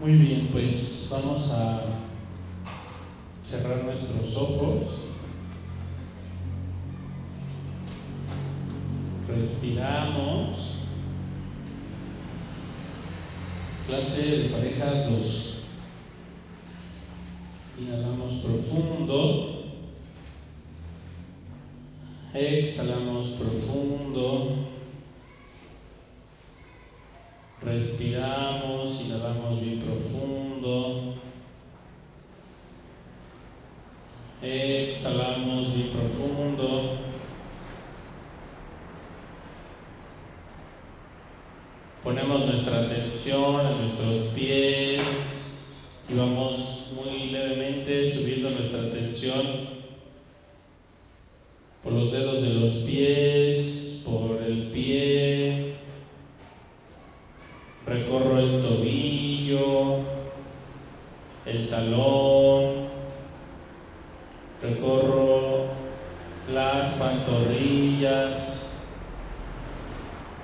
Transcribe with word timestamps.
Muy 0.00 0.12
bien, 0.12 0.48
pues 0.50 1.08
vamos 1.10 1.50
a 1.50 1.82
cerrar 3.46 3.84
nuestros 3.84 4.34
ojos. 4.34 4.82
Respiramos. 9.28 10.76
Clase 13.86 14.22
de 14.22 14.48
parejas 14.48 15.10
2. 15.10 15.62
Inhalamos 17.82 18.34
profundo. 18.36 19.64
Exhalamos 22.32 23.26
profundo. 23.32 24.69
Respiramos, 27.62 29.02
inhalamos 29.02 29.60
bien 29.60 29.80
profundo. 29.80 31.14
Exhalamos 34.42 35.74
bien 35.74 35.90
profundo. 35.90 36.96
Ponemos 42.02 42.46
nuestra 42.46 42.80
atención 42.80 43.66
en 43.66 43.80
nuestros 43.82 44.22
pies 44.34 45.02
y 46.08 46.14
vamos 46.14 46.92
muy 46.96 47.26
levemente 47.26 48.10
subiendo 48.10 48.50
nuestra 48.50 48.80
atención 48.80 49.80
por 51.82 51.92
los 51.92 52.10
dedos 52.10 52.42
de 52.42 52.54
los 52.54 52.72
pies, 52.76 53.79
recorro 64.62 65.64
las 66.52 66.94
pantorrillas, 66.94 68.72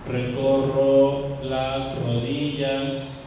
recorro 0.08 1.38
las 1.42 2.02
rodillas, 2.02 3.24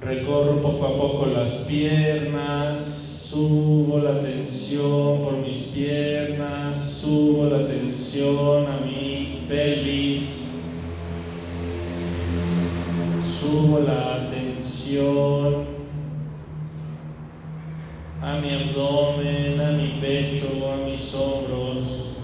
recorro 0.00 0.60
poco 0.62 0.86
a 0.86 0.96
poco 0.96 1.26
las 1.26 1.52
piernas, 1.66 2.84
subo 3.30 3.98
la 3.98 4.20
tensión 4.20 5.22
por 5.22 5.38
mis 5.38 5.58
piernas, 5.68 6.82
subo 6.82 7.46
la 7.46 7.66
tensión 7.66 8.66
a 8.66 8.84
mi 8.84 9.44
pelvis, 9.48 10.37
subo 13.48 13.80
la 13.80 14.28
tensión 14.28 15.64
a 18.20 18.34
mi 18.34 18.52
abdomen, 18.52 19.58
a 19.58 19.70
mi 19.70 19.98
pecho, 20.02 20.70
a 20.70 20.76
mis 20.76 21.14
hombros. 21.14 22.16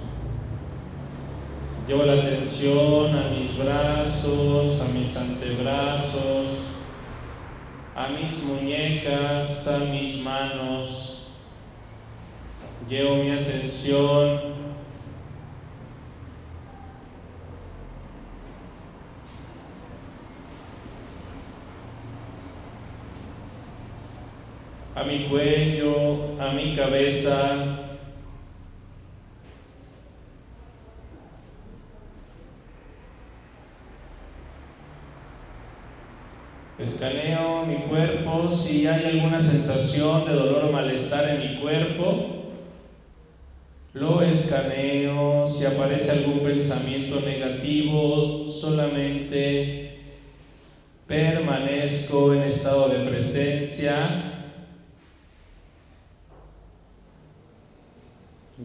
Llevo 1.89 2.05
la 2.05 2.15
atención 2.15 3.17
a 3.17 3.31
mis 3.31 3.57
brazos, 3.57 4.83
a 4.83 4.89
mis 4.93 5.17
antebrazos, 5.17 6.59
a 7.97 8.09
mis 8.09 8.43
muñecas, 8.45 9.67
a 9.67 9.79
mis 9.79 10.23
manos. 10.23 11.29
Llevo 12.87 13.17
mi 13.17 13.31
atención 13.31 14.55
a 24.95 25.03
mi 25.15 25.29
cuello, 25.29 26.37
a 26.41 26.53
mi 26.53 26.75
cabeza. 26.75 27.71
Escaneo 36.79 37.65
mi 37.65 37.89
cuerpo 37.89 38.51
si 38.51 38.87
hay 38.87 39.07
alguna 39.07 39.41
sensación 39.41 40.25
de 40.27 40.33
dolor 40.33 40.65
o 40.65 40.73
malestar 40.73 41.31
en 41.31 41.39
mi 41.39 41.63
cuerpo. 41.63 42.51
Lo 43.95 44.21
escaneo 44.23 45.47
si 45.47 45.65
aparece 45.65 46.11
algún 46.11 46.41
pensamiento 46.41 47.21
negativo, 47.21 48.51
solamente 48.51 49.93
permanezco 51.07 52.35
en 52.35 52.43
estado 52.43 52.89
de 52.89 53.09
presencia 53.09 54.34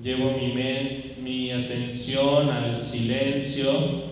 Llevo 0.01 0.31
mi, 0.31 0.53
mi 1.21 1.51
atención 1.51 2.49
al 2.49 2.79
silencio 2.79 4.09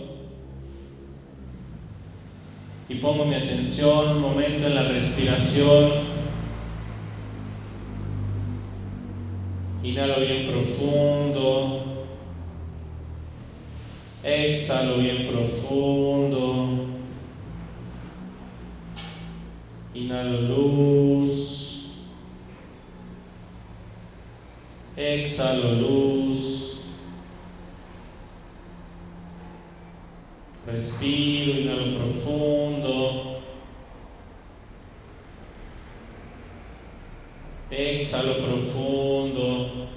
y 2.90 2.96
pongo 2.96 3.26
mi 3.26 3.36
atención 3.36 4.18
un 4.18 4.22
momento 4.22 4.68
en 4.68 4.76
la 4.76 4.84
respiración. 4.84 5.92
Inhalo 9.84 10.20
bien 10.20 10.48
profundo. 10.48 11.84
Exhalo 14.24 14.98
bien 14.98 15.28
profundo. 15.28 16.68
Inhalo 19.94 20.42
luz. 20.42 21.57
Exhalo 24.98 25.76
luz. 25.76 26.82
Respiro, 30.66 31.62
inhalo 31.62 32.00
profundo. 32.00 33.38
Exhalo 37.70 38.42
profundo. 38.42 39.88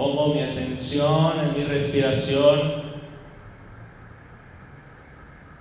Pongo 0.00 0.19
mi 0.34 0.40
atención 0.40 1.32
en 1.40 1.58
mi 1.58 1.64
respiración. 1.64 2.90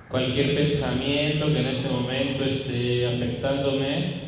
Cualquier 0.09 0.55
pensamiento 0.55 1.47
que 1.47 1.59
en 1.59 1.67
este 1.67 1.89
momento 1.89 2.43
esté 2.43 3.07
afectándome, 3.07 4.18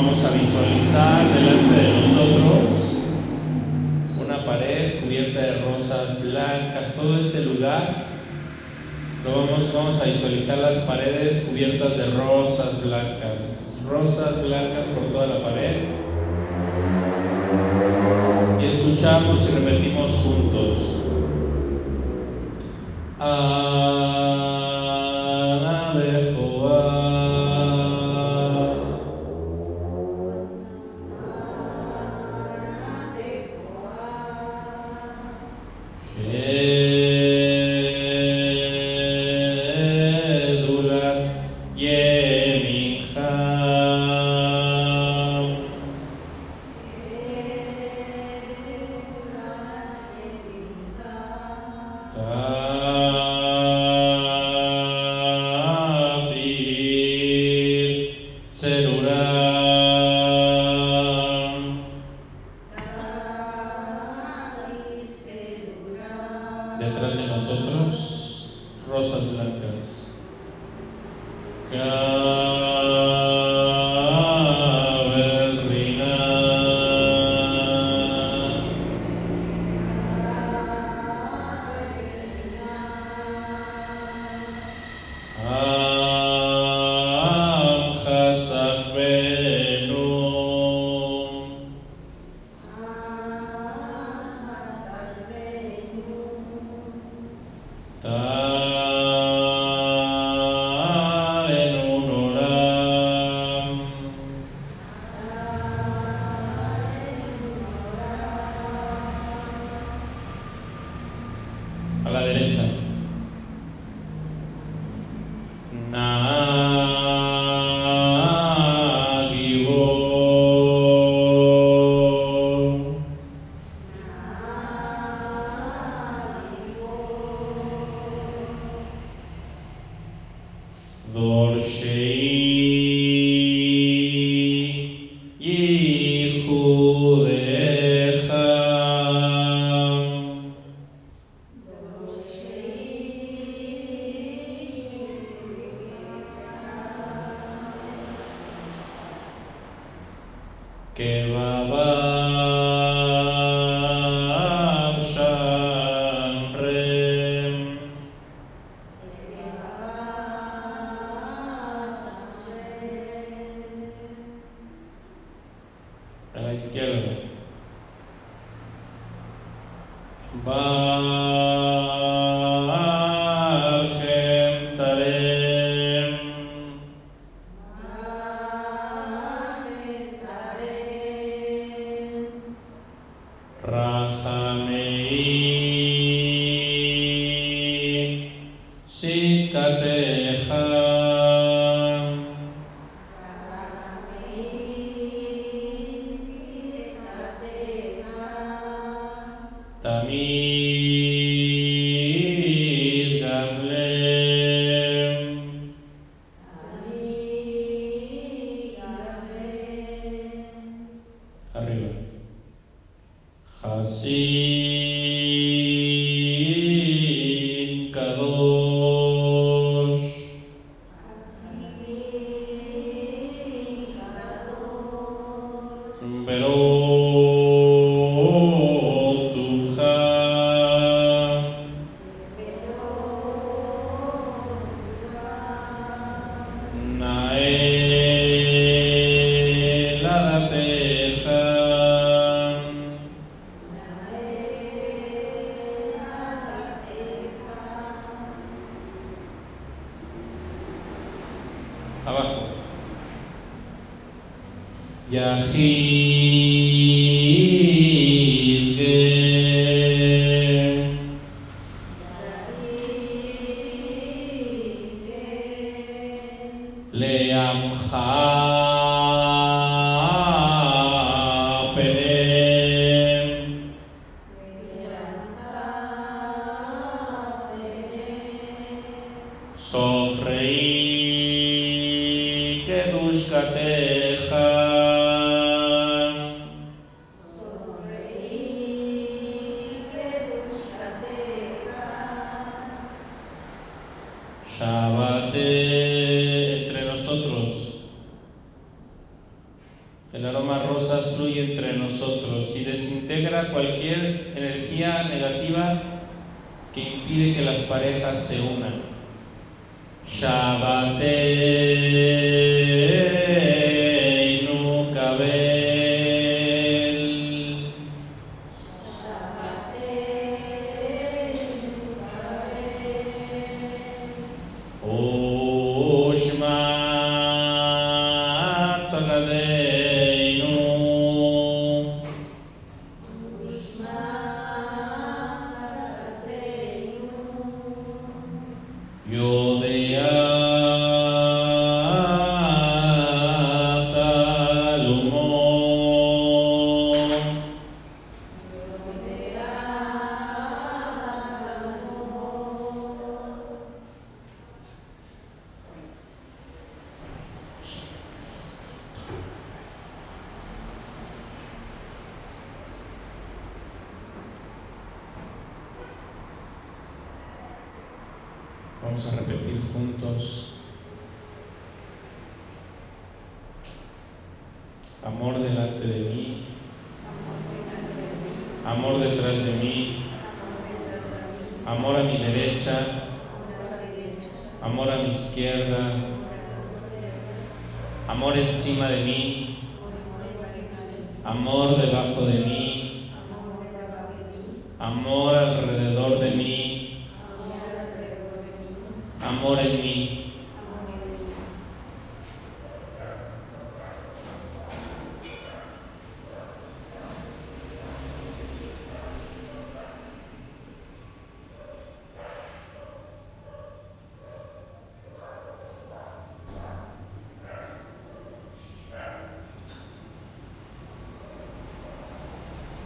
Vamos 0.00 0.24
a 0.24 0.30
visualizar 0.30 1.26
delante 1.34 1.74
de 1.74 1.88
nosotros 2.06 2.68
una 4.24 4.44
pared 4.44 5.00
cubierta 5.00 5.40
de 5.40 5.58
rosas 5.58 6.22
blancas. 6.22 6.94
Todo 6.94 7.18
este 7.18 7.40
lugar 7.40 8.04
lo 9.24 9.30
vamos, 9.40 9.74
vamos 9.74 10.00
a 10.00 10.04
visualizar 10.04 10.58
las 10.58 10.78
paredes 10.84 10.97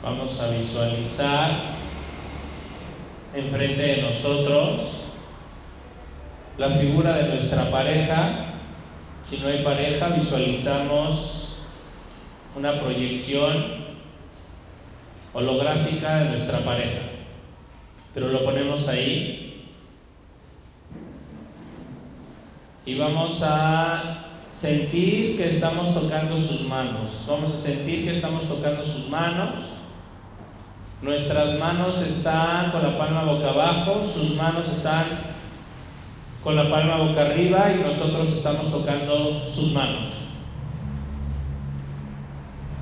Vamos 0.02 0.40
a 0.40 0.48
visualizar 0.48 1.52
enfrente 3.34 3.80
de 3.80 4.02
nosotros 4.02 5.04
la 6.58 6.70
figura 6.70 7.16
de 7.18 7.28
nuestra 7.28 7.70
pareja. 7.70 8.46
Si 9.24 9.38
no 9.38 9.46
hay 9.46 9.62
pareja, 9.62 10.08
visualizamos 10.08 11.56
una 12.56 12.80
proyección 12.80 13.82
holográfica 15.32 16.16
de 16.16 16.30
nuestra 16.30 16.64
pareja. 16.64 17.02
Pero 18.12 18.28
lo 18.28 18.44
ponemos 18.44 18.88
ahí 18.88 19.68
y 22.84 22.98
vamos 22.98 23.40
a 23.44 24.24
sentir 24.50 25.36
que 25.36 25.48
estamos 25.48 25.94
tocando 25.94 26.36
sus 26.36 26.62
manos. 26.62 27.24
Vamos 27.28 27.54
a 27.54 27.58
sentir 27.58 28.04
que 28.04 28.10
estamos 28.10 28.48
tocando 28.48 28.84
sus 28.84 29.08
manos. 29.08 29.60
Nuestras 31.02 31.58
manos 31.58 32.00
están 32.00 32.70
con 32.70 32.82
la 32.84 32.96
palma 32.96 33.24
boca 33.24 33.50
abajo, 33.50 34.04
sus 34.04 34.36
manos 34.36 34.68
están 34.68 35.06
con 36.44 36.54
la 36.54 36.70
palma 36.70 36.96
boca 36.98 37.22
arriba 37.22 37.72
y 37.72 37.82
nosotros 37.82 38.32
estamos 38.32 38.70
tocando 38.70 39.44
sus 39.52 39.72
manos. 39.72 40.10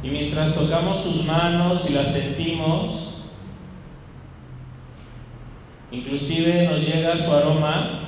Y 0.02 0.08
mientras 0.08 0.54
tocamos 0.54 1.02
sus 1.02 1.24
manos 1.24 1.88
y 1.88 1.94
las 1.94 2.12
sentimos, 2.12 3.14
inclusive 5.90 6.68
nos 6.70 6.80
llega 6.80 7.16
su 7.16 7.32
aroma, 7.32 8.00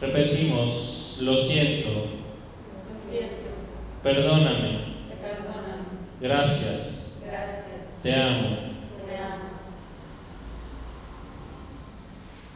repetimos, 0.00 1.16
lo 1.20 1.36
siento, 1.36 1.88
Lo 1.88 2.98
siento, 2.98 3.34
perdóname, 4.02 4.77
perdóname, 4.77 4.77
gracias, 6.20 7.20
gracias, 7.24 8.02
te 8.02 8.14
amo. 8.14 8.48
te 9.06 9.16
amo. 9.16 9.44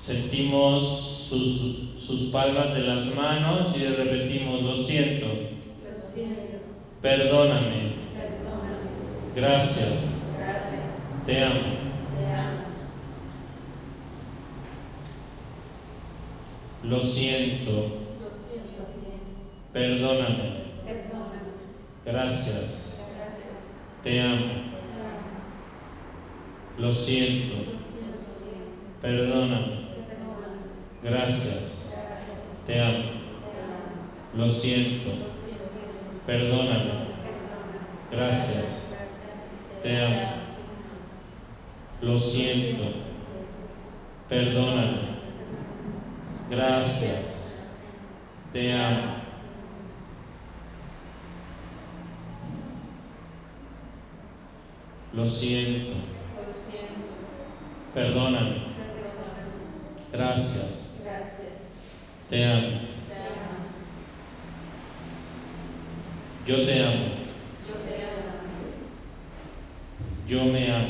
Sentimos 0.03 1.27
sus, 1.29 2.03
sus 2.03 2.31
palmas 2.33 2.75
de 2.75 2.81
las 2.81 3.15
manos 3.15 3.75
y 3.77 3.81
le 3.81 3.95
repetimos, 3.97 4.63
lo 4.63 4.75
siento, 4.75 5.27
Lo 5.29 5.95
siento, 5.95 6.59
perdóname, 7.01 7.93
perdóname, 8.15 8.91
gracias, 9.37 10.27
gracias, 10.37 11.25
te 11.25 11.45
amo. 11.45 11.61
te 12.19 12.33
amo. 12.35 12.63
Lo 16.83 17.01
siento, 17.01 17.71
Lo 18.21 18.31
siento, 18.33 18.89
perdóname, 19.73 20.65
perdóname, 20.85 21.53
gracias, 22.05 22.47
gracias, 22.57 22.92
te 24.03 24.21
amo. 24.21 24.73
Lo 26.77 26.93
siento, 26.93 27.55
perdóname, 29.01 29.89
gracias, 31.03 31.95
te 32.67 32.81
amo. 32.81 33.11
Lo 34.33 34.51
siento, 34.51 35.11
perdóname, 36.27 37.07
gracias, 38.11 38.99
te 39.83 40.01
amo. 40.01 40.43
Lo 42.01 42.19
siento, 42.19 42.85
perdóname, 44.29 45.21
gracias, 46.49 47.69
te 48.53 48.73
amo. 48.73 49.22
Lo 55.15 55.29
siento, 55.29 55.95
perdóname, 57.93 58.63
gracias, 60.13 61.03
te 62.31 62.45
amo. 62.45 62.81
Yo 66.47 66.65
te 66.65 66.83
amo. 66.83 67.23
yo 70.33 70.45
me 70.45 70.71
amo. 70.71 70.89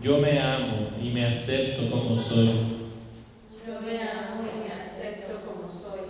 Yo 0.00 0.18
me 0.18 0.38
amo 0.38 0.90
y 1.02 1.10
me 1.10 1.24
acepto 1.24 1.90
como 1.90 2.14
soy. 2.14 2.48
Yo 3.66 3.80
me 3.80 4.02
amo 4.02 4.44
y 4.54 4.68
me 4.68 4.72
acepto 4.72 5.40
como 5.44 5.68
soy. 5.68 6.00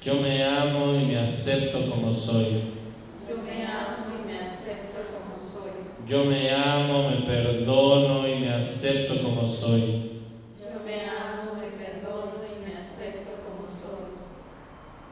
Yo 0.00 0.16
me 0.16 0.42
amo 0.42 0.94
y 0.94 1.04
me 1.04 1.16
acepto 1.16 1.88
como 1.88 2.12
soy. 2.12 2.64
Yo 3.26 3.36
me 3.38 3.64
amo 3.64 4.10
y 4.10 4.18
me 4.24 4.34
acepto 4.34 5.04
como 5.12 5.36
soy. 5.36 5.72
Yo 6.06 6.24
me 6.24 6.50
amo, 6.52 7.02
me 7.04 7.18
perdono 7.18 8.26
y 8.28 8.40
me 8.40 8.50
acepto 8.50 9.22
como 9.22 9.46
soy. 9.46 10.00
Yo 10.58 10.80
me 10.80 11.04
amo, 11.04 11.54
me 11.54 11.68
perdono 11.68 12.44
y 12.46 12.56
me 12.56 12.74
acepto 12.74 13.40
como 13.42 13.66
soy. 13.68 14.10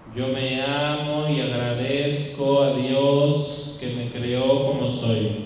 Yo 0.05 0.29
me 0.29 0.61
amo 0.61 1.29
y 1.29 1.41
agradezco 1.41 2.63
a 2.63 2.73
Dios 2.73 3.77
que 3.79 3.89
me 3.91 4.11
creó 4.11 4.65
como 4.65 4.89
soy. 4.89 5.38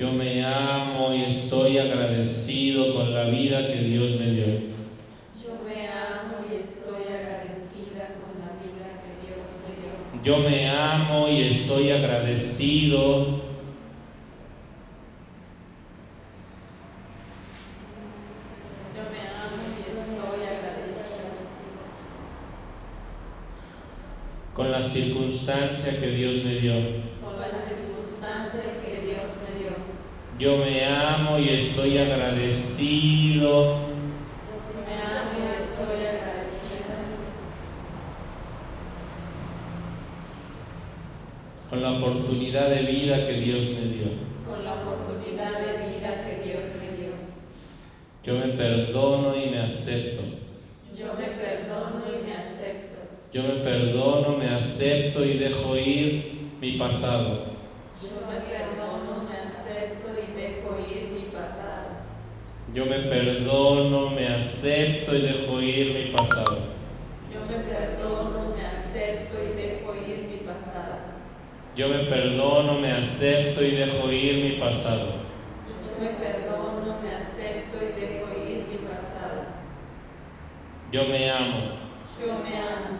Yo 0.00 0.12
me 0.12 0.42
amo 0.42 1.14
y 1.14 1.24
estoy 1.24 1.76
agradecido 1.76 2.94
con 2.94 3.12
la 3.12 3.24
vida 3.24 3.66
que 3.66 3.82
Dios 3.82 4.18
me 4.18 4.30
dio. 4.30 4.46
Yo 4.46 5.60
me 5.62 5.88
amo 5.88 6.38
y 6.50 6.56
estoy 6.56 7.02
agradecida 7.02 8.14
con 8.16 8.40
la 8.40 8.48
vida 8.64 8.96
que 9.04 9.12
Dios 9.26 9.58
me 9.60 9.76
dio. 9.76 9.92
Yo 10.24 10.38
me 10.48 10.70
amo 10.70 11.28
y 11.28 11.42
estoy 11.42 11.90
agradecido 11.90 13.42
con 24.54 24.72
la 24.72 24.82
circunstancia 24.82 26.00
que 26.00 26.06
Dios 26.12 26.42
me 26.42 26.54
dio. 26.54 27.09
Yo 30.40 30.56
me 30.56 30.86
amo 30.86 31.38
y 31.38 31.50
estoy 31.50 31.98
agradecido 31.98 33.90
me 34.86 34.94
amo 34.94 35.36
y 35.36 35.42
estoy 35.52 36.06
agradecida 36.06 36.96
con 41.68 41.82
la 41.82 41.92
oportunidad 41.92 42.70
de 42.70 42.82
vida 42.84 43.26
que 43.26 43.34
Dios 43.34 43.66
me 43.66 43.86
dio. 43.92 44.06
con 44.46 44.64
la 44.64 44.76
oportunidad 44.76 45.60
de 45.60 45.90
vida 45.90 46.24
que 46.24 46.48
Dios 46.48 46.64
me 46.80 46.96
dio. 46.96 47.12
Yo 48.24 48.34
me 48.38 48.54
perdono 48.54 49.36
y 49.36 49.50
me 49.50 49.58
acepto. 49.60 50.22
Yo 50.94 51.14
me 51.18 51.26
perdono 51.36 52.02
y 52.08 52.26
me 52.26 52.32
acepto. 52.32 52.98
Yo 53.30 53.42
me 53.42 53.62
perdono, 53.62 54.38
me 54.38 54.48
acepto 54.48 55.22
y 55.22 55.36
dejo 55.36 55.76
ir 55.76 56.52
mi 56.62 56.78
pasado. 56.78 57.50
Yo 58.02 58.08
me 58.26 58.40
perdono, 58.40 59.28
me 59.28 59.36
acepto 59.36 60.08
y 60.18 60.32
dejo 60.34 60.78
ir 60.90 61.10
mi 61.10 61.30
pasado. 61.30 61.90
Yo 62.72 62.86
me 62.86 63.00
perdono, 63.00 64.10
me 64.10 64.28
acepto 64.28 65.16
y 65.16 65.22
dejo 65.22 65.60
ir 65.60 65.92
mi 65.92 66.12
pasado. 66.12 66.58
Yo 67.32 67.40
me 67.40 67.64
perdono, 67.64 68.54
me 68.54 68.64
acepto 68.64 69.36
y 69.42 69.60
dejo 69.60 69.92
ir 69.96 70.28
mi 70.28 70.46
pasado. 70.46 70.98
Yo 71.74 71.88
me 71.88 72.04
perdono, 72.04 72.78
me 72.78 72.92
acepto 72.92 73.64
y 73.64 73.72
dejo 73.72 74.12
ir 74.12 74.44
mi 74.44 74.60
pasado. 74.60 75.14
Yo 75.66 76.00
me 76.00 76.10
perdono, 76.10 77.00
me 77.02 77.12
acepto 77.16 77.78
y 77.82 78.00
dejo 78.00 78.48
ir 78.48 78.66
mi 78.68 78.88
pasado. 78.88 79.46
Yo 80.92 81.04
me 81.06 81.28
amo. 81.28 81.76
Yo 82.20 82.38
me 82.38 82.56
amo. 82.56 82.98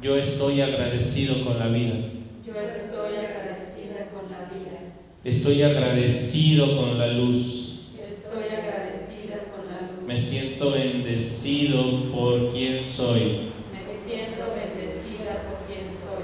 Yo 0.00 0.16
estoy 0.16 0.62
agradecido 0.62 1.44
con 1.44 1.58
la 1.58 1.66
vida. 1.66 1.96
Yo 2.42 2.54
estoy 2.54 3.16
agradecida 3.16 4.06
con 4.10 4.30
la 4.30 4.48
vida. 4.54 5.07
Estoy 5.24 5.62
agradecido 5.62 6.76
con 6.76 6.96
la 6.96 7.08
luz. 7.08 7.88
Estoy 7.98 8.44
agradecida 8.44 9.38
con 9.50 9.66
la 9.66 9.80
luz. 9.92 10.06
Me 10.06 10.20
siento 10.20 10.70
bendecido 10.70 12.12
por 12.12 12.52
quien 12.52 12.84
soy. 12.84 13.50
Me 13.72 13.82
siento 13.84 14.54
bendecida 14.54 15.42
por 15.48 15.66
quien 15.66 15.90
soy. 15.90 16.22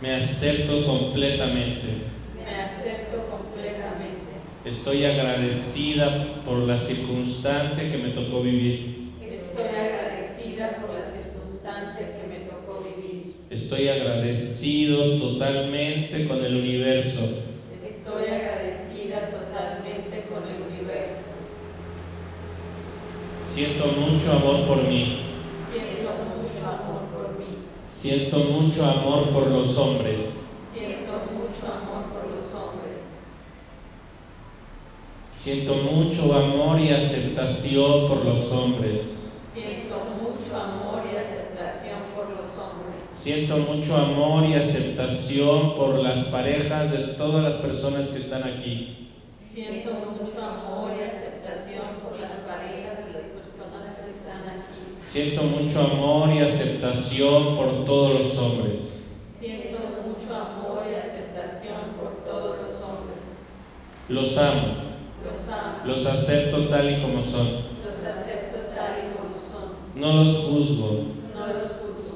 Me 0.00 0.14
acepto 0.14 0.86
completamente. 0.86 1.88
Me 2.36 2.54
acepto 2.54 3.26
completamente. 3.28 4.36
Estoy 4.64 5.04
agradecida 5.04 6.42
por 6.44 6.58
la 6.60 6.78
circunstancia 6.78 7.90
que 7.90 7.98
me 7.98 8.10
tocó 8.10 8.42
vivir. 8.42 9.10
Estoy 9.20 9.74
agradecida 9.74 10.76
por 10.80 10.94
la 10.94 11.02
circunstancia 11.02 12.06
que 12.16 12.28
me 12.28 12.46
tocó 12.48 12.84
vivir. 12.84 13.34
Estoy 13.50 13.88
agradecido 13.88 15.18
totalmente 15.18 16.28
con 16.28 16.44
el 16.44 16.56
universo. 16.56 17.45
Estoy 18.16 18.34
agradecida 18.34 19.30
totalmente 19.30 20.24
con 20.30 20.42
el 20.48 20.62
universo. 20.72 21.32
Siento 23.52 23.88
mucho 23.88 24.32
amor 24.32 24.66
por 24.66 24.82
mí. 24.84 25.20
Siento 25.70 26.12
mucho 26.24 26.66
amor 26.66 27.02
por 27.12 27.38
mí. 27.38 27.58
Siento 27.84 28.38
mucho 28.38 28.86
amor 28.86 29.28
por 29.32 29.48
los 29.48 29.76
hombres. 29.76 30.48
Siento 30.72 31.12
mucho 31.30 31.66
amor 31.70 32.04
por 32.14 32.30
los 32.34 32.54
hombres. 32.54 33.20
Siento 35.36 35.74
mucho 35.74 36.34
amor 36.34 36.80
y 36.80 36.92
aceptación 36.92 38.08
por 38.08 38.24
los 38.24 38.50
hombres. 38.50 39.28
Siento 39.52 40.04
mucho 40.22 40.56
amor 40.56 41.02
y 41.04 41.16
aceptación 41.16 41.98
por 42.16 42.30
los 42.30 42.48
hombres. 42.56 43.15
Siento 43.26 43.56
mucho 43.56 43.96
amor 43.96 44.46
y 44.46 44.54
aceptación 44.54 45.74
por 45.74 45.98
las 45.98 46.26
parejas 46.26 46.92
de 46.92 46.98
todas 47.18 47.42
las 47.42 47.56
personas 47.56 48.10
que 48.10 48.20
están 48.20 48.44
aquí. 48.44 49.08
Siento 49.36 49.94
mucho 49.94 50.46
amor 50.46 50.92
y 50.96 51.02
aceptación 51.02 51.86
por 52.04 52.20
las 52.20 52.30
parejas 52.46 53.04
de 53.04 53.12
las 53.14 53.24
personas 53.30 53.98
que 53.98 54.10
están 54.12 54.42
aquí. 54.46 54.94
Siento 55.04 55.42
mucho 55.42 55.80
amor 55.80 56.32
y 56.34 56.38
aceptación 56.38 57.56
por 57.56 57.84
todos 57.84 58.20
los 58.20 58.38
hombres. 58.38 59.06
Siento 59.28 59.78
mucho 60.06 60.32
amor 60.32 60.84
y 60.88 60.94
aceptación 60.94 61.96
por 61.98 62.24
todos 62.24 62.58
los 62.62 62.80
hombres. 62.82 63.42
Los 64.08 64.38
amo. 64.38 64.68
Los 65.24 65.48
amo. 65.48 65.84
Los 65.84 66.06
acepto 66.06 66.68
tal 66.68 66.88
y 66.92 67.02
como 67.02 67.20
son. 67.20 67.46
Los 67.84 68.04
acepto 68.04 68.72
tal 68.72 68.98
y 69.00 69.16
como 69.16 69.34
son. 69.40 69.72
No 69.96 70.22
los 70.22 70.36
juzgo. 70.44 71.16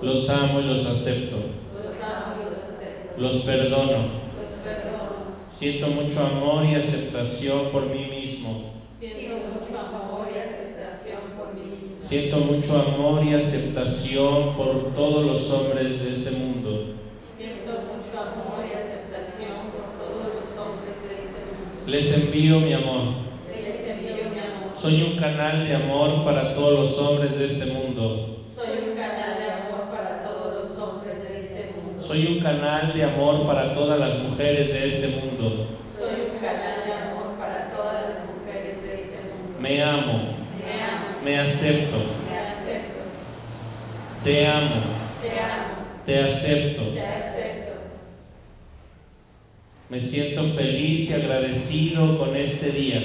Los 0.02 0.30
amo 0.30 0.60
y 0.60 0.64
los 0.64 0.86
acepto. 0.86 1.36
Los 1.76 2.02
amo 2.02 2.40
y 2.40 2.44
los 2.44 2.54
acepto. 2.54 3.20
Los 3.20 3.36
perdono. 3.42 4.20
Los 4.38 4.48
perdono. 4.64 5.10
Siento 5.52 5.88
mucho 5.88 6.24
amor 6.24 6.64
y 6.64 6.74
aceptación 6.74 7.66
por 7.70 7.84
mí 7.84 8.06
mismo. 8.06 8.72
Siento 8.88 9.36
mucho 9.36 9.78
amor 9.78 10.28
y 10.34 10.38
aceptación 10.38 11.20
por 11.36 11.52
mí 11.52 11.76
mismo. 11.82 12.02
Siento 12.02 12.38
mucho 12.38 12.78
amor 12.80 13.24
y 13.24 13.34
aceptación 13.34 14.54
por 14.56 14.94
todos 14.94 15.26
los 15.26 15.50
hombres 15.50 16.02
de 16.02 16.14
este 16.14 16.30
mundo. 16.30 16.94
Siento 17.30 17.72
mucho 17.72 18.20
amor 18.20 18.64
y 18.64 18.72
aceptación 18.74 19.68
por 19.70 19.84
todos 20.00 20.34
los 20.34 20.56
hombres 20.56 20.96
de 21.02 21.14
este 21.16 21.40
mundo. 21.44 21.86
Les 21.86 22.16
envío 22.16 22.60
mi 22.60 22.72
amor. 22.72 23.16
Les 23.50 23.86
envío 23.86 24.30
mi 24.32 24.38
amor. 24.38 24.80
Soy 24.80 25.02
un 25.02 25.18
canal 25.18 25.68
de 25.68 25.74
amor 25.74 26.24
para 26.24 26.54
todos 26.54 26.78
los 26.78 26.98
hombres 26.98 27.38
de 27.38 27.44
este 27.44 27.66
mundo. 27.66 28.29
Soy 32.10 32.26
un 32.26 32.40
canal 32.40 32.92
de 32.92 33.04
amor 33.04 33.46
para 33.46 33.72
todas 33.72 33.96
las 34.00 34.18
mujeres 34.18 34.72
de 34.72 34.88
este 34.88 35.06
mundo. 35.20 35.78
Soy 35.96 36.32
un 36.32 36.38
canal 36.40 36.84
de 36.84 36.92
amor 36.92 37.38
para 37.38 37.70
todas 37.70 38.02
las 38.02 38.24
mujeres 38.26 38.82
de 38.82 38.94
este 38.94 39.18
mundo. 39.30 39.60
Me 39.60 39.80
amo. 39.80 40.34
Me 40.58 40.82
amo. 40.82 41.24
Me 41.24 41.38
acepto. 41.38 41.98
Me 42.28 42.36
acepto. 42.36 43.00
Te 44.24 44.44
amo. 44.44 44.80
Te 45.22 45.38
amo. 45.38 45.86
Te 46.04 46.18
acepto. 46.18 46.82
Te 46.82 47.06
acepto. 47.06 47.72
Me 49.88 50.00
siento 50.00 50.52
feliz 50.54 51.10
y 51.10 51.14
agradecido 51.14 52.18
con 52.18 52.34
este 52.34 52.70
día. 52.72 52.98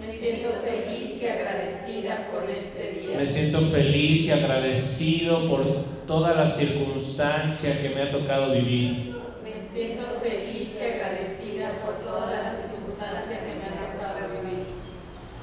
Me 0.00 0.12
siento 0.12 0.50
feliz 0.64 1.20
y 1.20 1.26
agradecida 1.26 2.28
por 2.30 2.48
este 2.48 3.00
día. 3.00 3.18
Me 3.18 3.26
siento 3.26 3.60
feliz 3.62 4.26
y 4.26 4.30
agradecido 4.30 5.48
por 5.48 5.91
toda 6.06 6.34
la 6.34 6.46
circunstancia 6.46 7.80
que 7.80 7.90
me 7.90 8.02
ha 8.02 8.10
tocado 8.10 8.52
vivir. 8.52 9.14
Me 9.42 9.60
siento 9.60 10.04
feliz 10.22 10.78
y 10.80 10.84
agradecida 10.84 11.70
por 11.84 11.94
todas 12.04 12.44
las 12.44 12.62
circunstancias 12.62 13.38
que 13.40 13.58
me 13.58 13.64
han 13.66 13.92
tocado 13.92 14.42
vivir. 14.42 14.66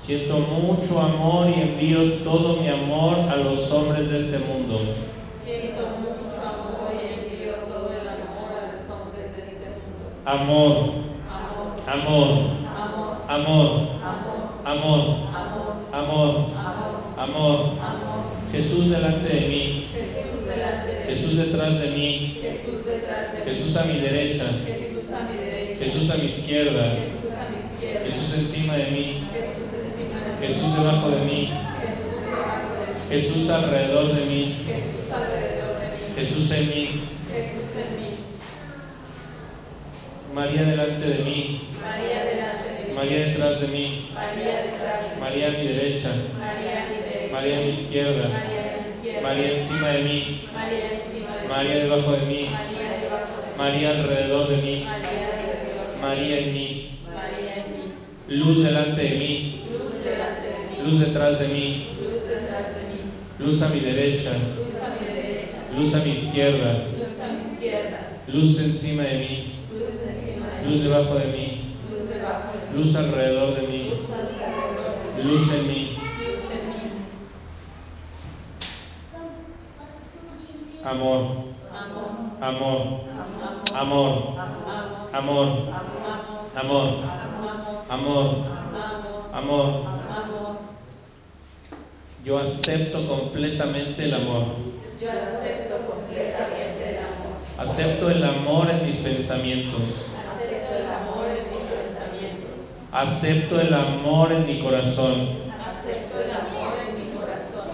Siento 0.02 0.40
mucho 0.40 1.00
amor 1.00 1.50
y 1.50 1.62
envío 1.62 2.14
todo 2.24 2.58
mi 2.58 2.68
amor 2.68 3.20
a 3.30 3.36
los 3.36 3.72
hombres 3.72 4.10
de 4.10 4.20
este 4.20 4.40
mundo. 4.40 4.80
Siento 5.44 5.88
mucho 6.00 6.42
amor 6.42 6.94
y 6.94 7.14
envío 7.14 7.54
todo 7.68 7.92
el 7.92 8.08
amor 8.08 8.50
a 8.58 8.72
los 8.74 8.90
hombres 8.90 9.36
de 9.36 9.44
este 9.44 9.66
mundo. 9.66 10.12
Amor, 10.26 11.10
Amor, 11.30 11.76
amor, 11.88 13.18
amor, 13.28 13.28
amor, 13.28 13.88
amor, 13.96 14.50
amor, 14.66 15.10
amor, 15.34 15.90
amor, 15.92 16.52
amor, 16.54 17.00
amor. 17.18 17.60
amor. 17.80 18.30
Jesús 18.52 18.90
delante 18.90 19.30
de 19.30 19.42
mí, 19.48 19.88
Jesús 21.10 21.38
detrás 21.38 21.80
de 21.82 21.90
mí, 21.90 22.40
Jesús 22.40 22.86
detrás 22.86 23.34
de 23.34 23.40
mí. 23.40 23.46
Jesús 23.46 23.76
a 23.78 23.86
mi 23.86 24.00
derecha, 24.00 24.46
Jesús 24.64 25.12
a 25.12 25.28
mi 25.28 25.38
derecha. 25.44 25.86
Jesús 25.86 26.10
a 26.12 26.18
mi 26.18 26.26
izquierda, 26.26 26.96
Jesús 26.98 27.34
a 27.34 27.50
mi 27.50 27.58
izquierda. 27.66 28.06
Jesús 28.06 28.38
encima 28.38 28.78
de 28.78 28.92
mí, 28.92 29.28
Jesús 29.34 29.74
encima 29.74 30.20
de 30.22 30.30
mí. 30.38 30.54
Jesús 30.54 30.78
debajo 30.78 31.10
de 31.10 31.22
mí, 31.26 31.50
Jesús 31.82 32.22
debajo 32.30 32.70
de 32.78 32.94
mí. 32.94 33.22
Jesús 33.22 33.50
alrededor 33.50 34.14
de 34.14 34.26
mí, 34.26 34.56
Jesús 34.68 35.12
alrededor 35.12 35.74
de 35.82 35.88
mí. 35.90 36.14
Jesús 36.16 36.52
en 36.52 36.70
mí, 36.70 36.86
Jesús 37.34 37.70
en 37.74 37.90
mí. 37.98 38.10
María 40.36 40.64
delante 40.64 41.06
de 41.08 41.24
mí, 41.24 41.70
María 41.82 42.24
delante 42.24 42.70
de 42.70 42.86
mí. 42.86 42.94
María 42.94 43.26
detrás 43.26 43.62
de 43.62 43.68
mí, 43.68 44.12
María 44.14 44.62
detrás 44.62 45.10
de 45.10 45.16
mí. 45.16 45.22
María 45.22 45.48
a 45.48 45.58
mi 45.58 45.68
derecha, 45.68 46.12
María 46.40 46.78
a 46.78 46.90
mi 46.90 46.98
derecha. 47.02 47.34
María 47.34 47.58
a 47.58 47.62
mi 47.62 47.70
izquierda, 47.72 48.30
María 48.30 48.38
a 48.38 48.42
mi 48.42 48.42
izquierda. 48.42 48.59
María 49.22 49.58
encima 49.58 49.90
de 49.90 50.04
mí, 50.04 50.40
María 51.50 51.76
debajo 51.80 52.12
de 52.12 52.26
mí, 52.26 52.50
María 53.58 53.90
alrededor 53.90 54.50
de 54.50 54.58
mí, 54.58 54.86
María 56.02 56.40
en 56.40 56.54
mí, 56.54 56.92
luz 58.28 58.64
delante 58.64 59.02
de 59.02 59.18
mí, 59.18 59.62
luz 60.84 61.00
detrás 61.00 61.40
de 61.40 61.48
mí, 61.48 61.88
luz 63.40 63.62
a 63.62 63.70
mi 63.70 63.80
derecha, 63.80 64.32
luz 65.76 65.94
a 65.96 66.00
mi 66.00 66.12
izquierda, 66.12 66.86
luz 68.28 68.60
encima 68.60 69.04
de 69.04 69.18
mí, 69.18 69.54
luz 70.66 70.84
debajo 70.84 71.16
de 71.16 71.26
mí, 71.26 71.62
luz 72.76 72.96
alrededor 72.96 73.56
de 73.60 73.68
mí, 73.68 73.94
luz 75.24 75.54
en 75.54 75.68
mí 75.68 75.89
amor, 80.90 81.22
amor, 82.42 83.02
amor, 83.74 84.32
amor, 85.14 85.70
amor, 86.54 87.04
amor, 87.90 87.90
amor. 87.90 88.46
amor. 89.34 89.90
Yo 92.26 92.38
acepto 92.40 93.08
completamente 93.08 94.06
el 94.06 94.14
amor. 94.14 94.46
Yo 95.00 95.10
acepto 95.10 95.78
completamente 95.88 96.90
el 96.90 96.98
amor. 96.98 97.70
Acepto 97.70 98.10
el 98.10 98.24
amor 98.24 98.70
en 98.70 98.86
mis 98.86 98.98
pensamientos. 98.98 99.82
Acepto 100.20 100.76
el 100.76 100.88
amor 100.92 101.26
en 101.28 101.50
mis 101.50 101.60
pensamientos. 101.60 102.50
Acepto 102.92 103.62
el 103.62 103.74
amor 103.74 104.32
en 104.32 104.48
mi 104.48 104.60
corazón. 104.60 105.30
Acepto 105.60 106.20
el 106.20 106.32
amor 106.32 106.74
en 106.88 107.06
mi 107.06 107.16
corazón. 107.16 107.70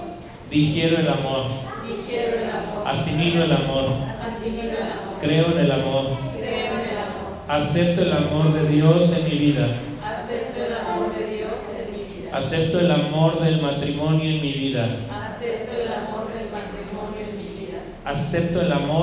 Digiero 0.50 1.00
el 1.00 1.10
amor. 1.10 1.75
El 1.86 2.50
amor. 2.50 2.88
Asimilo 2.88 3.44
el 3.44 3.52
amor. 3.52 5.12
Creo 5.22 5.46
en 5.52 5.60
el 5.60 5.72
amor. 5.72 7.36
Acepto 7.48 8.02
el 8.02 8.12
amor 8.12 8.54
de 8.54 8.70
Dios 8.70 9.12
en 9.14 9.30
mi 11.94 12.04
vida. 12.04 12.38
Acepto 12.38 12.80
el 12.80 12.92
amor 12.98 13.40
del 13.44 13.62
matrimonio 13.62 14.30
en 14.30 14.42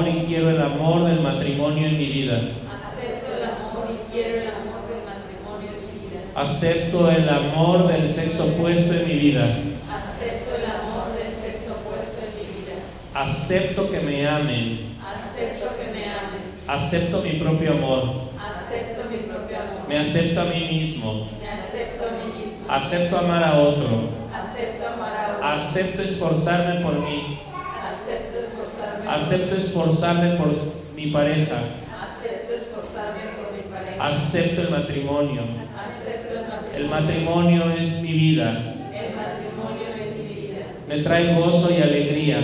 y 0.09 0.25
quiero 0.27 0.51
el 0.51 0.61
amor 0.61 1.05
del 1.07 1.21
matrimonio 1.21 1.87
en 1.87 1.99
mi 1.99 2.07
vida. 2.07 2.37
Acepto 2.73 3.33
el 3.37 3.45
amor 3.45 3.88
y 3.90 4.12
quiero 4.12 4.40
el 4.40 4.49
amor 4.49 4.88
del 4.88 5.03
matrimonio 5.07 5.68
en 5.71 5.87
mi 5.87 6.09
vida. 6.09 6.21
Acepto 6.35 7.11
el 7.11 7.29
amor 7.29 7.88
del 7.88 8.12
sexo 8.12 8.45
opuesto 8.45 8.95
en 8.95 9.09
mi 9.09 9.14
vida. 9.14 9.45
Acepto 9.45 10.57
el 10.57 10.64
amor 10.64 11.14
del 11.14 11.33
sexo 11.33 11.73
opuesto 11.73 12.18
en 12.27 12.33
mi 12.38 12.47
vida. 12.61 12.75
Acepto 13.22 13.88
que 13.88 14.00
me 14.00 14.26
amen. 14.26 14.96
Acepto 15.00 15.76
que 15.76 15.92
me 15.92 16.04
amen. 16.06 16.42
Acepto 16.66 17.22
mi 17.22 17.38
propio 17.38 17.70
amor. 17.70 18.02
Acepto 18.37 19.08
mi 19.08 19.18
propio 19.18 19.58
amor. 19.58 19.88
Me 19.88 19.98
acepto 20.00 20.40
a 20.40 20.44
mí 20.46 20.66
mismo. 20.66 21.28
Me 21.40 21.48
acepto 21.48 22.04
a 22.04 22.11
mí 22.18 22.42
mismo. 22.42 22.66
Acepto 22.68 23.18
amar 23.18 23.44
a 23.44 23.61
otro. 23.61 24.08
Acepto 24.35 24.88
amar 24.88 25.14
a 25.14 25.37
otro. 25.37 25.46
Acepto 25.46 26.02
esforzarme 26.02 26.80
por 26.80 26.98
mí. 26.98 27.38
Acepto 27.87 28.38
esforzarme 28.40 29.04
por 29.04 29.14
Acepto 29.14 29.54
esforzarme 29.54 30.37
por 30.37 30.48
mi 30.96 31.06
pareja. 31.12 31.58
Acepto 32.02 32.54
esforzarme 32.54 33.22
por 33.38 33.56
mi 33.56 33.62
pareja. 33.70 34.08
Acepto 34.08 34.62
el 34.62 34.70
matrimonio. 34.70 35.42
Acepto 35.78 36.40
el 36.40 36.48
matrimonio. 36.48 36.76
El 36.76 36.88
matrimonio 36.88 37.70
es 37.70 38.02
mi 38.02 38.12
vida. 38.14 38.48
El 38.50 39.14
matrimonio 39.14 39.87
es 39.94 40.18
mi 40.18 40.35
vida. 40.35 40.66
Me 40.88 41.02
trae 41.04 41.35
gozo 41.35 41.72
y 41.72 41.80
alegría. 41.80 42.42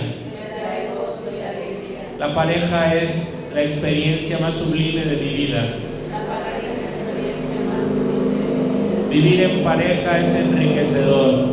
La 2.19 2.33
pareja 2.33 2.95
es 2.95 3.33
la 3.53 3.63
experiencia 3.63 4.39
más 4.39 4.55
sublime 4.55 5.05
de 5.05 5.15
mi 5.15 5.33
vida. 5.35 5.73
Vivir 9.09 9.41
en 9.41 9.63
pareja 9.63 10.19
es 10.19 10.35
enriquecedor. 10.35 11.45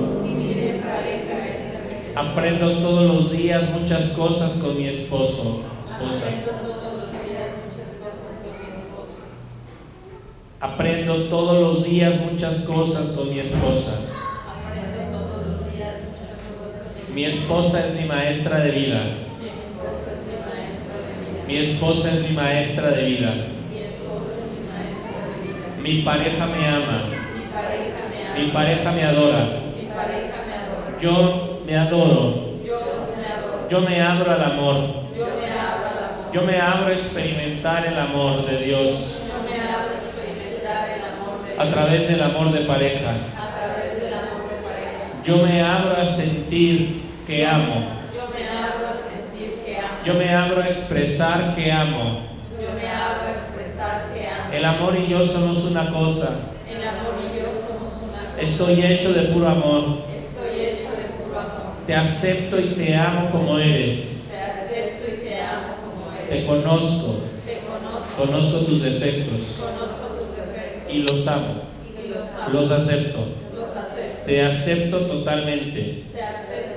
Aprendo 2.16 2.78
todos 2.78 3.06
los 3.06 3.30
días 3.30 3.70
muchas 3.80 4.08
cosas 4.10 4.58
con 4.60 4.76
mi 4.76 4.88
esposo. 4.88 5.62
Aprendo 10.60 11.28
todos 11.28 11.60
los 11.60 11.84
días 11.84 12.20
muchas 12.32 12.64
cosas 12.64 13.12
con 13.12 13.30
mi 13.30 13.38
esposa. 13.38 14.00
Mi 17.14 17.24
esposa 17.24 17.86
es 17.86 18.00
mi 18.00 18.08
maestra 18.08 18.58
de 18.58 18.70
vida. 18.72 19.26
Mi 21.46 21.58
esposa 21.58 22.12
es 22.12 22.22
mi 22.22 22.34
maestra 22.34 22.90
de 22.90 23.04
vida. 23.04 23.34
Mi 23.70 23.78
esposo 23.78 24.34
es 24.34 24.50
mi 24.50 24.62
maestro 24.66 25.14
de 25.30 25.36
vida. 25.46 25.66
Mi 25.82 26.02
pareja 26.02 26.46
me 26.46 26.66
ama. 26.66 27.04
Mi 28.36 28.46
pareja 28.50 28.92
me 28.92 29.02
adora. 29.04 29.48
Yo 31.00 31.60
me 31.64 31.76
adoro. 31.76 32.46
Yo 33.70 33.80
me 33.80 34.02
abro 34.02 34.32
al 34.32 34.42
amor. 34.42 34.76
Yo 36.32 36.42
me 36.42 36.60
abro 36.60 36.88
a 36.88 36.92
experimentar 36.92 37.86
el 37.86 37.98
amor 37.98 38.44
de 38.46 38.58
Dios 38.64 39.22
a 41.58 41.66
través 41.70 42.08
del 42.08 42.22
amor 42.22 42.52
de 42.52 42.60
pareja. 42.60 43.12
Yo 45.24 45.38
me 45.38 45.62
abro 45.62 45.96
a 45.96 46.06
sentir 46.06 47.02
que 47.26 47.46
amo. 47.46 47.96
Yo 48.14 48.28
me 48.28 48.46
abro 48.46 48.88
a 48.88 48.94
sentir 48.94 49.62
que 49.64 49.78
amo. 49.78 49.95
Yo 50.06 50.14
me 50.14 50.32
abro 50.32 50.62
a 50.62 50.68
expresar 50.68 51.56
que 51.56 51.72
amo. 51.72 52.20
Yo 52.62 52.68
me 52.80 52.88
abro 52.88 53.26
a 53.26 53.32
expresar 53.32 54.12
que 54.14 54.24
amo. 54.28 54.52
El 54.52 54.64
amor 54.64 54.96
y 54.96 55.10
yo 55.10 55.26
somos 55.26 55.64
una 55.64 55.90
cosa. 55.90 56.28
El 56.70 56.86
amor 56.86 57.16
y 57.20 57.36
yo 57.40 57.46
somos 57.46 57.92
una 58.04 58.22
cosa. 58.30 58.40
Estoy 58.40 58.84
hecho 58.84 59.12
de 59.12 59.22
puro 59.32 59.48
amor. 59.48 60.04
Estoy 60.16 60.60
hecho 60.60 60.90
de 60.96 61.24
puro 61.24 61.40
amor. 61.40 61.72
Te 61.88 61.94
acepto 61.96 62.60
y 62.60 62.66
te 62.74 62.94
amo 62.94 63.30
como 63.32 63.58
eres. 63.58 64.22
Te 64.30 64.38
acepto 64.38 65.12
y 65.12 65.26
te 65.26 65.40
amo 65.40 65.74
como 65.82 66.28
Te 66.28 66.34
eres. 66.36 66.46
conozco. 66.46 67.20
Te 67.44 67.60
conozco. 67.66 68.16
Conozco 68.16 68.58
tus 68.66 68.82
defectos 68.82 69.58
Conozco 69.58 70.06
tus 70.18 70.36
defectos. 70.36 70.92
y 70.92 70.98
los 71.02 71.26
amo. 71.26 71.62
y 72.00 72.08
los 72.10 72.32
amo. 72.34 72.52
Los 72.60 72.70
acepto. 72.70 73.18
Los 73.56 73.76
acepto. 73.76 74.24
Te 74.26 74.44
acepto 74.44 74.98
totalmente. 75.06 76.04
Te 76.14 76.22
acepto 76.22 76.74
totalmente. 76.74 76.75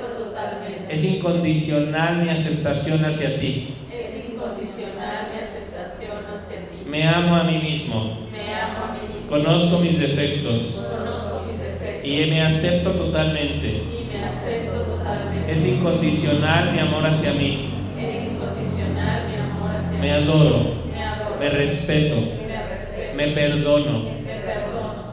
Es 0.90 1.04
incondicional 1.04 2.24
mi 2.24 2.30
aceptación 2.30 3.06
hacia 3.06 3.40
ti. 3.40 3.76
Es 3.94 4.30
incondicional 4.32 5.28
mi 5.32 5.40
aceptación 5.40 6.18
hacia 6.34 6.58
ti. 6.70 6.90
Me 6.90 7.08
amo 7.08 7.36
a 7.36 7.44
mí 7.44 7.58
mismo. 7.60 8.18
Me 8.32 8.54
amo 8.56 8.86
a 8.86 8.94
mí 8.94 9.14
mismo. 9.14 9.30
Conozco 9.30 9.80
mis 9.80 10.00
defectos 10.00 10.64
Conozco 10.90 11.44
mis 11.48 11.60
defectos. 11.60 12.04
y 12.04 12.30
me 12.32 12.42
acepto 12.42 12.92
totalmente. 12.92 13.68
y 13.68 14.08
me 14.12 14.24
acepto 14.26 14.82
totalmente. 14.82 15.52
Es 15.52 15.68
incondicional 15.68 16.74
mi 16.74 16.80
amor 16.80 17.06
hacia 17.06 17.34
mí. 17.34 17.70
Es 18.00 18.32
incondicional 18.32 19.28
mi 19.30 19.36
amor 19.36 19.72
hacia 19.78 19.98
Me 20.00 20.08
mí. 20.08 20.10
adoro. 20.10 20.60
Me 20.92 21.04
adoro. 21.04 21.40
Me 21.40 21.50
respeto. 21.50 22.16
Me 22.16 22.48
respeto. 22.48 23.16
Me 23.16 23.28
perdono. 23.28 24.00
Me 24.00 24.34
perdono. 24.42 25.10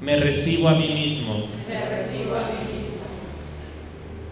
Me 0.00 0.16
recibo 0.16 0.68
a 0.68 0.74
mí 0.74 0.88
mismo. 0.88 1.34
Me 1.68 1.74
recibo 1.74 2.34
a 2.36 2.40
mí 2.40 2.56
mismo. 2.64 2.71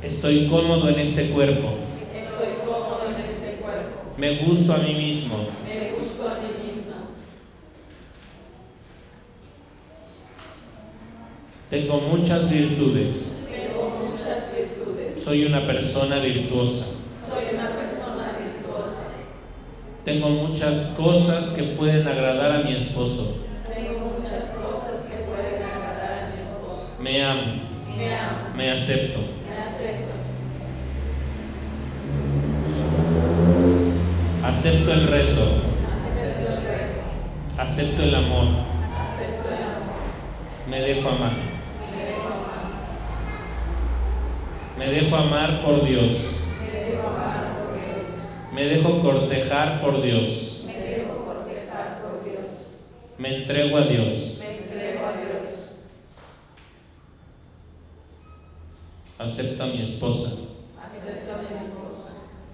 Estoy 0.03 0.49
cómodo 0.49 0.89
en 0.89 0.99
este 1.01 1.31
cuerpo. 1.31 1.69
Estoy 2.03 2.55
cómodo 2.65 3.03
en 3.15 3.21
este 3.31 3.61
cuerpo. 3.61 4.15
Me 4.17 4.37
gusto 4.39 4.73
a 4.73 4.79
mí 4.79 4.95
mismo. 4.95 5.37
Me 5.69 5.93
gusto 5.93 6.29
a 6.29 6.35
mí 6.41 6.49
mismo. 6.67 6.95
Tengo 11.69 12.01
muchas 12.01 12.51
virtudes. 12.51 13.47
Tengo 13.51 14.09
muchas 14.09 14.49
virtudes. 14.57 15.23
Soy 15.23 15.45
una 15.45 15.67
persona 15.67 16.19
virtuosa. 16.19 16.87
Soy 17.15 17.55
una 17.55 17.69
persona 17.69 18.33
virtuosa. 18.39 19.07
Tengo 20.05 20.31
muchas 20.31 20.95
cosas 20.97 21.51
que 21.51 21.63
pueden 21.63 22.09
agradar 22.09 22.53
a 22.53 22.63
mi 22.65 22.75
esposo. 22.75 23.37
Tengo 23.73 23.99
muchas 24.17 24.51
cosas 24.53 25.05
que 25.05 25.17
pueden 25.25 25.63
agradar 25.63 26.25
a 26.25 26.33
mi 26.35 26.43
esposo. 26.43 26.97
Me 27.01 27.23
amo. 27.23 27.71
Me 27.97 28.15
amo. 28.15 28.57
Me 28.57 28.71
acepto. 28.73 29.21
Me 29.47 29.57
acepto. 29.63 30.11
Acepto 34.43 34.93
el 34.93 35.07
reto. 35.21 35.63
Acepto 37.59 38.03
el 38.03 38.15
amor. 38.15 38.47
Me 40.69 40.81
dejo 40.81 41.09
amar. 41.09 41.33
Me 44.79 44.87
dejo 44.87 45.17
amar. 45.17 45.63
Por 45.63 45.85
Dios. 45.85 46.13
Me 46.61 46.71
dejo 46.81 47.09
amar 47.09 47.59
por 47.59 47.75
Dios. 47.75 48.39
Me 48.55 48.65
dejo 48.65 49.03
cortejar 49.03 49.81
por 49.83 50.03
Dios. 50.03 50.63
Me 50.67 50.75
dejo 50.75 51.25
cortejar 51.25 52.01
por 52.03 52.25
Dios. 52.25 52.75
Me 53.19 53.37
entrego 53.37 53.77
a 53.77 53.83
Dios. 53.83 54.39
Me 54.39 54.57
entrego 54.59 55.07
a 55.07 55.13
Dios. 55.13 55.81
Acepto 59.19 59.65
a 59.65 59.67
mi 59.67 59.83
esposa. 59.83 60.31
Acepto 60.83 61.35
a 61.35 61.43
mi 61.43 61.59
esposa. 61.59 62.13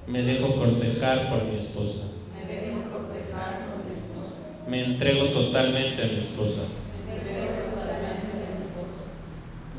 Me 0.08 0.22
dejo 0.22 0.56
cortejar 0.56 1.28
por 1.30 1.44
mi 1.44 1.58
esposa. 1.58 2.06
Me 2.36 2.54
dejo 2.54 2.90
cortejar 2.92 3.64
por 3.66 3.84
mi 3.84 3.92
esposa. 3.92 4.55
Me 4.66 4.84
entrego 4.84 5.26
totalmente 5.26 6.02
a 6.02 6.06
mi 6.06 6.20
esposa. 6.20 6.62
Me. 7.06 7.16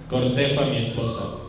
Cortejo 0.09 0.61
a 0.61 0.65
mi 0.67 0.77
esposa. 0.77 1.23
Esposa. 1.23 1.47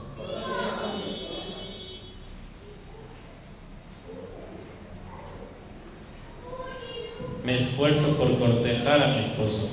esfuerzo 7.59 8.17
por 8.17 8.39
cortejar 8.39 9.03
a 9.03 9.09
mi 9.15 9.23
esposo. 9.23 9.69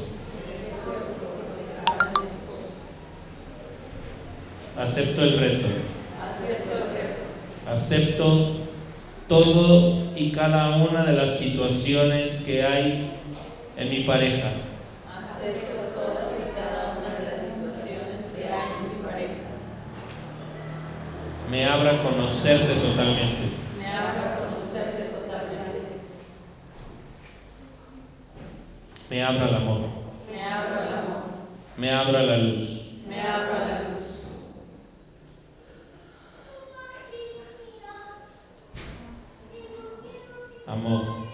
Acepto 4.78 5.24
el 5.24 5.40
reto. 5.40 5.68
Acepto 7.68 8.58
todo 9.28 10.04
y 10.16 10.32
cada 10.32 10.78
una 10.78 11.04
de 11.04 11.14
las 11.14 11.40
situaciones 11.40 12.42
que 12.42 12.64
hay 12.64 13.10
en 13.78 13.90
mi 13.90 14.02
pareja. 14.02 14.52
Acepto 15.14 15.74
todas 15.94 16.32
y 16.40 16.56
cada 16.56 16.98
una 16.98 17.16
de 17.16 17.32
las 17.32 17.42
situaciones 17.42 18.32
que 18.36 18.46
hay 18.46 18.70
en 18.80 18.98
mi 18.98 19.04
pareja. 19.04 19.42
Me 21.50 21.66
abra 21.66 21.92
a 21.92 22.04
conocerte 22.04 22.74
totalmente. 22.76 23.50
Me 23.78 23.88
abro 23.88 24.22
a 24.22 24.38
conocerte 24.40 25.04
totalmente. 25.04 26.00
Me 29.10 29.24
abro 29.24 29.46
al 29.46 29.56
amor. 29.56 29.82
Me 30.32 30.44
abro 30.44 30.82
al 30.82 30.94
amor. 30.94 31.24
Me 31.78 31.92
abro 31.92 32.18
a 32.18 32.24
la 32.24 32.38
luz. 32.38 32.92
Me 33.08 33.22
abro 33.22 33.54
a 33.54 33.60
la 33.60 33.90
luz. 33.90 34.02
Amor. 40.68 41.25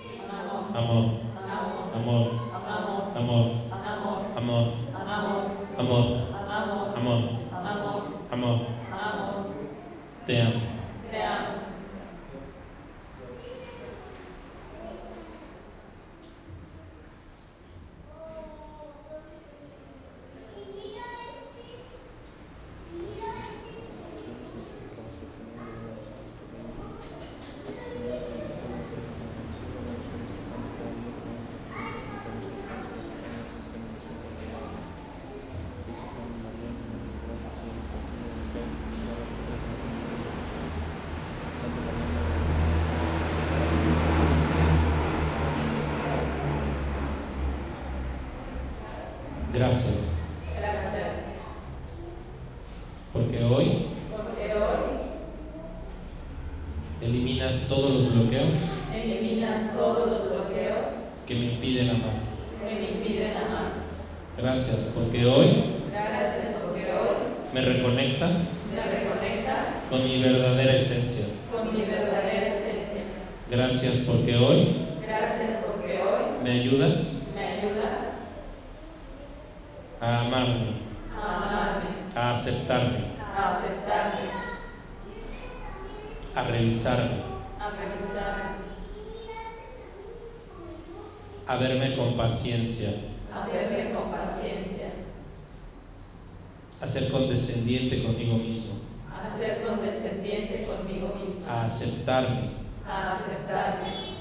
A 96.82 96.88
ser 96.88 97.12
condescendiente 97.12 98.04
conmigo 98.04 98.38
mismo, 98.38 98.74
a 99.16 99.30
ser 99.38 99.62
condescendiente 99.64 100.66
conmigo 100.66 101.14
mismo, 101.24 101.46
a 101.48 101.66
aceptarme, 101.66 102.50
a 102.88 103.14
aceptarme, 103.14 104.16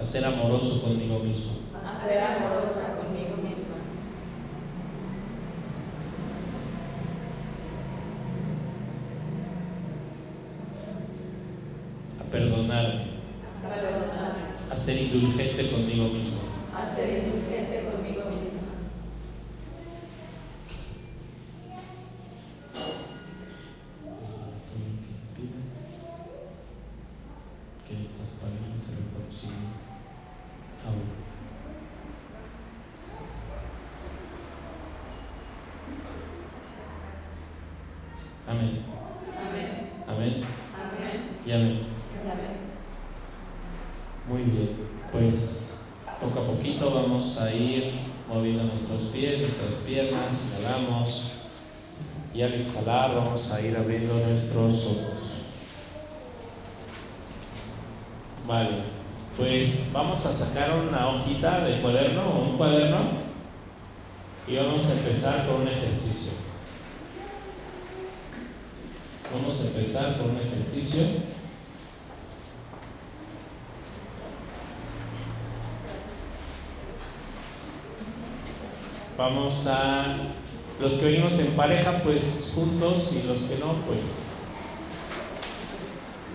a 0.00 0.04
ser 0.04 0.24
amoroso 0.24 0.80
conmigo 0.82 1.18
mismo, 1.18 1.52
a 1.84 2.06
ser 2.06 2.22
amorosa 2.22 2.96
conmigo 2.96 3.36
misma, 3.42 3.76
a 12.20 12.30
perdonarme, 12.30 13.04
a 13.64 13.68
perdonarme, 13.68 14.42
a 14.70 14.78
ser 14.78 15.02
indulgente 15.02 15.70
conmigo 15.70 16.04
mismo, 16.04 16.38
a 16.76 16.86
ser 16.86 17.24
indulgente 17.24 17.90
conmigo 17.90 18.30
misma. 18.30 18.60
todo 24.04 24.38
lo 24.40 24.52
que 24.66 24.78
impida 24.78 25.60
que 27.86 27.94
estas 28.04 28.30
parejas 28.40 28.80
se 28.84 28.92
reconcilien 28.96 29.72
ahora. 30.84 31.14
Amén. 38.48 38.82
Amén. 39.38 39.70
Amén. 40.08 40.34
Amén. 40.74 41.16
Y 41.46 41.52
amén. 41.52 41.78
Amén. 42.24 42.56
Muy 44.28 44.42
bien, 44.42 44.70
pues 45.12 45.82
poco 46.20 46.40
a 46.40 46.46
poquito 46.46 46.92
vamos 46.94 47.38
a 47.40 47.52
ir 47.54 47.92
moviendo 48.28 48.64
nuestros 48.64 49.02
pies, 49.12 49.40
nuestras 49.40 49.74
piernas, 49.86 50.48
inhalamos 50.58 51.32
y 52.34 52.42
al 52.42 52.54
exhalar 52.70 53.14
vamos 53.14 53.50
a 53.50 53.60
ir 53.60 53.76
abriendo 53.76 54.14
nuestros 54.14 54.84
ojos. 54.84 55.18
Vale, 58.46 58.70
pues 59.36 59.92
vamos 59.92 60.24
a 60.24 60.32
sacar 60.32 60.70
una 60.76 61.08
hojita 61.08 61.64
de 61.64 61.80
cuaderno 61.80 62.22
o 62.22 62.42
un 62.42 62.56
cuaderno 62.56 62.98
y 64.46 64.56
vamos 64.56 64.86
a 64.86 64.92
empezar 64.92 65.46
con 65.46 65.62
un 65.62 65.68
ejercicio. 65.68 66.32
Vamos 69.34 69.60
a 69.60 69.66
empezar 69.66 70.16
con 70.18 70.30
un 70.30 70.36
ejercicio. 70.38 71.02
Vamos 79.16 79.66
a, 79.66 80.16
los 80.80 80.92
que 80.94 81.04
venimos 81.04 81.32
en 81.34 81.48
pareja, 81.52 82.00
pues 82.02 82.50
juntos 82.54 83.12
y 83.12 83.26
los 83.26 83.40
que 83.40 83.58
no, 83.58 83.74
pues 83.86 84.00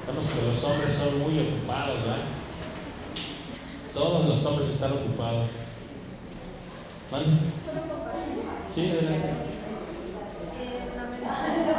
Sabemos 0.06 0.26
que 0.32 0.42
los 0.46 0.64
hombres 0.64 0.94
son 0.94 1.20
muy 1.20 1.40
ocupados, 1.40 2.00
¿verdad? 2.02 2.18
Todos 3.92 4.30
los 4.30 4.46
hombres 4.46 4.70
están 4.70 4.92
ocupados. 4.94 5.50
¿Vale? 7.12 7.26
Sí, 8.74 8.92
adelante. 8.92 9.30
En 10.62 10.98
la 10.98 11.04
meditación 11.10 11.76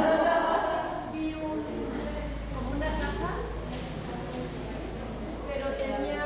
vi 1.13 1.33
un, 1.35 1.63
como 2.51 2.69
una 2.75 2.87
caja, 2.87 3.31
pero 5.47 5.65
tenía 5.77 6.23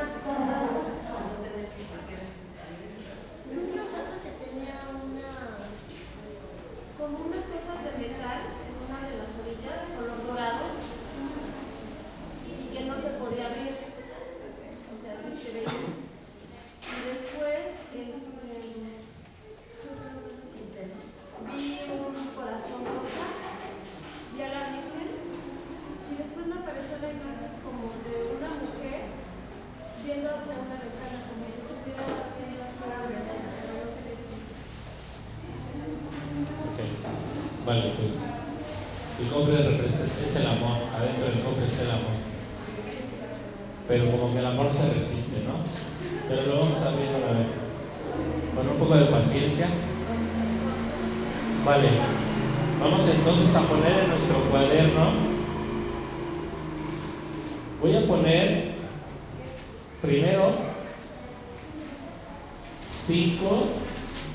vi 3.46 3.56
una 3.58 3.84
caja 3.94 4.14
que 4.22 4.30
tenía 4.44 4.76
unas 4.90 5.72
como 7.02 7.18
unas 7.26 7.44
cosas 7.50 7.78
de 7.82 7.90
metal 7.98 8.40
en 8.62 8.74
una 8.86 8.98
de 9.10 9.14
las 9.18 9.34
orillas, 9.42 9.90
color 9.98 10.20
dorado, 10.24 10.66
y 12.46 12.48
que 12.72 12.84
no 12.84 12.94
se 12.94 13.10
podía 13.18 13.46
abrir. 13.46 13.74
O 14.92 14.96
sea, 14.96 15.18
así 15.18 15.34
se 15.34 15.50
veía. 15.52 15.90
Y 16.92 16.98
después, 17.10 17.82
este, 17.90 18.22
vi 21.42 21.80
un 21.90 22.14
corazón 22.38 22.86
rosa, 22.86 23.26
vi 24.30 24.42
a 24.42 24.48
la 24.48 24.62
Virgen 24.78 25.10
y 26.06 26.14
después 26.22 26.46
me 26.46 26.54
apareció 26.62 27.02
la 27.02 27.10
imagen 27.10 27.50
como 27.66 27.90
de 28.06 28.14
una 28.30 28.50
mujer 28.62 29.10
viendo 30.06 30.30
hacia 30.30 30.54
una 30.54 30.78
ventana, 30.78 31.18
como 31.26 31.42
si 31.50 31.58
estuviera 31.66 32.30
viendo 32.38 32.62
hacia 32.62 32.86
una 32.86 33.10
ventana, 33.10 33.48
pero 33.58 33.82
no 33.82 33.90
sé 33.90 34.00
qué 34.06 34.14
significa. 34.22 34.62
Ok. 36.70 36.78
Vale, 37.66 37.94
pues 37.96 38.14
el 39.22 39.28
cofre 39.30 39.56
representa, 39.62 40.18
es 40.18 40.34
el 40.36 40.46
amor. 40.46 40.82
Adentro 40.98 41.26
del 41.30 41.40
cofre 41.42 41.66
está 41.66 41.82
el 41.82 41.90
amor. 41.90 42.16
Pero 43.86 44.10
como 44.10 44.32
que 44.32 44.38
el 44.38 44.46
amor 44.46 44.72
se 44.72 44.92
resiste, 44.92 45.44
¿no? 45.46 45.54
pero 46.28 46.46
lo 46.46 46.60
vamos 46.60 46.82
abriendo 46.82 47.18
a 47.18 47.20
la 47.20 47.38
vez. 47.38 47.46
Con 48.56 48.68
un 48.68 48.76
poco 48.78 48.94
de 48.94 49.04
paciencia. 49.06 49.68
Vale. 51.64 51.88
Vamos 52.80 53.08
entonces 53.08 53.54
a 53.54 53.60
poner 53.60 54.00
en 54.00 54.08
nuestro 54.08 54.40
cuaderno. 54.50 55.10
Voy 57.80 57.96
a 57.96 58.06
poner 58.06 58.72
primero 60.00 60.52
cinco 63.06 63.66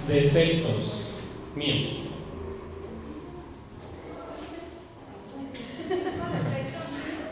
defectos 0.07 1.07
míos. 1.55 1.87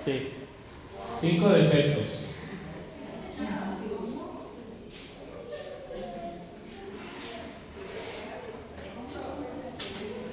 Sí. 0.03 0.31
Cinco 1.19 1.49
defectos. 1.49 2.05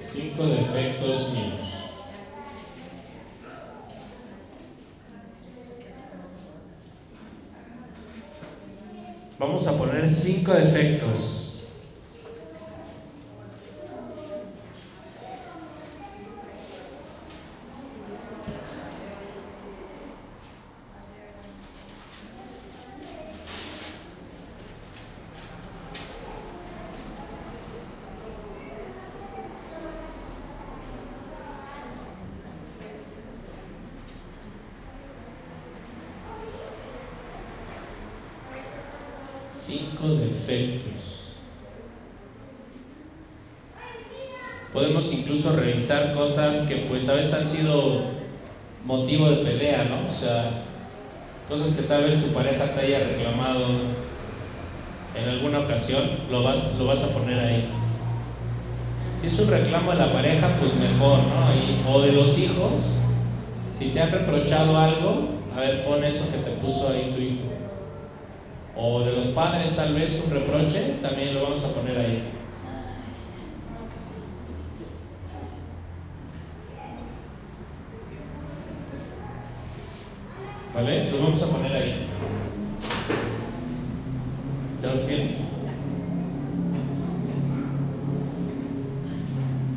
Cinco 0.01 0.47
defectos 0.47 1.33
míos. 1.33 1.53
Vamos 9.38 9.66
a 9.66 9.77
poner 9.77 10.09
cinco 10.09 10.53
defectos. 10.53 11.38
Cinco 39.49 40.16
defectos. 40.16 41.37
Podemos 44.73 45.12
incluso 45.33 45.57
revisar 45.57 46.12
cosas 46.14 46.66
que 46.66 46.77
pues 46.88 47.09
a 47.09 47.14
veces 47.14 47.33
han 47.33 47.47
sido 47.49 48.01
motivo 48.85 49.29
de 49.31 49.37
pelea, 49.37 49.85
¿no? 49.85 50.05
O 50.05 50.12
sea, 50.12 50.45
cosas 51.49 51.71
que 51.73 51.83
tal 51.83 52.05
vez 52.05 52.21
tu 52.21 52.29
pareja 52.35 52.75
te 52.75 52.81
haya 52.81 52.99
reclamado 52.99 53.66
en 55.14 55.29
alguna 55.29 55.61
ocasión, 55.61 56.05
lo, 56.31 56.42
va- 56.42 56.73
lo 56.77 56.87
vas 56.87 57.03
a 57.03 57.09
poner 57.14 57.38
ahí. 57.40 57.64
Si 59.21 59.27
es 59.29 59.38
un 59.38 59.49
reclamo 59.49 59.92
de 59.92 59.99
la 59.99 60.12
pareja, 60.12 60.49
pues 60.59 60.75
mejor, 60.75 61.18
¿no? 61.21 61.90
O 61.92 62.03
de 62.03 62.12
los 62.12 62.38
hijos, 62.38 62.99
si 63.79 63.87
te 63.87 64.01
han 64.01 64.11
reprochado 64.12 64.77
algo, 64.79 65.29
a 65.57 65.61
ver, 65.61 65.85
pon 65.85 66.05
eso 66.05 66.25
que 66.31 66.38
te 66.38 66.51
puso 66.61 66.88
ahí 66.90 67.11
tu 67.14 67.18
hijo. 67.21 67.53
O 68.77 69.01
de 69.01 69.12
los 69.12 69.27
padres 69.29 69.75
tal 69.77 69.95
vez 69.95 70.21
un 70.25 70.31
reproche, 70.31 70.81
también 71.01 71.35
lo 71.35 71.42
vamos 71.45 71.64
a 71.64 71.68
poner 71.68 71.97
ahí. 71.99 72.32
¿Vale? 80.83 81.11
Lo 81.12 81.18
vamos 81.23 81.40
a 81.40 81.47
poner 81.47 81.73
ahí. 81.73 81.95
¿Ya 84.83 84.92
los 84.92 85.07
tienes? 85.07 85.31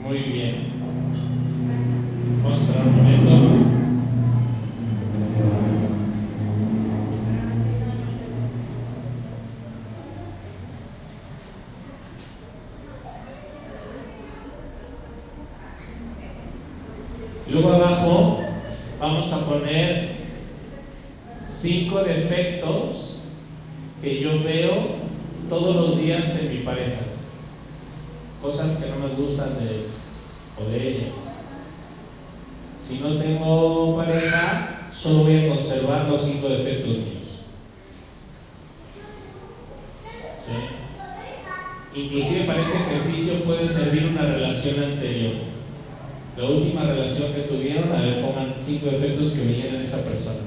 Muy 0.01 0.17
bien. 0.17 0.55
Vamos 2.41 2.57
a 2.57 2.61
esperar 2.63 2.87
un 2.87 2.95
momento. 2.95 3.31
Luego 17.51 17.73
abajo 17.73 18.39
vamos 18.99 19.31
a 19.31 19.45
poner 19.45 20.15
cinco 21.45 22.03
defectos 22.03 23.21
que 23.99 24.19
yo 24.21 24.43
veo 24.43 24.87
todos 25.49 25.75
los 25.75 25.97
días 25.97 26.39
en 26.39 26.49
mi 26.49 26.63
pareja. 26.63 27.01
Cosas 28.39 28.83
que 28.83 28.91
no 28.91 29.07
me 29.07 29.15
gustan 29.15 29.57
de 29.57 29.65
él 29.65 29.85
o 30.59 30.69
de 30.69 30.87
ella. 30.87 31.07
Si 32.77 32.99
no 32.99 33.17
tengo 33.17 33.95
pareja, 33.95 34.89
solo 34.93 35.23
voy 35.23 35.37
a 35.37 35.55
conservar 35.55 36.07
los 36.07 36.21
cinco 36.21 36.49
defectos 36.49 36.97
míos. 36.97 37.45
¿Sí? 40.45 41.99
Inclusive 41.99 42.43
para 42.43 42.61
este 42.61 42.77
ejercicio 42.77 43.43
puede 43.43 43.67
servir 43.67 44.05
una 44.05 44.21
relación 44.21 44.83
anterior. 44.83 45.33
La 46.37 46.43
última 46.43 46.83
relación 46.83 47.33
que 47.33 47.41
tuvieron, 47.41 47.91
a 47.91 48.01
ver, 48.01 48.21
pongan 48.21 48.53
cinco 48.63 48.87
defectos 48.87 49.31
que 49.31 49.45
veían 49.45 49.75
en 49.75 49.81
esa 49.81 50.03
persona. 50.03 50.41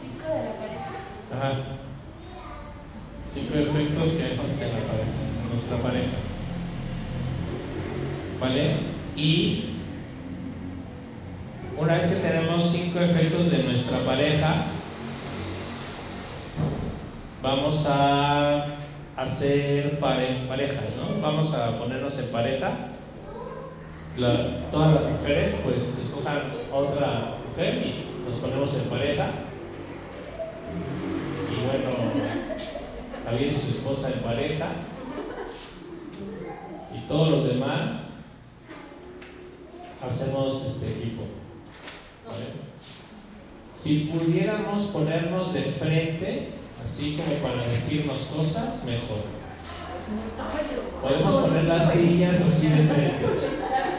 ¿Cinco 0.00 0.26
de 0.32 0.44
la 0.44 0.52
pareja? 0.54 0.90
Ajá. 1.34 1.50
Cinco 3.32 3.54
defectos 3.54 4.12
que 4.12 4.22
vemos 4.22 4.52
en 4.52 4.68
la 4.68 4.82
pareja, 4.86 5.16
en 5.42 5.48
nuestra 5.52 5.76
pareja. 5.82 6.16
¿Vale? 8.40 8.64
Y 9.16 9.64
una 11.78 11.94
vez 11.94 12.06
que 12.06 12.16
tenemos 12.16 12.70
cinco 12.70 13.00
efectos 13.00 13.50
de 13.50 13.62
nuestra 13.62 13.98
pareja, 14.04 14.66
vamos 17.42 17.86
a 17.86 18.66
hacer 19.16 19.98
pare- 19.98 20.44
parejas, 20.48 20.84
¿no? 20.98 21.20
Vamos 21.22 21.54
a 21.54 21.78
ponernos 21.78 22.18
en 22.18 22.26
pareja. 22.30 22.70
Todas 24.70 24.94
las 24.94 25.04
mujeres, 25.12 25.54
pues, 25.64 25.98
escojan 25.98 26.40
otra 26.72 27.36
mujer 27.48 27.74
y 27.86 28.24
nos 28.28 28.36
ponemos 28.40 28.74
en 28.74 28.88
pareja. 28.90 29.26
Y 31.50 31.64
bueno, 31.66 31.90
Javier 33.24 33.52
y 33.52 33.56
su 33.56 33.70
esposa 33.70 34.10
en 34.12 34.20
pareja. 34.20 34.66
Y 36.94 37.08
todos 37.08 37.30
los 37.30 37.48
demás 37.48 38.15
hacemos 40.08 40.64
este 40.64 40.90
equipo. 40.90 41.22
¿vale? 42.26 42.46
Si 43.76 44.10
pudiéramos 44.12 44.82
ponernos 44.84 45.52
de 45.52 45.62
frente, 45.62 46.48
así 46.84 47.16
como 47.16 47.36
para 47.36 47.66
decirnos 47.66 48.20
cosas, 48.34 48.84
mejor. 48.84 49.24
Podemos 51.02 51.42
poner 51.42 51.64
las 51.64 51.92
sillas 51.92 52.36
así 52.40 52.68
de 52.68 52.86
frente. 52.86 53.26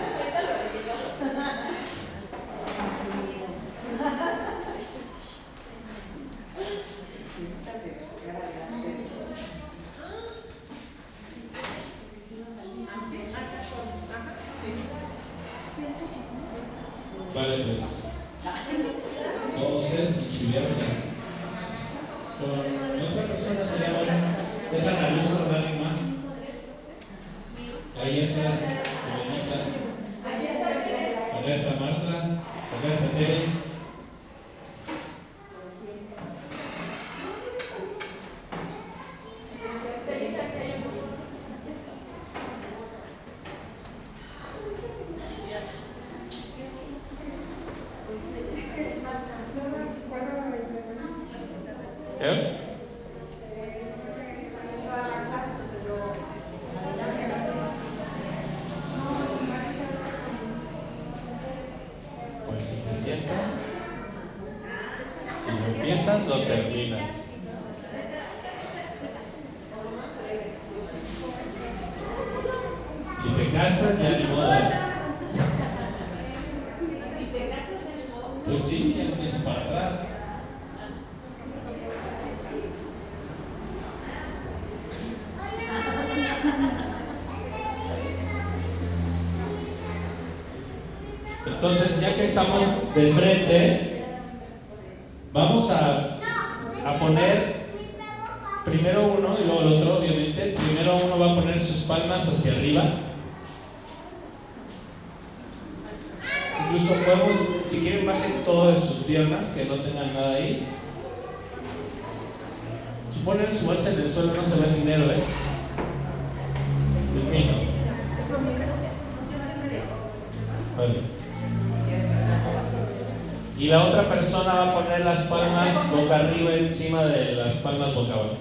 encima 126.58 127.06
de 127.06 127.34
las 127.34 127.54
palmas 127.56 127.94
boca 127.94 128.14
abajo. 128.14 128.38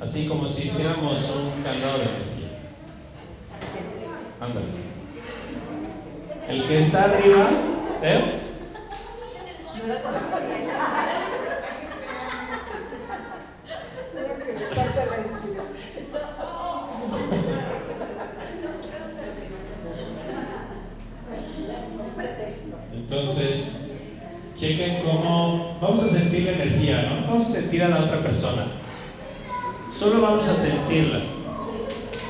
Así 0.00 0.26
como 0.26 0.48
si 0.48 0.66
hiciéramos 0.68 1.18
un 1.30 1.62
candado 1.62 1.98
de 1.98 2.04
energía. 2.04 2.50
Ándale. 4.40 4.66
El 6.48 6.66
que 6.66 6.80
está 6.80 7.04
arriba, 7.04 7.50
¿eh? 8.02 8.40
Tengo 14.14 14.38
que 14.38 14.52
le 14.52 14.64
corte 14.68 15.06
la 15.06 15.16
inspiración. 15.18 15.66
Un 22.00 22.10
pretexto. 22.16 22.76
Entonces, 22.92 23.80
chequen 24.60 25.02
cómo 25.02 25.78
vamos 25.80 26.02
a 26.04 26.10
sentir 26.10 26.44
la 26.44 26.52
energía, 26.52 27.08
¿no? 27.08 27.26
Vamos 27.26 27.48
a 27.48 27.52
sentir 27.52 27.82
a 27.82 27.88
la 27.88 28.00
otra 28.00 28.22
persona. 28.22 28.66
Solo 29.98 30.20
vamos 30.20 30.46
a 30.46 30.54
sentirla. 30.54 31.20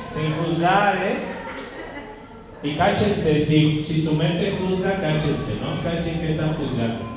Sin 0.09 0.33
juzgar, 0.35 0.95
¿eh? 0.97 1.17
Y 2.63 2.75
cáchense, 2.75 3.43
si, 3.43 3.83
si 3.83 4.01
su 4.01 4.15
mente 4.15 4.57
juzga, 4.57 5.01
cáchense, 5.01 5.55
¿no? 5.61 5.75
Cachen 5.83 6.21
que 6.21 6.31
están 6.31 6.55
juzgando. 6.55 7.11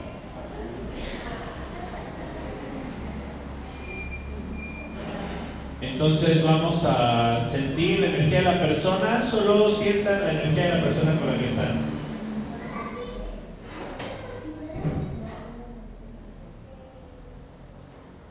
Entonces 5.80 6.42
vamos 6.42 6.84
a 6.86 7.46
sentir 7.46 8.00
la 8.00 8.06
energía 8.06 8.38
de 8.38 8.44
la 8.44 8.60
persona, 8.60 9.22
solo 9.22 9.70
sientan 9.70 10.22
la 10.22 10.30
energía 10.32 10.64
de 10.64 10.74
la 10.76 10.84
persona 10.84 11.16
con 11.20 11.30
la 11.30 11.38
que 11.38 11.44
están. 11.44 11.93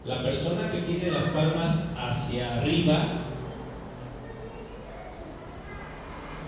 La 0.06 0.22
persona 0.22 0.70
que 0.70 0.80
tiene 0.80 1.12
las 1.12 1.24
palmas 1.26 1.92
hacia 1.98 2.58
arriba, 2.58 3.06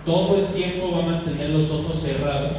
todo 0.04 0.36
el 0.36 0.46
tiempo 0.48 0.92
va 0.92 1.04
a 1.04 1.06
mantener 1.06 1.50
los 1.50 1.70
ojos 1.70 2.02
cerrados. 2.02 2.52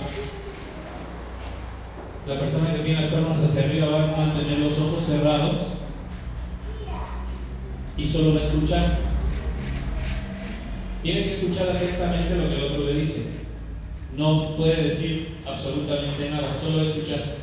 La 2.28 2.40
persona 2.40 2.74
que 2.74 2.80
tiene 2.80 3.02
las 3.02 3.12
palmas 3.12 3.38
hacia 3.38 3.66
arriba 3.66 3.90
va 3.90 4.04
a 4.06 4.18
mantener 4.18 4.58
los 4.58 4.80
ojos 4.80 5.06
cerrados 5.06 5.82
y 7.96 8.08
solo 8.08 8.34
va 8.34 8.40
a 8.40 8.44
escuchar. 8.44 8.98
Tiene 11.04 11.24
que 11.26 11.34
escuchar 11.36 11.70
atentamente 11.70 12.36
lo 12.36 12.50
que 12.50 12.56
el 12.56 12.72
otro 12.72 12.86
le 12.86 12.94
dice. 12.96 13.28
No 14.18 14.56
puede 14.56 14.86
decir 14.86 15.38
absolutamente 15.46 16.32
nada, 16.32 16.48
solo 16.60 16.82
escuchar. 16.82 17.37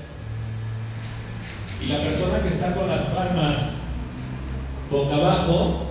Y 1.85 1.87
la 1.87 2.01
persona 2.01 2.41
que 2.41 2.49
está 2.49 2.75
con 2.75 2.89
las 2.89 3.03
palmas 3.03 3.75
boca 4.91 5.17
abajo, 5.17 5.83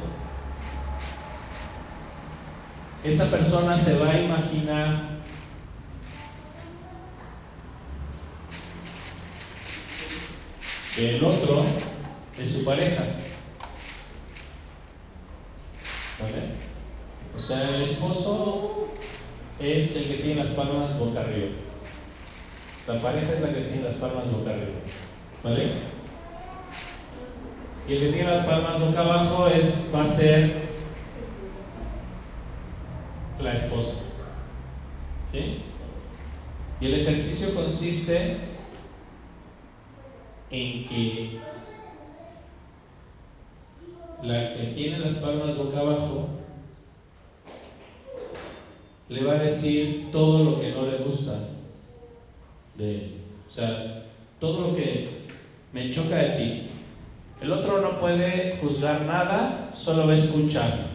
esa 3.03 3.29
persona 3.29 3.77
se 3.77 3.99
va 3.99 4.09
a 4.09 4.19
imaginar 4.19 5.19
que 10.95 11.17
el 11.17 11.23
otro 11.23 11.63
es 12.41 12.51
su 12.51 12.65
pareja. 12.65 13.03
¿Vale? 16.19 17.37
O 17.37 17.39
sea, 17.39 17.69
el 17.69 17.83
esposo 17.83 18.87
es 19.59 19.95
el 19.95 20.07
que 20.07 20.23
tiene 20.23 20.43
las 20.43 20.55
palmas 20.55 20.97
boca 20.97 21.19
arriba. 21.19 21.49
La 22.87 22.99
pareja 22.99 23.31
es 23.31 23.41
la 23.41 23.53
que 23.53 23.61
tiene 23.61 23.83
las 23.83 23.93
palmas 23.95 24.31
boca 24.31 24.49
arriba. 24.49 24.79
¿Vale? 25.43 25.71
Y 27.85 27.93
el 27.93 27.99
que 27.99 28.13
tiene 28.13 28.31
las 28.31 28.45
palmas 28.45 28.79
boca 28.79 29.01
abajo 29.01 29.47
es, 29.47 29.91
va 29.93 30.03
a 30.03 30.07
ser 30.07 30.69
la 33.39 33.53
esposa. 33.53 33.99
¿Sí? 35.31 35.63
Y 36.79 36.85
el 36.85 37.01
ejercicio 37.01 37.53
consiste 37.53 38.37
en 40.49 40.87
que 40.87 41.39
la 44.21 44.53
que 44.53 44.63
tiene 44.75 44.99
las 44.99 45.15
palmas 45.15 45.57
boca 45.57 45.79
abajo 45.79 46.29
le 49.09 49.23
va 49.25 49.33
a 49.33 49.43
decir 49.43 50.09
todo 50.11 50.45
lo 50.45 50.61
que 50.61 50.71
no 50.71 50.85
le 50.85 50.99
gusta 50.99 51.49
de 52.75 52.95
él. 52.95 53.17
O 53.49 53.51
sea, 53.51 54.05
todo 54.39 54.69
lo 54.69 54.75
que 54.75 55.22
me 55.73 55.89
choca 55.91 56.15
de 56.15 56.29
ti. 56.37 56.69
El 57.41 57.51
otro 57.51 57.81
no 57.81 57.99
puede 57.99 58.57
juzgar 58.61 59.01
nada, 59.01 59.71
solo 59.73 60.07
va 60.07 60.13
a 60.13 60.15
escuchar. 60.15 60.93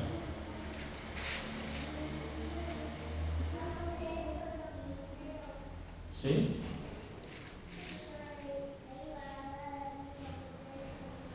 ¿Sí? 6.14 6.56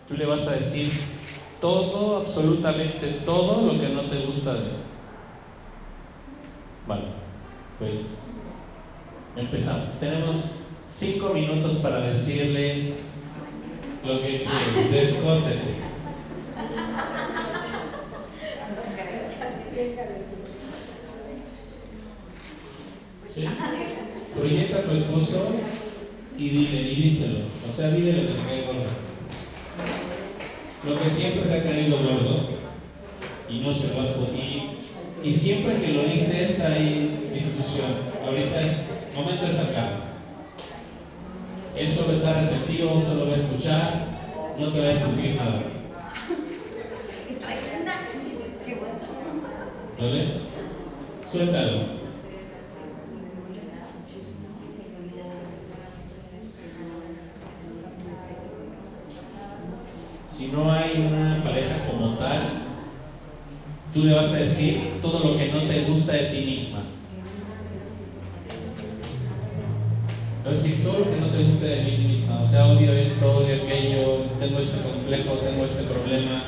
Tú 0.07 0.15
le 0.15 0.25
vas 0.25 0.47
a 0.47 0.53
decir 0.53 0.89
todo, 1.61 2.17
absolutamente 2.17 3.21
todo 3.25 3.73
lo 3.73 3.79
que 3.79 3.89
no 3.89 4.01
te 4.09 4.25
gusta 4.25 4.53
de 4.53 4.59
él. 4.59 4.75
Vale, 6.87 7.03
pues 7.79 8.19
empezamos. 9.35 9.99
Tenemos 9.99 10.63
cinco 10.93 11.29
minutos 11.33 11.75
para 11.77 11.99
decirle 12.01 12.95
lo 14.05 14.21
que 14.21 14.45
quieres. 14.45 14.91
Descósete. 14.91 15.73
¿Sí? 23.33 23.45
Proyecta 24.35 24.77
a 24.77 24.81
tu 24.83 24.91
esposo 24.91 25.53
y 26.37 26.49
dile, 26.49 26.81
y 26.81 26.95
díselo. 27.03 27.39
O 27.69 27.75
sea, 27.75 27.89
dile 27.91 28.13
lo 28.13 28.27
que 28.27 28.33
te 28.33 28.47
cae 28.47 28.65
gordo. 28.65 28.89
Lo 30.85 30.99
que 30.99 31.09
siempre 31.09 31.41
te 31.43 31.53
ha 31.53 31.63
caído 31.63 31.97
gordo. 31.97 32.49
y 33.49 33.59
no 33.59 33.73
se 33.73 33.87
lo 33.87 34.01
has 34.01 34.09
podido. 34.09 34.73
Y 35.23 35.33
siempre 35.33 35.79
que 35.81 35.93
lo 35.93 36.03
dices 36.03 36.59
hay 36.59 37.17
discusión. 37.33 37.93
Ahorita 38.25 38.61
es 38.61 38.71
momento 39.15 39.45
de 39.45 39.51
sacarlo. 39.51 40.02
Él 41.75 41.91
solo 41.91 42.13
está 42.13 42.33
receptivo, 42.39 43.01
solo 43.01 43.27
va 43.27 43.33
a 43.33 43.35
escuchar, 43.35 44.05
no 44.59 44.71
te 44.71 44.79
va 44.79 44.85
a 44.85 44.89
discutir 44.89 45.35
nada. 45.35 45.63
¿Vale? 49.99 50.27
Suéltalo. 51.31 52.03
Si 60.31 60.47
no 60.47 60.71
hay 60.71 61.07
una 61.07 61.43
pareja 61.43 61.87
como 61.89 62.15
tal, 62.17 62.41
tú 63.93 64.03
le 64.03 64.13
vas 64.13 64.31
a 64.31 64.37
decir 64.37 64.99
todo 65.01 65.31
lo 65.31 65.37
que 65.37 65.51
no 65.51 65.61
te 65.61 65.81
gusta 65.85 66.11
de 66.11 66.25
ti 66.25 66.45
misma. 66.45 66.92
De 71.37 71.83
mí 71.83 71.97
misma. 71.97 72.41
O 72.41 72.45
sea, 72.45 72.67
odio 72.67 72.93
esto, 72.93 73.37
odio 73.37 73.63
aquello, 73.63 74.25
tengo 74.39 74.59
este 74.59 74.77
complejo, 74.81 75.33
tengo 75.33 75.65
este 75.65 75.83
problema. 75.83 76.43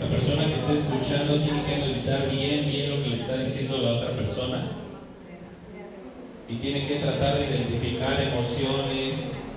La 0.00 0.08
persona 0.08 0.46
que 0.46 0.54
está 0.54 0.72
escuchando 0.74 1.40
tiene 1.40 1.64
que 1.64 1.74
analizar 1.74 2.30
bien, 2.30 2.66
bien 2.66 2.90
lo 2.90 3.02
que 3.02 3.10
le 3.10 3.16
está 3.16 3.38
diciendo 3.38 3.78
la 3.78 3.94
otra 3.94 4.14
persona 4.14 4.72
y 6.48 6.56
tiene 6.56 6.86
que 6.86 6.96
tratar 6.96 7.38
de 7.38 7.46
identificar 7.46 8.20
emociones 8.20 9.54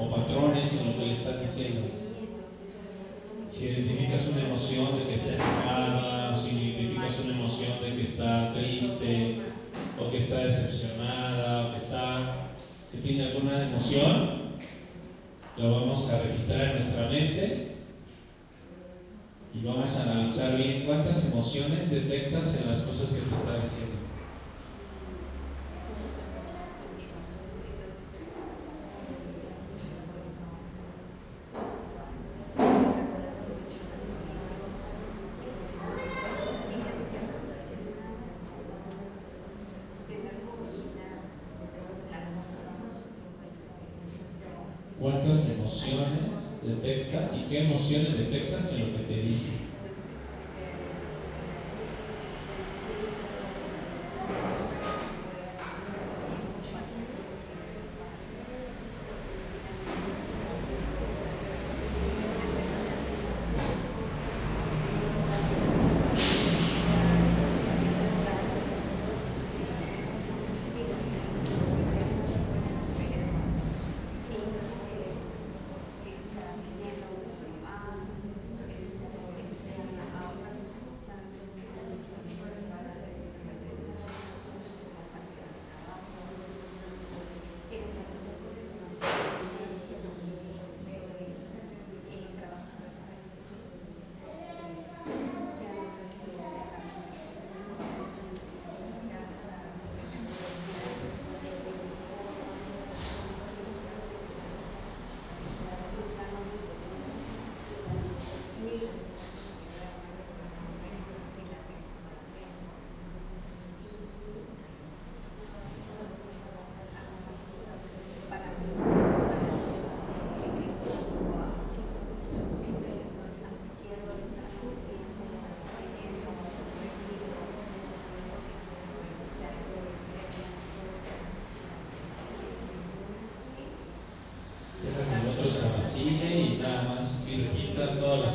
o 0.00 0.10
patrones 0.10 0.80
en 0.80 0.86
lo 0.88 0.98
que 0.98 1.06
le 1.06 1.12
están 1.12 1.40
diciendo. 1.40 1.80
Si 3.48 3.66
identificas 3.66 4.28
una 4.28 4.48
emoción 4.48 4.98
de 4.98 5.04
que 5.06 5.14
está 5.14 5.34
enojada 5.34 6.34
o 6.34 6.40
si 6.40 6.50
identificas 6.50 7.20
una 7.20 7.34
emoción 7.34 7.72
de 7.82 7.96
que 7.96 8.02
está 8.02 8.52
triste 8.52 9.42
o 10.00 10.10
que 10.10 10.16
está 10.16 10.38
decepcionada 10.38 11.68
o 11.68 11.70
que 11.70 11.76
está 11.76 12.34
que 12.90 12.98
tiene 12.98 13.28
alguna 13.28 13.62
emoción, 13.68 14.42
lo 15.56 15.70
vamos 15.70 16.10
a 16.10 16.22
registrar 16.22 16.62
en 16.62 16.72
nuestra 16.72 17.08
mente 17.08 17.71
y 19.54 19.62
vamos 19.64 19.96
a 19.96 20.02
analizar 20.02 20.56
bien 20.56 20.84
cuántas 20.86 21.24
emociones 21.24 21.90
detectas 21.90 22.54
en 22.54 22.66
las 22.66 22.82
cosas 22.82 23.12
que 23.12 23.22
te 23.22 23.34
está 23.34 23.58
diciendo. 23.58 24.01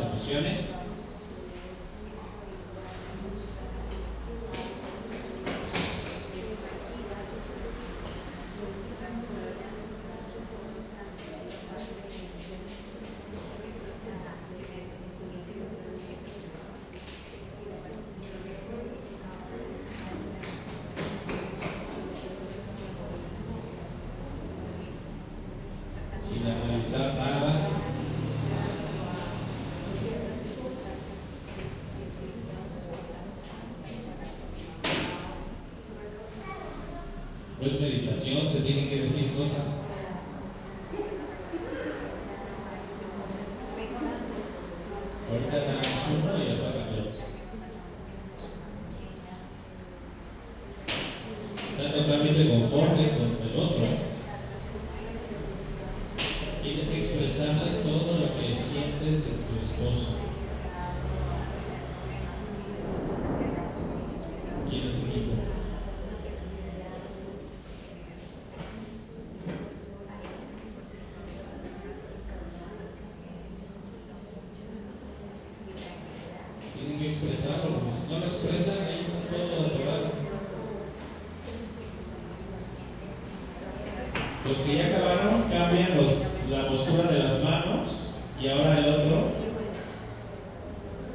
Emociones. 0.01 0.59
Sin 26.27 26.45
analizar 26.45 27.16
No 37.59 37.65
es 37.67 37.81
meditación, 37.81 38.47
se 38.51 38.59
tienen 38.59 38.87
que 38.87 39.01
decir 39.01 39.33
cosas. 39.35 39.81
Ahorita 45.29 45.57
nada 45.57 45.73
más 45.75 46.07
uno 46.13 46.43
y 46.43 46.47
después 46.51 46.75
a 46.75 46.85
todos. 46.85 47.15
Están 51.71 51.91
totalmente 51.91 52.49
conformes 52.49 53.09
con 53.09 53.29
el 53.41 53.59
otro. 53.59 53.85
Tienes 56.61 56.87
que 56.87 56.99
expresarle 56.99 57.81
todo 57.81 58.19
lo 58.19 58.27
que 58.35 58.61
sientes 58.61 59.25
de 59.25 59.31
tu 59.31 59.53
esposo. 59.63 60.11
¿Quién 64.69 64.83
es 64.87 64.95
equipo? 64.95 65.33
Tienen 76.73 76.99
que 76.99 77.09
expresarlo, 77.11 77.79
porque 77.79 77.91
si 77.91 78.11
no 78.11 78.19
lo 78.19 78.25
expresan, 78.25 78.77
ahí 78.85 79.05
está 79.05 79.17
todo 79.35 79.65
atorado. 79.65 80.07
Los 84.47 84.57
que 84.59 84.75
ya 84.77 84.85
acabaron 84.87 85.41
cambian 85.49 85.97
los, 85.97 86.09
la 86.49 86.69
postura 86.69 87.11
de 87.11 87.19
las 87.19 87.43
manos 87.43 88.15
y 88.41 88.47
ahora 88.47 88.79
el 88.79 88.89
otro. 88.93 89.31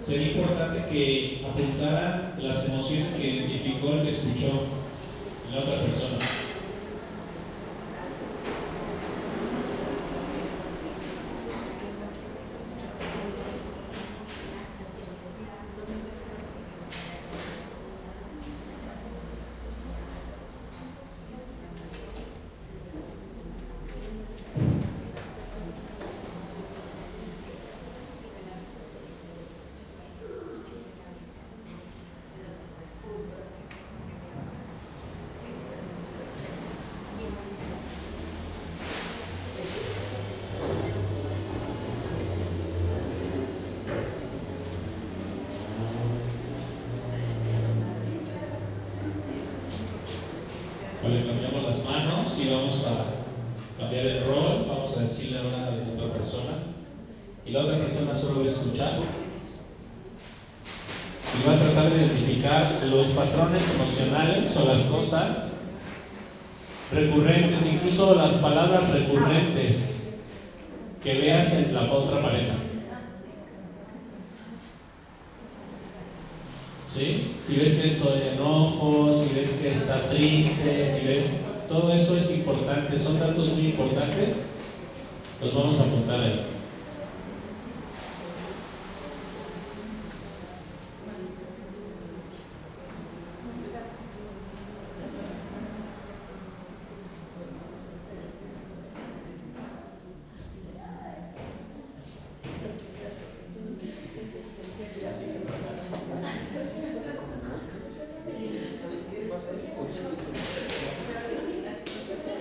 Sería 0.05 0.33
importante 0.33 0.91
que 0.91 1.47
apuntaran 1.49 2.35
las 2.43 2.69
emociones 2.69 3.15
que 3.15 3.29
identificó 3.29 3.93
el 3.93 4.03
que 4.03 4.09
escuchó 4.09 4.67
en 5.49 5.55
la 5.55 5.61
otra 5.61 5.81
persona. 5.83 6.19
Vale, 51.03 51.27
cambiamos 51.27 51.65
las 51.65 51.79
y 52.43 52.51
vamos 52.51 52.85
a 52.87 53.81
cambiar 53.81 54.07
el 54.07 54.25
rol. 54.25 54.67
Vamos 54.69 54.97
a 54.97 55.03
decirle 55.03 55.39
a 55.39 55.43
la 55.43 55.71
otra 55.97 56.13
persona. 56.13 56.59
Y 57.47 57.51
la 57.51 57.61
otra 57.61 57.79
persona 57.79 58.15
solo 58.15 58.41
va 58.41 58.45
a 58.45 58.49
escuchar. 58.49 58.99
Y 61.35 61.49
va 61.49 61.55
a 61.55 61.59
tratar 61.59 61.91
de 61.91 61.99
identificar 61.99 62.81
los 62.85 63.07
patrones 63.09 63.63
emocionales 63.75 64.57
o 64.57 64.67
las 64.67 64.83
cosas 64.83 65.53
recurrentes, 66.93 67.67
incluso 67.67 68.15
las 68.15 68.35
palabras 68.35 68.91
recurrentes 68.91 70.01
que 71.03 71.15
veas 71.15 71.53
en 71.55 71.75
la 71.75 71.93
otra 71.93 72.21
pareja. 72.23 72.55
¿Sí? 76.95 77.35
Si 77.47 77.57
ves 77.57 77.75
que 77.79 77.89
es 77.89 78.03
enojo, 78.35 79.19
si 79.19 79.35
ves 79.35 79.51
que 79.63 79.73
está 79.73 80.09
triste, 80.11 80.99
si 80.99 81.07
ves... 81.07 81.25
Todo 81.73 81.95
eso 81.95 82.19
es 82.19 82.22
son 82.99 83.19
datos 83.19 83.49
muy 83.49 83.67
importantes. 83.67 84.37
Los 85.43 85.55
vamos 85.55 85.81
a 85.81 85.85
apuntar 85.85 86.21
ahí. 86.21 86.47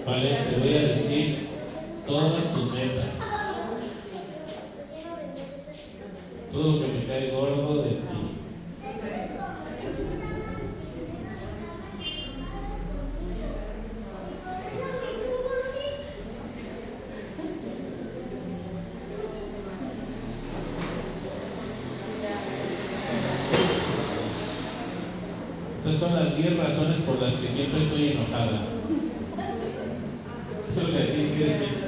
Vale, 0.06 0.30
te 0.30 0.60
voy 0.60 0.76
a 0.76 0.88
decir 0.90 1.48
todas 2.06 2.54
tus 2.54 2.74
metas. 2.74 3.06
Todo 6.52 6.72
lo 6.72 6.82
que 6.82 6.88
me 6.88 7.06
cae 7.06 7.32
gordo 7.32 7.84
de 7.84 7.90
ti. 7.92 8.22
Estas 25.84 25.98
son 25.98 26.14
las 26.14 26.38
10 26.38 26.58
razones 26.58 26.98
por 27.08 27.20
las 27.20 27.34
que 27.34 27.48
siempre 27.48 27.82
estoy 27.82 28.10
enojada. 28.10 28.68
Eso 30.70 30.82
es 30.82 30.88
lo 30.88 31.00
que 31.00 31.06
tienes 31.06 31.32
que 31.34 31.46
decir. 31.46 31.81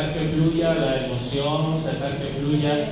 Dejar 0.00 0.14
que 0.14 0.28
fluya 0.28 0.74
la 0.74 1.04
emoción, 1.04 1.76
dejar 1.84 2.16
que 2.18 2.28
fluya. 2.40 2.89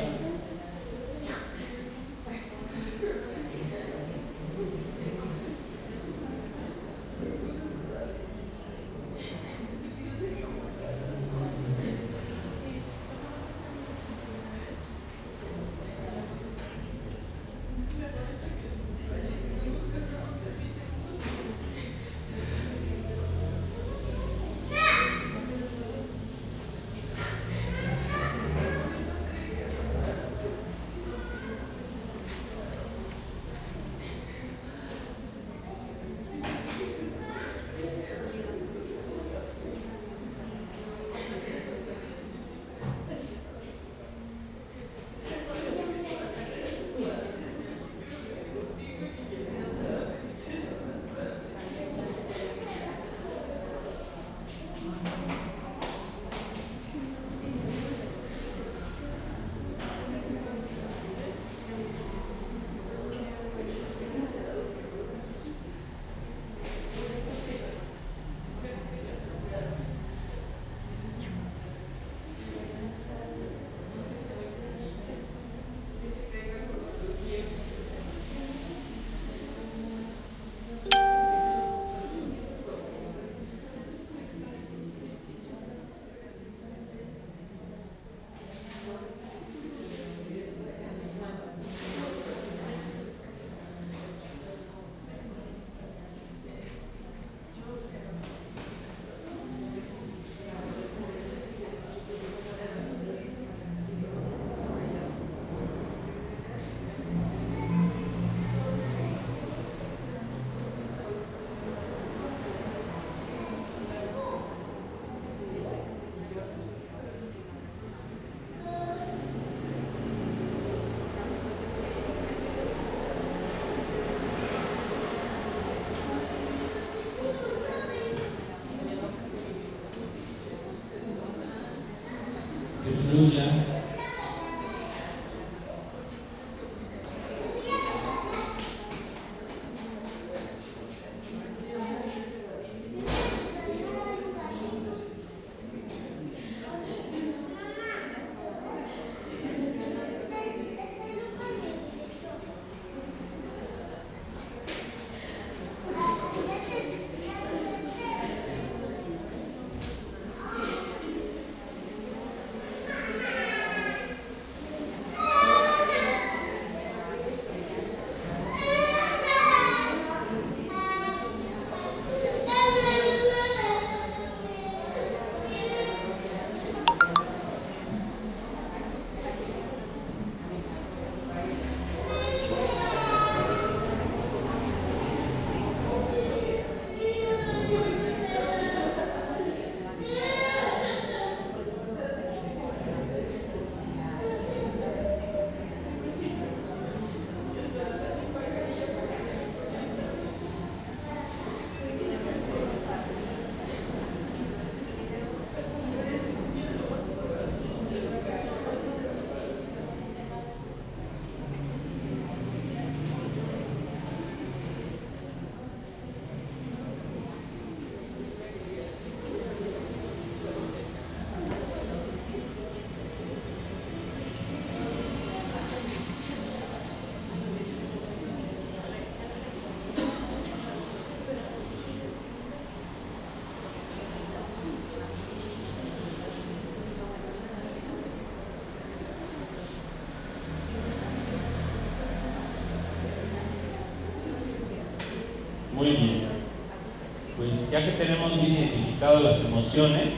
Ya 247.79 247.85
que 247.85 247.93
tenemos 247.93 248.35
bien 248.35 248.55
identificado 248.55 249.21
las 249.21 249.45
emociones, 249.45 250.09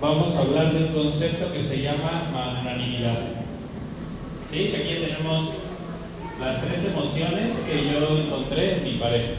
vamos 0.00 0.34
a 0.34 0.40
hablar 0.40 0.72
de 0.72 0.86
un 0.86 0.92
concepto 0.94 1.52
que 1.52 1.62
se 1.62 1.82
llama 1.82 2.30
magnanimidad. 2.32 3.18
¿Sí? 4.50 4.72
Aquí 4.74 5.06
tenemos 5.06 5.50
las 6.40 6.62
tres 6.62 6.86
emociones 6.86 7.58
que 7.58 7.92
yo 7.92 8.16
encontré 8.16 8.78
en 8.78 8.84
mi 8.84 8.92
pareja. 8.92 9.32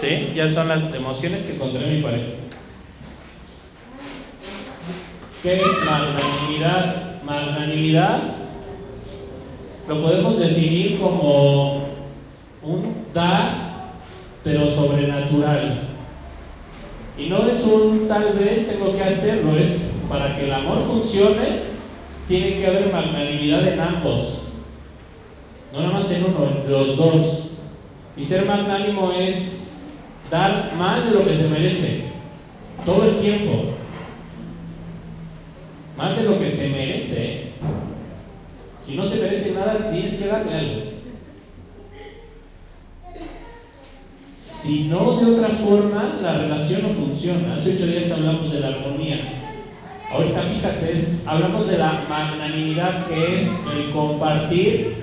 ¿Sí? 0.00 0.32
Ya 0.34 0.48
son 0.52 0.68
las 0.68 0.92
emociones 0.92 1.44
que 1.44 1.54
encontré 1.54 1.86
en 1.86 1.96
mi 1.96 2.02
pareja. 2.02 2.28
¿Qué 5.42 5.56
es 5.56 5.66
magnanimidad? 5.86 7.22
Magnanimidad 7.22 8.38
lo 9.88 9.98
podemos 10.02 10.38
definir 10.38 10.98
como 11.00 11.77
un 12.62 13.06
dar, 13.12 13.92
pero 14.42 14.66
sobrenatural. 14.66 15.80
Y 17.16 17.26
no 17.26 17.48
es 17.48 17.64
un 17.64 18.06
tal 18.06 18.32
vez 18.34 18.68
tengo 18.68 18.96
que 18.96 19.02
hacerlo, 19.02 19.58
es 19.58 20.04
para 20.08 20.36
que 20.36 20.44
el 20.44 20.52
amor 20.52 20.84
funcione, 20.86 21.62
tiene 22.28 22.60
que 22.60 22.66
haber 22.66 22.92
magnanimidad 22.92 23.66
en 23.66 23.80
ambos. 23.80 24.42
No 25.72 25.80
nada 25.80 25.92
más 25.92 26.10
en 26.12 26.24
uno, 26.24 26.48
en 26.64 26.70
los 26.70 26.96
dos. 26.96 27.44
Y 28.16 28.24
ser 28.24 28.46
magnánimo 28.46 29.12
es 29.12 29.72
dar 30.30 30.72
más 30.76 31.04
de 31.04 31.18
lo 31.18 31.24
que 31.24 31.36
se 31.36 31.48
merece. 31.48 32.02
Todo 32.84 33.04
el 33.04 33.16
tiempo. 33.16 33.64
Más 35.96 36.16
de 36.16 36.24
lo 36.24 36.38
que 36.38 36.48
se 36.48 36.68
merece. 36.68 37.52
Si 38.84 38.94
no 38.94 39.04
se 39.04 39.22
merece 39.22 39.54
nada, 39.54 39.90
tienes 39.90 40.14
que 40.14 40.26
darle 40.26 40.54
algo. 40.54 40.87
Si 44.62 44.84
no, 44.84 45.20
de 45.20 45.34
otra 45.34 45.50
forma, 45.50 46.18
la 46.20 46.38
relación 46.38 46.82
no 46.82 46.88
funciona. 46.88 47.54
Hace 47.54 47.74
ocho 47.74 47.86
días 47.86 48.10
hablamos 48.10 48.52
de 48.52 48.58
la 48.58 48.68
armonía. 48.68 49.20
Ahorita 50.10 50.42
fíjate, 50.42 51.00
hablamos 51.26 51.68
de 51.68 51.78
la 51.78 52.04
magnanimidad 52.08 53.06
que 53.06 53.36
es 53.36 53.48
el 53.72 53.90
compartir, 53.92 54.96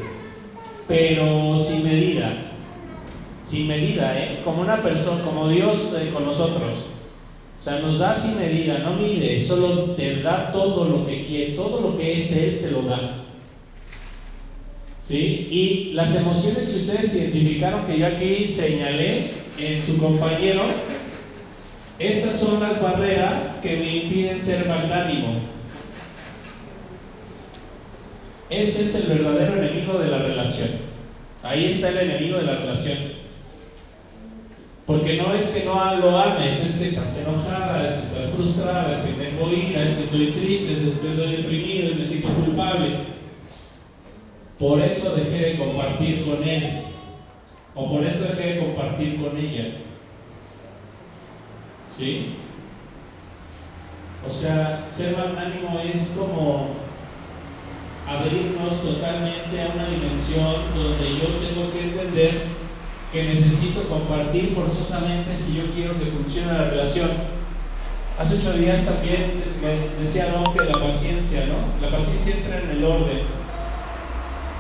pero 0.90 1.58
sin 1.64 1.86
medida. 1.86 2.34
Sin 3.46 3.68
medida, 3.68 4.20
¿eh? 4.20 4.42
Como 4.44 4.62
una 4.62 4.82
persona, 4.82 5.24
como 5.24 5.48
Dios 5.48 5.96
eh, 5.98 6.10
con 6.12 6.26
nosotros. 6.26 6.74
O 7.58 7.62
sea, 7.62 7.80
nos 7.80 7.98
da 8.00 8.14
sin 8.14 8.38
medida, 8.38 8.80
no 8.80 8.96
mide, 8.96 9.42
solo 9.42 9.92
te 9.92 10.22
da 10.22 10.52
todo 10.52 10.84
lo 10.84 11.08
que 11.08 11.26
quiere, 11.26 11.54
todo 11.54 11.80
lo 11.80 11.98
que 11.98 12.20
es 12.20 12.32
Él 12.34 12.60
te 12.62 12.72
lo 12.72 12.82
da. 12.82 13.24
¿Sí? 15.02 15.48
Y 15.50 15.92
las 15.94 16.14
emociones 16.16 16.68
que 16.68 16.78
ustedes 16.78 17.16
identificaron 17.16 17.86
que 17.86 18.00
yo 18.00 18.08
aquí 18.08 18.48
señalé 18.48 19.45
en 19.58 19.86
su 19.86 19.98
compañero, 19.98 20.64
estas 21.98 22.40
son 22.40 22.60
las 22.60 22.82
barreras 22.82 23.60
que 23.62 23.78
me 23.78 23.96
impiden 23.98 24.42
ser 24.42 24.68
magnánimo. 24.68 25.40
Ese 28.50 28.86
es 28.86 28.96
el 28.96 29.18
verdadero 29.18 29.62
enemigo 29.62 29.98
de 29.98 30.08
la 30.08 30.20
relación. 30.20 30.70
Ahí 31.42 31.66
está 31.66 31.90
el 31.90 31.98
enemigo 31.98 32.38
de 32.38 32.44
la 32.44 32.56
relación. 32.58 32.98
Porque 34.86 35.18
no 35.18 35.34
es 35.34 35.48
que 35.48 35.66
no 35.66 35.96
lo 35.96 36.20
ames, 36.20 36.64
es 36.64 36.76
que 36.76 36.90
estás 36.90 37.18
enojada, 37.18 37.86
es 37.86 37.94
que 37.94 38.06
estás 38.08 38.36
frustrada, 38.36 38.94
es 38.94 39.00
que 39.00 39.24
tengo 39.24 39.52
ira, 39.52 39.84
es 39.84 39.94
que 39.94 40.04
estoy 40.04 40.28
triste, 40.28 40.74
es 40.74 40.80
que 40.80 41.10
estoy 41.10 41.38
deprimido, 41.38 41.86
es 41.86 41.92
que 41.94 42.00
me 42.00 42.06
siento 42.06 42.28
culpable. 42.30 42.98
Por 44.60 44.82
eso 44.82 45.16
dejé 45.16 45.38
de 45.38 45.58
compartir 45.58 46.24
con 46.26 46.44
él. 46.44 46.82
O 47.76 47.90
por 47.90 48.06
eso 48.06 48.24
dejé 48.24 48.54
de 48.54 48.60
compartir 48.60 49.22
con 49.22 49.38
ella. 49.38 49.66
¿Sí? 51.98 52.36
O 54.26 54.32
sea, 54.32 54.88
ser 54.90 55.18
magnánimo 55.18 55.80
es 55.94 56.16
como 56.18 56.68
abrirnos 58.08 58.82
totalmente 58.82 59.62
a 59.62 59.74
una 59.76 59.90
dimensión 59.90 60.56
donde 60.74 61.20
yo 61.20 61.28
tengo 61.46 61.72
que 61.72 61.84
entender 61.84 62.42
que 63.12 63.24
necesito 63.24 63.84
compartir 63.90 64.54
forzosamente 64.56 65.36
si 65.36 65.56
yo 65.58 65.64
quiero 65.74 66.00
que 66.00 66.06
funcione 66.06 66.54
la 66.54 66.70
relación. 66.70 67.10
Hace 68.18 68.38
ocho 68.38 68.54
días 68.54 68.86
también 68.86 69.44
decía 70.02 70.32
Don 70.32 70.46
que 70.56 70.64
la 70.64 70.80
paciencia, 70.80 71.46
¿no? 71.48 71.86
La 71.86 71.96
paciencia 71.96 72.36
entra 72.36 72.62
en 72.62 72.70
el 72.70 72.84
orden. 72.86 73.20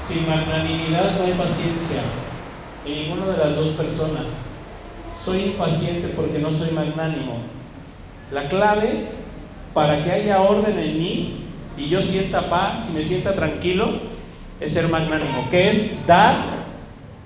Sin 0.05 0.27
magnanimidad 0.27 1.17
no 1.17 1.25
hay 1.25 1.31
paciencia 1.31 2.03
en 2.85 2.93
ninguna 2.93 3.27
de 3.27 3.37
las 3.37 3.55
dos 3.55 3.69
personas. 3.69 4.23
Soy 5.19 5.43
impaciente 5.43 6.09
porque 6.09 6.39
no 6.39 6.51
soy 6.51 6.71
magnánimo. 6.71 7.37
La 8.31 8.47
clave 8.47 9.07
para 9.73 10.03
que 10.03 10.11
haya 10.11 10.41
orden 10.41 10.77
en 10.77 10.99
mí 10.99 11.37
y 11.77 11.89
yo 11.89 12.01
sienta 12.01 12.49
paz 12.49 12.87
y 12.89 12.93
me 12.93 13.03
sienta 13.03 13.33
tranquilo 13.33 13.89
es 14.59 14.73
ser 14.73 14.87
magnánimo, 14.87 15.47
que 15.49 15.69
es 15.69 16.05
dar 16.07 16.65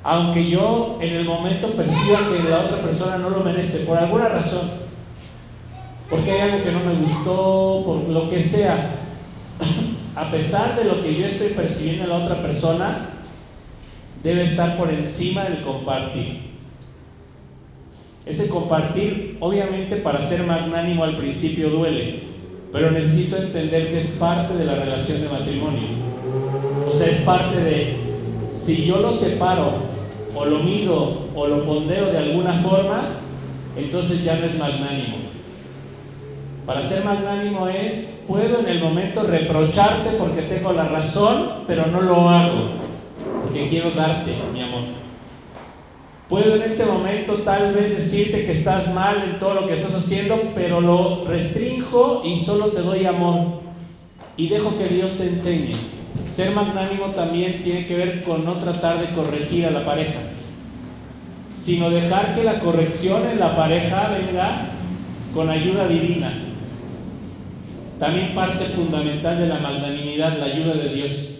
aunque 0.04 0.50
yo 0.50 0.98
en 1.02 1.14
el 1.14 1.26
momento 1.26 1.72
perciba 1.74 2.20
que 2.30 2.50
la 2.50 2.62
otra 2.62 2.82
persona 2.82 3.18
no 3.18 3.30
lo 3.30 3.42
merece, 3.42 3.80
por 3.80 3.98
alguna 3.98 4.30
razón, 4.30 4.62
porque 6.10 6.32
hay 6.32 6.52
algo 6.52 6.64
que 6.64 6.72
no 6.72 6.80
me 6.80 6.94
gustó, 6.94 7.84
por 7.86 8.08
lo 8.08 8.30
que 8.30 8.42
sea, 8.42 8.96
a 10.16 10.32
pesar 10.32 10.76
de 10.78 10.86
lo 10.86 11.04
que 11.04 11.16
yo 11.16 11.28
estoy 11.28 11.50
percibiendo 11.50 12.06
en 12.06 12.10
la 12.10 12.18
otra 12.18 12.42
persona, 12.42 13.10
debe 14.24 14.44
estar 14.44 14.78
por 14.78 14.90
encima 14.92 15.44
del 15.44 15.62
compartir. 15.62 16.50
Ese 18.26 18.50
compartir, 18.50 19.38
obviamente 19.40 19.96
para 19.98 20.22
ser 20.22 20.44
magnánimo 20.44 21.04
al 21.04 21.16
principio 21.16 21.70
duele, 21.70 22.20
pero 22.72 22.92
necesito 22.92 23.38
entender 23.38 23.90
que 23.90 24.00
es 24.00 24.08
parte 24.20 24.56
de 24.56 24.66
la 24.66 24.76
relación 24.76 25.22
de 25.22 25.30
matrimonio. 25.30 25.88
O 26.88 26.96
sea, 26.96 27.08
es 27.08 27.22
parte 27.22 27.60
de, 27.60 27.96
si 28.52 28.86
yo 28.86 29.00
lo 29.00 29.12
separo 29.12 29.72
o 30.36 30.46
lo 30.46 30.60
mido 30.60 31.28
o 31.34 31.48
lo 31.48 31.64
pondero 31.64 32.12
de 32.12 32.18
alguna 32.18 32.54
forma, 32.62 33.02
entonces 33.76 34.24
ya 34.24 34.36
no 34.36 34.46
es 34.46 34.58
magnánimo. 34.60 35.18
Para 36.68 36.86
ser 36.86 37.04
magnánimo 37.04 37.68
es, 37.68 38.20
puedo 38.28 38.60
en 38.60 38.68
el 38.68 38.80
momento 38.80 39.24
reprocharte 39.24 40.12
porque 40.20 40.44
tengo 40.44 40.72
la 40.72 40.88
razón, 40.88 41.64
pero 41.66 41.88
no 41.88 42.02
lo 42.02 42.30
hago, 42.30 42.89
porque 43.50 43.68
quiero 43.68 43.90
darte 43.92 44.32
mi 44.54 44.62
amor. 44.62 44.82
Puedo 46.28 46.56
en 46.56 46.62
este 46.62 46.86
momento 46.86 47.34
tal 47.38 47.74
vez 47.74 47.98
decirte 47.98 48.46
que 48.46 48.52
estás 48.52 48.94
mal 48.94 49.24
en 49.24 49.40
todo 49.40 49.56
lo 49.56 49.68
que 49.68 49.74
estás 49.74 49.96
haciendo, 49.96 50.40
pero 50.54 50.80
lo 50.80 51.26
restrinjo 51.26 52.22
y 52.24 52.38
solo 52.38 52.68
te 52.68 52.82
doy 52.82 53.06
amor. 53.06 53.62
Y 54.38 54.50
dejo 54.50 54.78
que 54.78 54.86
Dios 54.86 55.14
te 55.14 55.28
enseñe. 55.28 55.74
Ser 56.32 56.52
magnánimo 56.52 57.08
también 57.08 57.64
tiene 57.64 57.88
que 57.88 57.96
ver 57.96 58.24
con 58.24 58.46
no 58.46 58.54
tratar 58.54 59.00
de 59.00 59.16
corregir 59.16 59.66
a 59.66 59.72
la 59.72 59.84
pareja, 59.84 60.20
sino 61.58 61.90
dejar 61.90 62.36
que 62.36 62.44
la 62.44 62.60
corrección 62.60 63.24
en 63.32 63.40
la 63.40 63.56
pareja 63.56 64.10
venga 64.10 64.68
con 65.34 65.50
ayuda 65.50 65.88
divina. 65.88 66.32
También 67.98 68.36
parte 68.36 68.66
fundamental 68.66 69.40
de 69.40 69.48
la 69.48 69.60
magnanimidad, 69.60 70.38
la 70.38 70.46
ayuda 70.46 70.74
de 70.76 70.94
Dios. 70.94 71.39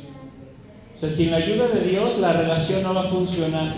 O 1.00 1.02
sea, 1.02 1.10
sin 1.10 1.32
la 1.32 1.38
ayuda 1.38 1.70
de 1.70 1.86
Dios 1.86 2.20
la 2.20 2.34
relación 2.34 2.84
no 2.84 2.94
va 2.94 3.04
a 3.04 3.08
funcionar. 3.08 3.74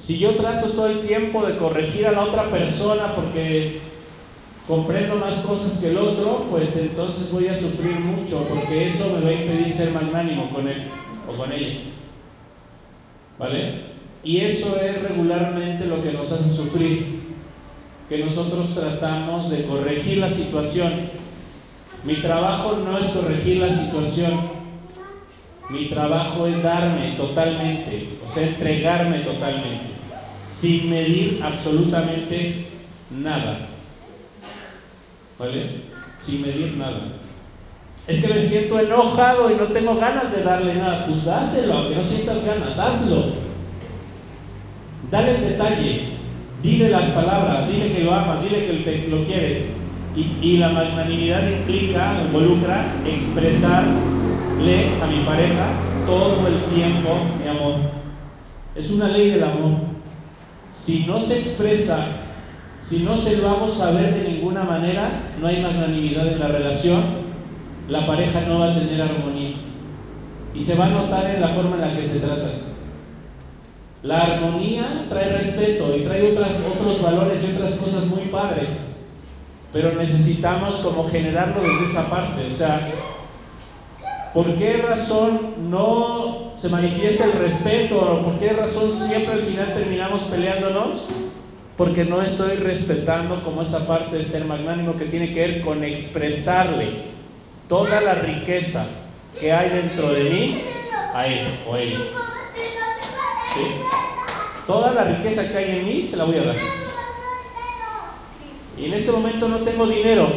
Si 0.00 0.18
yo 0.18 0.34
trato 0.34 0.70
todo 0.70 0.88
el 0.88 1.06
tiempo 1.06 1.46
de 1.46 1.56
corregir 1.58 2.08
a 2.08 2.12
la 2.12 2.24
otra 2.24 2.50
persona 2.50 3.14
porque 3.14 3.78
comprendo 4.66 5.14
más 5.14 5.36
cosas 5.36 5.78
que 5.78 5.90
el 5.90 5.98
otro, 5.98 6.46
pues 6.50 6.76
entonces 6.76 7.30
voy 7.30 7.46
a 7.46 7.56
sufrir 7.56 8.00
mucho 8.00 8.48
porque 8.48 8.88
eso 8.88 9.16
me 9.16 9.26
va 9.26 9.28
a 9.28 9.32
impedir 9.32 9.72
ser 9.72 9.92
magnánimo 9.92 10.50
con 10.50 10.66
él 10.66 10.88
o 11.28 11.36
con 11.36 11.52
ella. 11.52 11.82
¿Vale? 13.38 13.84
Y 14.24 14.38
eso 14.38 14.80
es 14.80 15.00
regularmente 15.04 15.86
lo 15.86 16.02
que 16.02 16.10
nos 16.10 16.32
hace 16.32 16.50
sufrir, 16.52 17.20
que 18.08 18.18
nosotros 18.18 18.74
tratamos 18.74 19.50
de 19.50 19.66
corregir 19.66 20.18
la 20.18 20.30
situación. 20.30 20.92
Mi 22.02 22.16
trabajo 22.16 22.76
no 22.84 22.98
es 22.98 23.06
corregir 23.12 23.58
la 23.58 23.72
situación, 23.72 24.55
mi 25.68 25.86
trabajo 25.86 26.46
es 26.46 26.62
darme 26.62 27.12
totalmente, 27.16 28.08
o 28.24 28.32
sea, 28.32 28.46
entregarme 28.46 29.18
totalmente, 29.20 29.86
sin 30.52 30.90
medir 30.90 31.40
absolutamente 31.42 32.66
nada. 33.10 33.66
¿Vale? 35.38 35.82
Sin 36.24 36.42
medir 36.42 36.76
nada. 36.76 37.12
Es 38.06 38.24
que 38.24 38.32
me 38.32 38.40
siento 38.40 38.78
enojado 38.78 39.50
y 39.50 39.56
no 39.56 39.64
tengo 39.64 39.96
ganas 39.96 40.34
de 40.34 40.44
darle 40.44 40.76
nada. 40.76 41.06
Pues 41.06 41.24
dáselo, 41.24 41.74
aunque 41.74 41.96
no 41.96 42.02
sientas 42.02 42.44
ganas, 42.44 42.78
hazlo. 42.78 43.32
Dale 45.10 45.36
el 45.36 45.40
detalle, 45.42 46.08
dile 46.62 46.88
las 46.90 47.10
palabras, 47.10 47.68
dile 47.68 47.92
que 47.92 48.04
lo 48.04 48.14
amas, 48.14 48.42
dile 48.42 48.66
que 48.66 49.08
lo 49.10 49.24
quieres. 49.24 49.66
Y, 50.14 50.38
y 50.40 50.56
la 50.58 50.68
magnanimidad 50.70 51.46
implica, 51.46 52.14
involucra 52.24 52.84
expresarle 54.56 55.02
a 55.02 55.06
mi 55.06 55.24
pareja 55.24 55.66
todo 56.06 56.46
el 56.46 56.64
tiempo 56.74 57.10
mi 57.42 57.48
amor. 57.48 57.74
Es 58.74 58.90
una 58.90 59.08
ley 59.08 59.30
del 59.30 59.44
amor. 59.44 59.72
Si 60.70 61.04
no 61.06 61.20
se 61.20 61.38
expresa, 61.38 62.06
si 62.80 63.00
no 63.00 63.16
se 63.16 63.38
lo 63.38 63.48
hago 63.48 63.68
saber 63.68 64.14
de 64.14 64.30
ninguna 64.30 64.62
manera, 64.62 65.10
no 65.40 65.48
hay 65.48 65.62
magnanimidad 65.62 66.28
en 66.28 66.38
la 66.38 66.48
relación, 66.48 67.02
la 67.88 68.06
pareja 68.06 68.42
no 68.46 68.60
va 68.60 68.70
a 68.70 68.74
tener 68.74 69.00
armonía. 69.00 69.56
Y 70.54 70.62
se 70.62 70.74
va 70.74 70.86
a 70.86 70.90
notar 70.90 71.30
en 71.30 71.40
la 71.40 71.48
forma 71.48 71.76
en 71.76 71.82
la 71.82 71.96
que 71.96 72.06
se 72.06 72.20
trata. 72.20 72.50
La 74.02 74.20
armonía 74.20 75.06
trae 75.08 75.36
respeto 75.36 75.96
y 75.96 76.02
trae 76.02 76.30
otros 76.32 77.02
valores 77.02 77.44
y 77.44 77.56
otras 77.56 77.76
cosas 77.76 78.06
muy 78.06 78.26
padres 78.26 78.96
pero 79.76 79.92
necesitamos 79.92 80.76
como 80.76 81.06
generarlo 81.10 81.60
desde 81.60 81.84
esa 81.84 82.08
parte. 82.08 82.46
O 82.46 82.50
sea, 82.50 82.80
¿por 84.36 84.54
qué 84.56 84.74
razón 84.74 85.54
no 85.70 86.52
se 86.54 86.68
manifiesta 86.68 87.24
el 87.24 87.32
respeto? 87.32 87.98
¿O 87.98 88.22
por 88.22 88.38
qué 88.38 88.50
razón 88.50 88.92
siempre 88.92 89.32
al 89.32 89.40
final 89.40 89.72
terminamos 89.72 90.24
peleándonos? 90.24 91.06
Porque 91.78 92.04
no 92.04 92.20
estoy 92.20 92.56
respetando 92.56 93.42
como 93.42 93.62
esa 93.62 93.88
parte 93.88 94.16
de 94.16 94.22
ser 94.22 94.44
magnánimo 94.44 94.94
que 94.98 95.06
tiene 95.06 95.32
que 95.32 95.40
ver 95.40 95.60
con 95.62 95.82
expresarle 95.82 97.04
toda 97.66 98.02
la 98.02 98.14
riqueza 98.16 98.84
que 99.40 99.54
hay 99.54 99.70
dentro 99.70 100.12
de 100.12 100.24
mí 100.24 100.62
a 101.14 101.26
él 101.26 101.46
o 101.66 101.74
ella. 101.74 101.98
¿Sí? 103.54 103.62
Toda 104.66 104.92
la 104.92 105.04
riqueza 105.04 105.50
que 105.50 105.56
hay 105.56 105.78
en 105.78 105.86
mí 105.86 106.02
se 106.02 106.18
la 106.18 106.24
voy 106.24 106.36
a 106.36 106.44
dar. 106.44 106.56
Y 108.78 108.84
en 108.84 108.92
este 108.92 109.12
momento 109.12 109.48
no 109.48 109.56
tengo 109.60 109.86
dinero, 109.86 110.28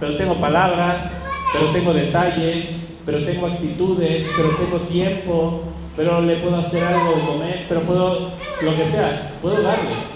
pero 0.00 0.16
tengo 0.16 0.34
palabras, 0.40 1.08
pero 1.52 1.70
tengo 1.70 1.92
detalles, 1.92 2.83
pero 3.04 3.24
tengo 3.24 3.46
actitudes, 3.46 4.32
pero 4.36 4.50
tengo 4.50 4.78
tiempo, 4.80 5.62
pero 5.96 6.20
le 6.22 6.36
puedo 6.36 6.56
hacer 6.56 6.84
algo 6.84 7.16
de 7.16 7.22
comer, 7.22 7.66
pero 7.68 7.82
puedo, 7.82 8.32
lo 8.60 8.76
que 8.76 8.84
sea, 8.86 9.38
puedo 9.42 9.62
darle. 9.62 10.14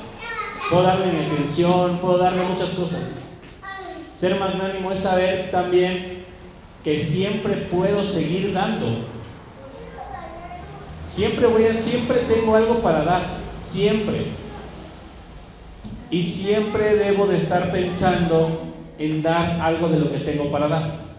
Puedo 0.69 0.83
darle 0.83 1.13
mi 1.13 1.27
atención, 1.27 1.99
puedo 1.99 2.19
darle 2.19 2.43
muchas 2.45 2.71
cosas. 2.71 3.01
Ser 4.15 4.39
magnánimo 4.39 4.91
es 4.91 5.01
saber 5.01 5.51
también 5.51 6.25
que 6.83 6.99
siempre 6.99 7.55
puedo 7.55 8.03
seguir 8.05 8.53
dando. 8.53 8.87
Siempre 11.09 11.47
voy 11.47 11.65
a, 11.65 11.81
siempre 11.81 12.19
tengo 12.29 12.55
algo 12.57 12.81
para 12.81 13.05
dar, 13.05 13.23
siempre. 13.65 14.27
Y 16.11 16.23
siempre 16.23 16.97
debo 16.97 17.27
de 17.27 17.37
estar 17.37 17.71
pensando 17.71 18.63
en 18.99 19.23
dar 19.23 19.61
algo 19.61 19.89
de 19.89 19.99
lo 19.99 20.11
que 20.11 20.19
tengo 20.19 20.51
para 20.51 20.69
dar. 20.69 21.18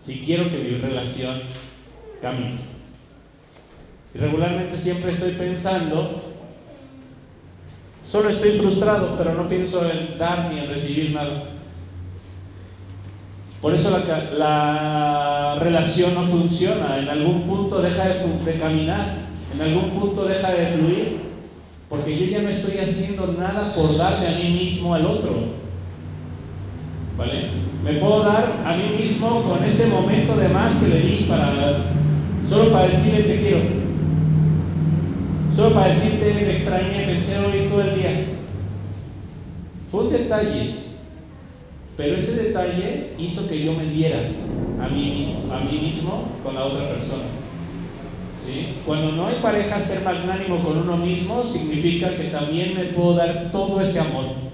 Si 0.00 0.20
quiero 0.20 0.50
que 0.50 0.58
mi 0.58 0.78
relación 0.78 1.42
camine. 2.22 2.58
Y 4.14 4.18
regularmente 4.18 4.76
siempre 4.78 5.12
estoy 5.12 5.32
pensando, 5.32 6.22
solo 8.04 8.28
estoy 8.28 8.58
frustrado, 8.58 9.14
pero 9.16 9.34
no 9.34 9.46
pienso 9.46 9.88
en 9.88 10.18
dar 10.18 10.52
ni 10.52 10.58
en 10.58 10.68
recibir 10.68 11.12
nada. 11.12 11.44
Por 13.60 13.74
eso 13.74 13.90
la, 13.90 14.30
la 14.32 15.54
relación 15.60 16.14
no 16.14 16.24
funciona, 16.26 16.98
en 16.98 17.08
algún 17.08 17.42
punto 17.42 17.80
deja 17.82 18.08
de, 18.08 18.52
de 18.52 18.58
caminar, 18.58 19.04
en 19.54 19.60
algún 19.60 19.90
punto 19.90 20.24
deja 20.24 20.50
de 20.50 20.66
fluir. 20.68 21.30
Porque 21.90 22.16
yo 22.16 22.26
ya 22.26 22.42
no 22.42 22.48
estoy 22.48 22.78
haciendo 22.78 23.26
nada 23.26 23.74
por 23.74 23.96
darme 23.96 24.28
a 24.28 24.38
mí 24.38 24.60
mismo 24.60 24.94
al 24.94 25.06
otro. 25.06 25.30
¿Vale? 27.18 27.48
Me 27.84 27.94
puedo 27.94 28.24
dar 28.24 28.62
a 28.64 28.76
mí 28.76 29.02
mismo 29.02 29.42
con 29.42 29.64
ese 29.64 29.86
momento 29.88 30.36
de 30.36 30.48
más 30.48 30.74
que 30.74 30.88
le 30.88 31.00
di 31.00 31.24
para 31.24 31.52
solo 32.48 32.72
para 32.72 32.86
decirle 32.86 33.22
te 33.22 33.40
quiero. 33.40 33.60
Solo 35.54 35.74
para 35.74 35.88
decirte 35.88 36.32
te 36.32 36.50
extrañé, 36.52 37.06
pensé 37.06 37.38
hoy 37.38 37.68
todo 37.70 37.82
el 37.82 37.94
día. 37.96 38.24
Fue 39.90 40.04
un 40.04 40.12
detalle, 40.12 40.74
pero 41.96 42.16
ese 42.16 42.44
detalle 42.44 43.14
hizo 43.18 43.48
que 43.48 43.64
yo 43.64 43.72
me 43.72 43.86
diera 43.86 44.30
a 44.78 44.88
mí 44.88 45.10
mismo, 45.10 45.52
a 45.52 45.60
mí 45.60 45.78
mismo 45.78 46.24
con 46.42 46.54
la 46.54 46.64
otra 46.64 46.88
persona. 46.88 47.24
Cuando 48.84 49.12
no 49.12 49.26
hay 49.26 49.36
pareja, 49.36 49.78
ser 49.78 50.02
magnánimo 50.02 50.62
con 50.62 50.78
uno 50.78 50.96
mismo 50.96 51.44
significa 51.44 52.16
que 52.16 52.24
también 52.24 52.74
me 52.74 52.84
puedo 52.86 53.14
dar 53.14 53.50
todo 53.52 53.80
ese 53.80 54.00
amor. 54.00 54.49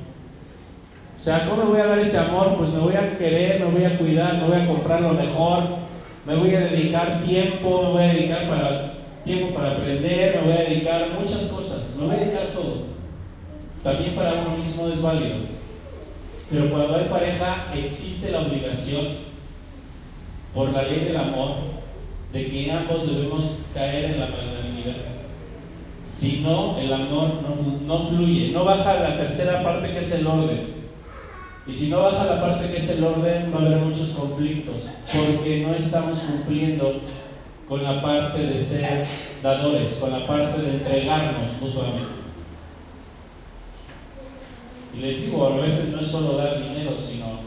O 1.18 1.20
sea, 1.20 1.48
¿cómo 1.48 1.64
me 1.64 1.70
voy 1.70 1.80
a 1.80 1.86
dar 1.86 1.98
ese 1.98 2.18
amor? 2.18 2.56
Pues 2.56 2.70
me 2.70 2.80
voy 2.80 2.94
a 2.94 3.16
querer, 3.16 3.60
me 3.60 3.66
voy 3.66 3.84
a 3.84 3.98
cuidar, 3.98 4.34
me 4.34 4.48
voy 4.48 4.56
a 4.60 4.66
comprar 4.66 5.00
lo 5.00 5.14
mejor, 5.14 5.62
me 6.26 6.36
voy 6.36 6.54
a 6.54 6.60
dedicar 6.60 7.22
tiempo, 7.24 7.82
me 7.82 7.90
voy 7.90 8.02
a 8.02 8.12
dedicar 8.12 8.48
para, 8.48 8.94
tiempo 9.24 9.54
para 9.54 9.72
aprender, 9.72 10.36
me 10.36 10.42
voy 10.42 10.52
a 10.52 10.68
dedicar 10.68 11.08
muchas 11.18 11.46
cosas, 11.46 11.96
me 11.98 12.06
voy 12.06 12.16
a 12.16 12.18
dedicar 12.18 12.52
todo. 12.52 12.96
También 13.82 14.14
para 14.14 14.34
uno 14.34 14.58
mismo 14.58 14.88
es 14.88 15.00
válido. 15.00 15.36
Pero 16.50 16.70
cuando 16.70 16.96
hay 16.96 17.04
pareja 17.04 17.66
existe 17.74 18.30
la 18.30 18.40
obligación 18.40 19.26
por 20.54 20.70
la 20.70 20.82
ley 20.82 21.00
del 21.00 21.16
amor 21.16 21.56
de 22.32 22.46
que 22.46 22.70
ambos 22.70 23.06
debemos 23.06 23.58
caer 23.74 24.06
en 24.06 24.20
la 24.20 24.26
magnanimidad. 24.26 24.96
Si 26.10 26.40
no, 26.40 26.78
el 26.78 26.92
amor 26.92 27.34
no, 27.86 28.06
fluye, 28.06 28.50
no 28.52 28.64
baja 28.64 28.94
la 29.00 29.16
tercera 29.16 29.62
parte 29.62 29.92
que 29.92 29.98
es 29.98 30.12
el 30.12 30.26
orden. 30.26 30.75
Y 31.68 31.74
si 31.74 31.88
no 31.88 32.02
baja 32.02 32.24
la 32.24 32.40
parte 32.40 32.70
que 32.70 32.76
es 32.76 32.90
el 32.90 33.04
orden, 33.04 33.52
va 33.52 33.58
a 33.58 33.66
haber 33.66 33.78
muchos 33.78 34.10
conflictos, 34.10 34.88
porque 35.12 35.66
no 35.66 35.74
estamos 35.74 36.20
cumpliendo 36.20 37.02
con 37.68 37.82
la 37.82 38.00
parte 38.00 38.38
de 38.38 38.60
ser 38.60 39.04
dadores, 39.42 39.94
con 39.94 40.12
la 40.12 40.24
parte 40.26 40.62
de 40.62 40.70
entregarnos 40.70 41.60
mutuamente. 41.60 42.06
Y 44.94 44.98
les 44.98 45.22
digo, 45.22 45.44
a 45.44 45.56
veces 45.56 45.88
no 45.92 46.00
es 46.00 46.08
solo 46.08 46.36
dar 46.36 46.62
dinero, 46.62 46.96
sino 46.96 47.40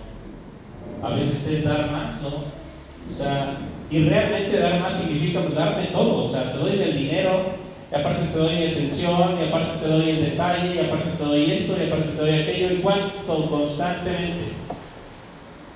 a 1.02 1.16
veces 1.16 1.48
es 1.48 1.64
dar 1.64 1.90
más, 1.90 2.22
¿no? 2.22 2.30
O 2.30 3.14
sea, 3.16 3.58
y 3.90 4.02
realmente 4.02 4.60
dar 4.60 4.82
más 4.82 4.96
significa 4.96 5.42
darme 5.56 5.86
todo. 5.88 6.26
O 6.26 6.30
sea, 6.30 6.52
te 6.52 6.58
doy 6.60 6.82
el 6.82 6.98
dinero, 6.98 7.54
y 7.92 7.96
aparte 7.96 8.28
te 8.32 8.38
doy 8.38 8.56
mi 8.56 8.68
atención, 8.68 9.38
y 9.40 9.48
aparte 9.48 9.80
te 9.80 9.88
doy 9.88 10.10
el 10.10 10.22
detalle, 10.22 10.76
y 10.76 10.80
aparte 10.80 11.10
te 11.18 11.24
doy 11.24 11.52
esto, 11.52 11.76
y 11.80 11.88
aparte 11.88 12.10
te 12.10 12.22
doy 12.22 12.30
aquello, 12.30 12.74
y 12.74 12.78
cuánto 12.78 13.46
constantemente. 13.48 14.54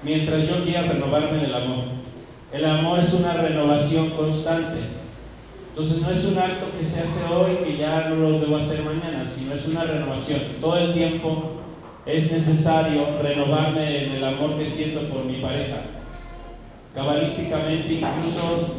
Mientras 0.04 0.48
yo 0.48 0.64
quiera 0.64 0.84
renovarme 0.84 1.40
en 1.40 1.46
el 1.46 1.56
amor. 1.56 1.86
El 2.52 2.66
amor 2.66 3.00
es 3.00 3.14
una 3.14 3.34
renovación 3.34 4.12
constante. 4.12 4.80
Entonces 5.70 6.04
no 6.04 6.12
es 6.12 6.26
un 6.26 6.38
acto 6.38 6.68
que 6.78 6.86
se 6.86 7.02
hace 7.02 7.34
hoy 7.34 7.56
que 7.66 7.78
ya 7.78 8.10
no 8.10 8.16
lo 8.16 8.40
debo 8.40 8.58
hacer 8.58 8.84
mañana, 8.84 9.26
sino 9.26 9.56
es 9.56 9.68
una 9.68 9.86
renovación. 9.86 10.40
Todo 10.62 10.78
el 10.78 10.94
tiempo 10.94 11.54
es 12.06 12.32
necesario 12.32 13.08
renovarme 13.24 14.06
en 14.06 14.12
el 14.12 14.24
amor 14.24 14.60
que 14.60 14.68
siento 14.68 15.02
por 15.10 15.26
mi 15.26 15.38
pareja. 15.38 15.78
Cabalísticamente 16.94 17.92
incluso 17.92 18.76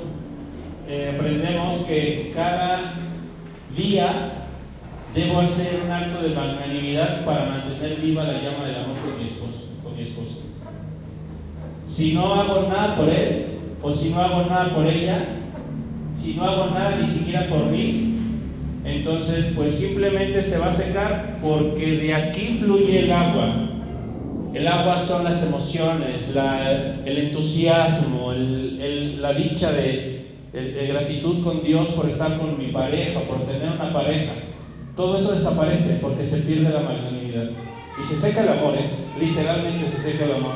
eh, 0.86 1.16
aprendemos 1.16 1.78
que 1.78 2.30
cada 2.32 2.92
día 3.76 4.32
debo 5.14 5.40
hacer 5.40 5.80
un 5.84 5.90
acto 5.90 6.22
de 6.22 6.34
magnanimidad 6.34 7.24
para 7.24 7.46
mantener 7.46 8.00
viva 8.00 8.24
la 8.24 8.42
llama 8.42 8.66
del 8.66 8.76
amor 8.76 8.96
con 8.98 9.18
mi 9.18 9.28
esposo, 9.28 9.68
esposa. 9.98 10.40
Si 11.86 12.14
no 12.14 12.34
hago 12.34 12.68
nada 12.68 12.96
por 12.96 13.08
él, 13.08 13.58
o 13.82 13.92
si 13.92 14.10
no 14.10 14.20
hago 14.20 14.48
nada 14.48 14.74
por 14.74 14.86
ella, 14.86 15.26
si 16.16 16.34
no 16.34 16.44
hago 16.44 16.70
nada 16.70 16.96
ni 16.96 17.06
siquiera 17.06 17.48
por 17.48 17.66
mí, 17.66 18.16
entonces 18.84 19.52
pues 19.56 19.76
simplemente 19.76 20.42
se 20.42 20.58
va 20.58 20.68
a 20.68 20.72
secar 20.72 21.38
porque 21.40 21.98
de 21.98 22.14
aquí 22.14 22.58
fluye 22.60 23.04
el 23.04 23.12
agua 23.12 23.64
el 24.54 24.68
agua 24.68 24.96
son 24.96 25.24
las 25.24 25.44
emociones, 25.44 26.32
el 27.04 27.18
entusiasmo, 27.18 28.32
la 28.32 29.32
dicha 29.32 29.72
de, 29.72 30.13
gratitud 30.54 31.42
con 31.42 31.62
Dios 31.62 31.88
por 31.90 32.08
estar 32.08 32.38
con 32.38 32.56
mi 32.56 32.68
pareja, 32.68 33.20
por 33.20 33.44
tener 33.44 33.72
una 33.72 33.92
pareja. 33.92 34.32
Todo 34.94 35.16
eso 35.16 35.34
desaparece 35.34 35.98
porque 36.00 36.24
se 36.24 36.38
pierde 36.38 36.70
la 36.70 36.80
magnanimidad. 36.80 37.50
Y 38.00 38.04
se 38.04 38.14
seca 38.14 38.42
el 38.42 38.48
amor, 38.50 38.74
¿eh? 38.76 38.90
literalmente 39.18 39.88
se 39.88 40.12
seca 40.12 40.24
el 40.26 40.32
amor. 40.32 40.54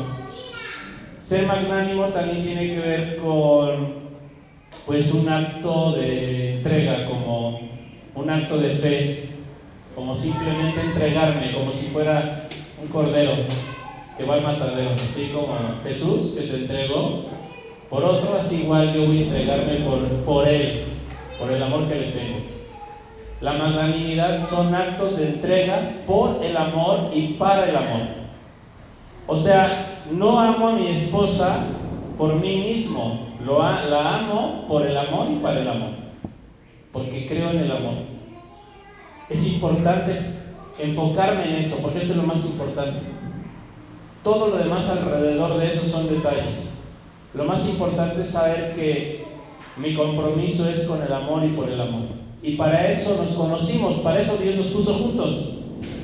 Ser 1.20 1.46
magnánimo 1.46 2.06
también 2.06 2.42
tiene 2.42 2.66
que 2.68 2.80
ver 2.80 3.16
con 3.18 4.08
pues 4.86 5.12
un 5.12 5.28
acto 5.28 5.92
de 5.92 6.56
entrega, 6.56 7.06
como 7.06 7.60
un 8.14 8.30
acto 8.30 8.58
de 8.58 8.70
fe, 8.70 9.28
como 9.94 10.16
simplemente 10.16 10.80
entregarme, 10.80 11.52
como 11.52 11.72
si 11.72 11.86
fuera 11.86 12.38
un 12.80 12.88
cordero 12.88 13.32
que 14.16 14.24
va 14.24 14.34
al 14.34 14.42
matadero, 14.42 14.90
así 14.94 15.30
como 15.32 15.48
Jesús 15.82 16.34
que 16.36 16.46
se 16.46 16.56
entregó 16.58 17.26
por 17.90 18.04
otro, 18.04 18.36
así 18.38 18.62
igual 18.62 18.92
yo 18.92 19.06
voy 19.06 19.18
a 19.18 19.22
entregarme 19.22 19.76
por, 19.76 20.06
por 20.24 20.48
Él, 20.48 20.84
por 21.38 21.50
el 21.50 21.62
amor 21.62 21.88
que 21.88 21.94
le 21.94 22.12
tengo. 22.12 22.38
La 23.40 23.52
magnanimidad 23.52 24.48
son 24.48 24.74
actos 24.74 25.16
de 25.16 25.28
entrega 25.28 26.02
por 26.06 26.42
el 26.42 26.56
amor 26.56 27.10
y 27.14 27.34
para 27.34 27.68
el 27.68 27.76
amor. 27.76 28.02
O 29.26 29.36
sea, 29.36 30.02
no 30.10 30.40
amo 30.40 30.68
a 30.68 30.72
mi 30.72 30.88
esposa 30.88 31.66
por 32.16 32.34
mí 32.34 32.56
mismo, 32.56 33.28
lo, 33.44 33.60
la 33.60 34.16
amo 34.16 34.64
por 34.66 34.86
el 34.86 34.96
amor 34.96 35.30
y 35.30 35.36
para 35.36 35.60
el 35.60 35.68
amor, 35.68 35.90
porque 36.92 37.26
creo 37.26 37.50
en 37.50 37.60
el 37.60 37.70
amor. 37.70 37.94
Es 39.30 39.46
importante 39.46 40.18
enfocarme 40.78 41.44
en 41.44 41.56
eso, 41.56 41.78
porque 41.82 42.02
eso 42.02 42.12
es 42.12 42.16
lo 42.16 42.24
más 42.24 42.44
importante. 42.44 43.00
Todo 44.24 44.48
lo 44.48 44.56
demás 44.56 44.90
alrededor 44.90 45.58
de 45.58 45.72
eso 45.72 45.84
son 45.86 46.08
detalles. 46.08 46.77
Lo 47.34 47.44
más 47.44 47.68
importante 47.68 48.22
es 48.22 48.30
saber 48.30 48.74
que 48.74 49.24
mi 49.76 49.94
compromiso 49.94 50.68
es 50.68 50.86
con 50.86 51.02
el 51.02 51.12
amor 51.12 51.44
y 51.44 51.48
por 51.48 51.68
el 51.68 51.80
amor. 51.80 52.06
Y 52.42 52.56
para 52.56 52.90
eso 52.90 53.22
nos 53.22 53.34
conocimos, 53.34 53.98
para 53.98 54.20
eso 54.20 54.36
Dios 54.36 54.56
nos 54.56 54.66
puso 54.66 54.94
juntos. 54.94 55.50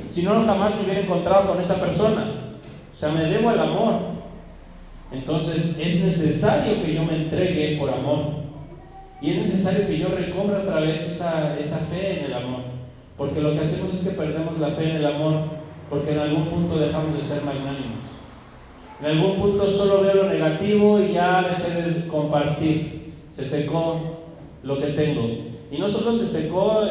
Si 0.08 0.22
no, 0.22 0.44
jamás 0.44 0.76
me 0.76 0.84
hubiera 0.84 1.00
encontrado 1.00 1.48
con 1.48 1.60
esa 1.60 1.80
persona. 1.80 2.26
O 2.92 2.96
sea, 2.96 3.10
me 3.10 3.24
debo 3.24 3.50
al 3.50 3.58
amor. 3.58 3.94
Entonces 5.10 5.78
es 5.78 6.04
necesario 6.04 6.82
que 6.84 6.94
yo 6.94 7.04
me 7.04 7.16
entregue 7.16 7.78
por 7.78 7.90
amor. 7.90 8.44
Y 9.20 9.30
es 9.30 9.38
necesario 9.38 9.86
que 9.86 9.98
yo 9.98 10.08
recobre 10.08 10.56
otra 10.56 10.80
vez 10.80 11.10
esa, 11.10 11.58
esa 11.58 11.78
fe 11.78 12.20
en 12.20 12.26
el 12.26 12.34
amor. 12.34 12.60
Porque 13.16 13.40
lo 13.40 13.54
que 13.54 13.60
hacemos 13.60 13.94
es 13.94 14.08
que 14.08 14.20
perdemos 14.20 14.58
la 14.58 14.70
fe 14.70 14.90
en 14.90 14.96
el 14.96 15.06
amor. 15.06 15.44
Porque 15.88 16.12
en 16.12 16.18
algún 16.18 16.46
punto 16.46 16.78
dejamos 16.78 17.16
de 17.16 17.24
ser 17.24 17.42
magnánimos. 17.44 18.03
En 19.04 19.18
algún 19.18 19.36
punto 19.36 19.70
solo 19.70 20.00
veo 20.00 20.14
lo 20.14 20.28
negativo 20.30 20.98
y 20.98 21.12
ya 21.12 21.42
dejé 21.42 21.82
de 21.82 22.06
compartir. 22.06 23.12
Se 23.36 23.46
secó 23.46 24.00
lo 24.62 24.80
que 24.80 24.86
tengo. 24.92 25.28
Y 25.70 25.76
no 25.76 25.90
solo 25.90 26.16
se 26.16 26.26
secó 26.26 26.84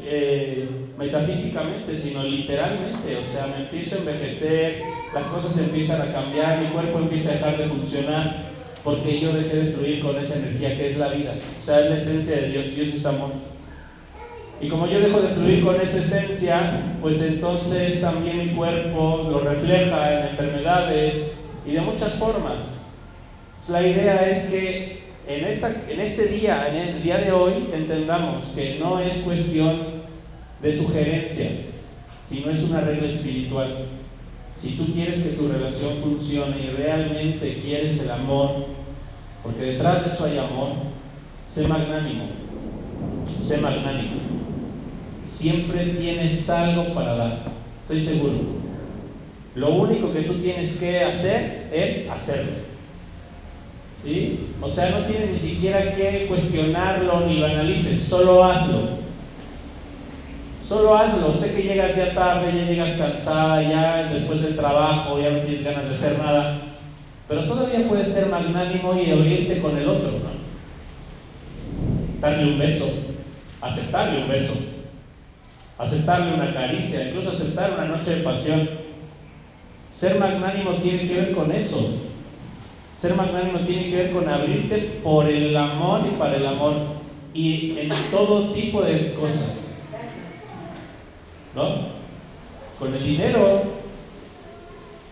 eh, 0.00 0.68
metafísicamente, 0.96 1.96
sino 1.96 2.22
literalmente. 2.22 3.16
O 3.16 3.26
sea, 3.26 3.48
me 3.48 3.64
empiezo 3.64 3.96
a 3.96 3.98
envejecer, 3.98 4.82
las 5.12 5.26
cosas 5.26 5.58
empiezan 5.58 6.08
a 6.08 6.12
cambiar, 6.12 6.60
mi 6.60 6.68
cuerpo 6.68 7.00
empieza 7.00 7.30
a 7.30 7.34
dejar 7.34 7.58
de 7.58 7.66
funcionar, 7.66 8.36
porque 8.84 9.18
yo 9.18 9.32
dejé 9.32 9.56
de 9.56 9.72
fluir 9.72 10.02
con 10.02 10.16
esa 10.16 10.38
energía 10.38 10.76
que 10.76 10.90
es 10.90 10.98
la 10.98 11.08
vida. 11.08 11.36
O 11.60 11.64
sea, 11.64 11.80
es 11.80 11.90
la 11.90 11.96
esencia 11.96 12.36
de 12.36 12.48
Dios. 12.50 12.76
Dios 12.76 12.94
es 12.94 13.06
amor. 13.06 13.53
Y 14.64 14.68
como 14.70 14.86
yo 14.86 14.98
dejo 14.98 15.20
de 15.20 15.28
fluir 15.28 15.62
con 15.62 15.78
esa 15.78 15.98
esencia, 15.98 16.96
pues 17.02 17.20
entonces 17.20 18.00
también 18.00 18.38
mi 18.38 18.54
cuerpo 18.54 19.28
lo 19.30 19.40
refleja 19.40 20.20
en 20.20 20.28
enfermedades 20.28 21.34
y 21.66 21.72
de 21.72 21.82
muchas 21.82 22.14
formas. 22.14 22.78
La 23.68 23.86
idea 23.86 24.26
es 24.26 24.44
que 24.46 25.02
en, 25.28 25.44
esta, 25.44 25.70
en 25.86 26.00
este 26.00 26.28
día, 26.28 26.66
en 26.70 26.76
el 26.76 27.02
día 27.02 27.18
de 27.18 27.32
hoy, 27.32 27.68
entendamos 27.74 28.52
que 28.54 28.78
no 28.78 29.00
es 29.00 29.18
cuestión 29.18 29.80
de 30.62 30.74
sugerencia, 30.74 31.50
sino 32.24 32.50
es 32.50 32.62
una 32.64 32.80
regla 32.80 33.08
espiritual. 33.08 33.88
Si 34.56 34.78
tú 34.78 34.86
quieres 34.94 35.26
que 35.26 35.36
tu 35.36 35.46
relación 35.48 35.98
funcione 35.98 36.56
y 36.58 36.70
realmente 36.74 37.60
quieres 37.60 38.02
el 38.02 38.12
amor, 38.12 38.64
porque 39.42 39.60
detrás 39.62 40.06
de 40.06 40.10
eso 40.10 40.24
hay 40.24 40.38
amor, 40.38 40.70
sé 41.46 41.68
magnánimo, 41.68 42.28
sé 43.38 43.58
magnánimo. 43.58 44.44
Siempre 45.24 45.86
tienes 45.98 46.48
algo 46.48 46.94
para 46.94 47.16
dar, 47.16 47.42
estoy 47.82 48.00
seguro. 48.00 48.64
Lo 49.54 49.70
único 49.74 50.12
que 50.12 50.22
tú 50.22 50.34
tienes 50.34 50.76
que 50.76 51.00
hacer 51.00 51.68
es 51.72 52.08
hacerlo. 52.08 52.52
¿Sí? 54.02 54.48
O 54.60 54.68
sea, 54.68 54.90
no 54.90 55.06
tienes 55.06 55.30
ni 55.30 55.38
siquiera 55.38 55.94
que 55.94 56.26
cuestionarlo 56.28 57.26
ni 57.26 57.38
lo 57.38 57.46
analices, 57.46 58.02
solo 58.02 58.44
hazlo. 58.44 59.04
Solo 60.66 60.96
hazlo. 60.96 61.34
Sé 61.34 61.54
que 61.54 61.62
llegas 61.62 61.96
ya 61.96 62.12
tarde, 62.14 62.52
ya 62.52 62.64
llegas 62.64 62.96
cansada, 62.96 63.62
ya 63.62 64.12
después 64.12 64.42
del 64.42 64.56
trabajo, 64.56 65.20
ya 65.20 65.30
no 65.30 65.40
tienes 65.40 65.64
ganas 65.64 65.88
de 65.88 65.94
hacer 65.94 66.18
nada. 66.18 66.62
Pero 67.28 67.44
todavía 67.44 67.88
puedes 67.88 68.12
ser 68.12 68.26
magnánimo 68.26 68.94
y 68.94 69.10
abrirte 69.10 69.60
con 69.60 69.76
el 69.78 69.88
otro, 69.88 70.10
¿no? 70.10 70.34
Darle 72.20 72.52
un 72.52 72.58
beso, 72.58 72.86
aceptarle 73.60 74.22
un 74.22 74.28
beso, 74.28 74.54
aceptarle 75.78 76.34
una 76.34 76.54
caricia, 76.54 77.08
incluso 77.08 77.30
aceptar 77.30 77.72
una 77.72 77.86
noche 77.86 78.16
de 78.16 78.22
pasión. 78.22 78.68
Ser 79.90 80.18
magnánimo 80.18 80.72
tiene 80.76 81.06
que 81.06 81.14
ver 81.14 81.32
con 81.32 81.52
eso. 81.52 82.00
Ser 82.98 83.14
magnánimo 83.14 83.60
tiene 83.60 83.90
que 83.90 83.96
ver 83.96 84.12
con 84.12 84.28
abrirte 84.28 85.00
por 85.02 85.28
el 85.28 85.56
amor 85.56 86.02
y 86.06 86.16
para 86.16 86.36
el 86.36 86.46
amor 86.46 86.74
y 87.32 87.78
en 87.78 87.90
todo 88.10 88.52
tipo 88.52 88.82
de 88.82 89.12
cosas. 89.14 89.76
¿No? 91.54 91.94
Con 92.78 92.94
el 92.94 93.04
dinero, 93.04 93.62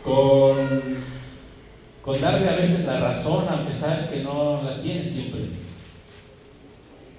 con, 0.05 0.97
con 2.03 2.21
darle 2.21 2.49
a 2.49 2.57
veces 2.57 2.87
la 2.87 3.01
razón, 3.01 3.47
aunque 3.49 3.75
sabes 3.75 4.07
que 4.07 4.23
no 4.23 4.63
la 4.63 4.81
tienes 4.83 5.13
siempre. 5.13 5.43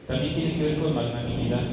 También 0.08 0.34
tiene 0.34 0.58
que 0.58 0.64
ver 0.64 0.80
con 0.80 0.96
magnanimidad. 0.96 1.64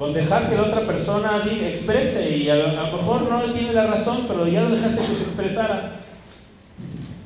Con 0.00 0.14
dejar 0.14 0.48
que 0.48 0.56
la 0.56 0.62
otra 0.62 0.86
persona 0.86 1.42
exprese 1.46 2.34
y 2.34 2.48
a 2.48 2.54
lo, 2.54 2.96
mejor 2.96 3.30
no 3.30 3.52
tiene 3.52 3.74
la 3.74 3.86
razón, 3.86 4.24
pero 4.26 4.48
ya 4.48 4.62
lo 4.62 4.74
dejaste 4.74 4.98
que 4.98 5.06
se 5.06 5.24
expresara. 5.24 6.00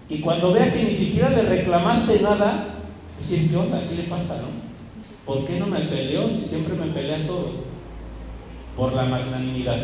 Y 0.08 0.18
cuando 0.18 0.52
vea 0.52 0.72
que 0.72 0.82
ni 0.82 0.92
siquiera 0.92 1.30
le 1.30 1.42
reclamaste 1.42 2.18
nada, 2.18 2.74
decir, 3.16 3.48
¿qué 3.48 3.56
onda? 3.56 3.88
¿Qué 3.88 3.94
le 3.94 4.02
pasa? 4.02 4.38
No? 4.38 4.48
¿Por 5.24 5.46
qué 5.46 5.60
no 5.60 5.66
me 5.66 5.82
peleó 5.82 6.28
si 6.28 6.46
siempre 6.46 6.74
me 6.74 6.92
pelea 6.92 7.28
todo? 7.28 7.52
Por 8.76 8.92
la 8.92 9.04
magnanimidad. 9.04 9.78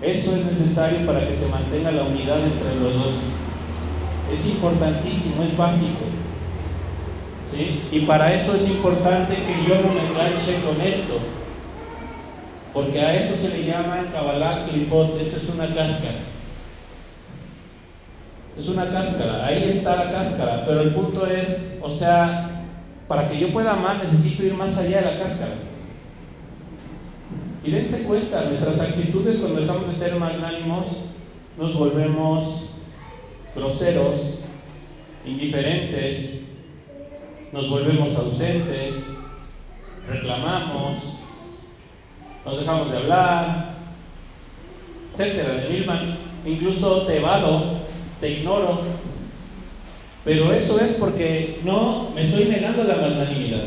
Eso 0.00 0.34
es 0.34 0.46
necesario 0.46 1.04
para 1.06 1.28
que 1.28 1.36
se 1.36 1.50
mantenga 1.50 1.90
la 1.90 2.04
unidad 2.04 2.40
entre 2.40 2.74
los 2.80 2.94
dos. 2.94 3.14
Es 4.32 4.46
importantísimo, 4.46 5.42
es 5.42 5.54
básico. 5.58 6.06
Y 7.54 8.00
para 8.00 8.34
eso 8.34 8.54
es 8.56 8.68
importante 8.70 9.34
que 9.34 9.68
yo 9.68 9.74
no 9.82 9.92
me 9.92 10.08
enganche 10.08 10.60
con 10.64 10.80
esto. 10.80 11.18
Porque 12.72 13.00
a 13.00 13.14
esto 13.16 13.36
se 13.36 13.56
le 13.56 13.66
llama 13.66 14.00
en 14.00 14.06
Kabbalah 14.06 14.66
clipot, 14.66 15.20
esto 15.20 15.36
es 15.36 15.48
una 15.48 15.66
cáscara. 15.66 16.18
Es 18.56 18.68
una 18.68 18.90
cáscara, 18.90 19.46
ahí 19.46 19.64
está 19.64 19.96
la 19.96 20.12
cáscara, 20.12 20.64
pero 20.66 20.82
el 20.82 20.94
punto 20.94 21.26
es, 21.26 21.78
o 21.82 21.90
sea, 21.90 22.64
para 23.08 23.28
que 23.28 23.38
yo 23.38 23.52
pueda 23.52 23.72
amar 23.72 23.98
necesito 23.98 24.44
ir 24.44 24.54
más 24.54 24.76
allá 24.78 25.00
de 25.00 25.12
la 25.12 25.18
cáscara. 25.22 25.52
Y 27.64 27.70
dense 27.70 28.02
cuenta, 28.04 28.44
nuestras 28.44 28.80
actitudes 28.80 29.38
cuando 29.38 29.60
dejamos 29.60 29.88
de 29.88 29.94
ser 29.94 30.16
magnánimos, 30.16 31.04
nos 31.58 31.74
volvemos 31.78 32.70
groseros, 33.54 34.40
indiferentes, 35.26 36.51
nos 37.52 37.68
volvemos 37.68 38.16
ausentes, 38.16 39.14
reclamamos, 40.08 40.98
nos 42.44 42.58
dejamos 42.58 42.90
de 42.90 42.96
hablar, 42.96 43.74
etcétera, 45.12 45.54
de 45.54 45.68
mil 45.68 45.86
man 45.86 46.18
incluso 46.46 47.02
te 47.02 47.18
evado, 47.18 47.62
te 48.20 48.30
ignoro. 48.30 48.80
Pero 50.24 50.52
eso 50.52 50.80
es 50.80 50.92
porque 50.92 51.60
no 51.64 52.10
me 52.14 52.22
estoy 52.22 52.46
negando 52.46 52.84
la 52.84 52.96
magnanimidad. 52.96 53.64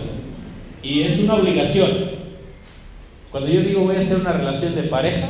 Y 0.81 1.03
es 1.03 1.19
una 1.19 1.35
obligación. 1.35 1.89
Cuando 3.31 3.49
yo 3.49 3.61
digo 3.61 3.81
voy 3.81 3.97
a 3.97 3.99
hacer 3.99 4.17
una 4.17 4.33
relación 4.33 4.75
de 4.75 4.83
pareja, 4.83 5.27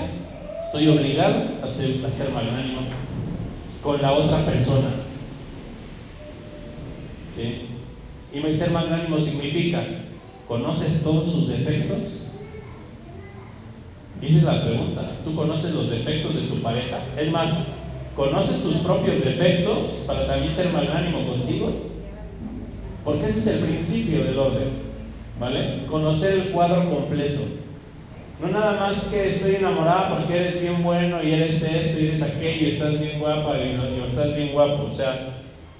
estoy 0.65 0.87
obligado 0.87 1.43
a 1.63 1.67
ser, 1.67 2.05
a 2.05 2.11
ser 2.11 2.29
magnánimo 2.31 2.81
con 3.81 4.01
la 4.01 4.13
otra 4.13 4.45
persona. 4.45 4.89
¿Sí? 7.35 7.74
Y 8.35 8.53
ser 8.53 8.71
magnánimo 8.71 9.17
significa, 9.17 9.81
¿conoces 10.45 11.03
todos 11.03 11.31
sus 11.31 11.47
defectos? 11.47 12.23
Y 14.21 14.25
esa 14.25 14.37
es 14.37 14.43
la 14.43 14.65
pregunta. 14.65 15.11
¿Tú 15.23 15.33
conoces 15.35 15.73
los 15.73 15.89
defectos 15.89 16.35
de 16.35 16.41
tu 16.49 16.61
pareja? 16.61 16.99
Es 17.17 17.31
más, 17.31 17.53
¿conoces 18.13 18.61
tus 18.61 18.75
propios 18.79 19.23
defectos 19.23 20.03
para 20.05 20.27
también 20.27 20.51
ser 20.51 20.73
magnánimo 20.73 21.25
contigo? 21.25 21.71
Porque 23.05 23.27
ese 23.27 23.39
es 23.39 23.47
el 23.47 23.59
principio 23.69 24.25
del 24.25 24.37
orden. 24.37 24.69
¿Vale? 25.39 25.85
Conocer 25.89 26.33
el 26.33 26.51
cuadro 26.51 26.89
completo. 26.89 27.41
No 28.41 28.49
nada 28.49 28.77
más 28.77 29.05
que 29.05 29.29
estoy 29.29 29.55
enamorada 29.55 30.17
porque 30.17 30.35
eres 30.35 30.61
bien 30.61 30.83
bueno 30.83 31.23
y 31.23 31.31
eres 31.31 31.63
esto 31.63 31.99
y 32.01 32.07
eres 32.07 32.21
aquello 32.21 32.67
y 32.67 32.71
estás 32.71 32.99
bien 32.99 33.19
guapa 33.19 33.57
y, 33.59 33.77
y 33.97 34.03
estás 34.05 34.35
bien 34.35 34.51
guapo. 34.51 34.87
O 34.89 34.91
sea, 34.91 35.37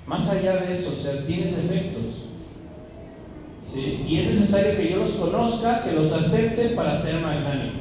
más 0.08 0.30
allá 0.30 0.58
de 0.58 0.72
eso, 0.72 0.94
o 0.98 1.02
sea, 1.02 1.26
tienes 1.26 1.58
defectos. 1.58 2.25
Y 3.76 4.20
es 4.20 4.40
necesario 4.40 4.78
que 4.78 4.92
yo 4.92 4.98
los 4.98 5.12
conozca, 5.12 5.84
que 5.84 5.92
los 5.92 6.12
acepte 6.14 6.70
para 6.70 6.96
ser 6.96 7.16
magnánimo. 7.16 7.80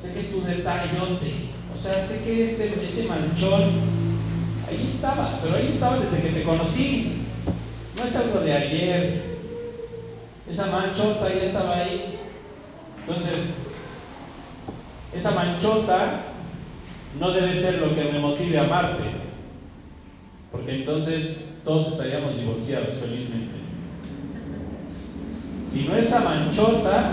Sé 0.00 0.12
que 0.12 0.20
es 0.20 0.30
tu 0.30 0.42
detallote. 0.42 1.32
O 1.72 1.76
sea, 1.76 2.02
sé 2.02 2.24
que 2.24 2.44
ese, 2.44 2.66
ese 2.84 3.08
manchón 3.08 3.62
ahí 4.68 4.86
estaba, 4.86 5.38
pero 5.42 5.56
ahí 5.56 5.68
estaba 5.68 5.98
desde 5.98 6.20
que 6.20 6.28
te 6.28 6.42
conocí. 6.42 7.22
No 7.96 8.04
es 8.04 8.16
algo 8.16 8.40
de 8.40 8.52
ayer. 8.52 9.22
Esa 10.50 10.66
manchota 10.66 11.28
ya 11.28 11.42
estaba 11.42 11.76
ahí. 11.76 12.18
Entonces, 13.00 13.62
esa 15.14 15.30
manchota 15.30 16.22
no 17.18 17.32
debe 17.32 17.54
ser 17.54 17.78
lo 17.78 17.94
que 17.94 18.04
me 18.04 18.18
motive 18.18 18.58
a 18.58 18.64
amarte. 18.64 19.04
Porque 20.52 20.76
entonces 20.76 21.44
todos 21.64 21.92
estaríamos 21.92 22.38
divorciados 22.38 22.96
felizmente. 22.96 23.65
Si 25.76 25.82
no 25.82 25.94
esa 25.94 26.20
manchota, 26.20 27.12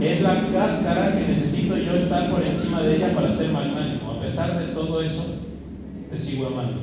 es 0.00 0.20
la 0.20 0.46
cáscara 0.52 1.18
que 1.18 1.26
necesito 1.26 1.76
yo 1.76 1.96
estar 1.96 2.30
por 2.30 2.40
encima 2.46 2.80
de 2.82 2.94
ella 2.94 3.12
para 3.12 3.32
ser 3.32 3.50
magnánimo. 3.50 4.12
A 4.12 4.20
pesar 4.20 4.56
de 4.56 4.72
todo 4.72 5.02
eso, 5.02 5.24
te 6.12 6.16
sigo 6.16 6.46
amando. 6.46 6.78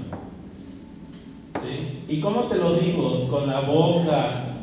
¿Sí? 1.64 2.04
¿Y 2.10 2.20
cómo 2.20 2.50
te 2.50 2.56
lo 2.58 2.74
digo? 2.74 3.30
Con 3.30 3.48
la 3.48 3.62
boca, 3.62 4.58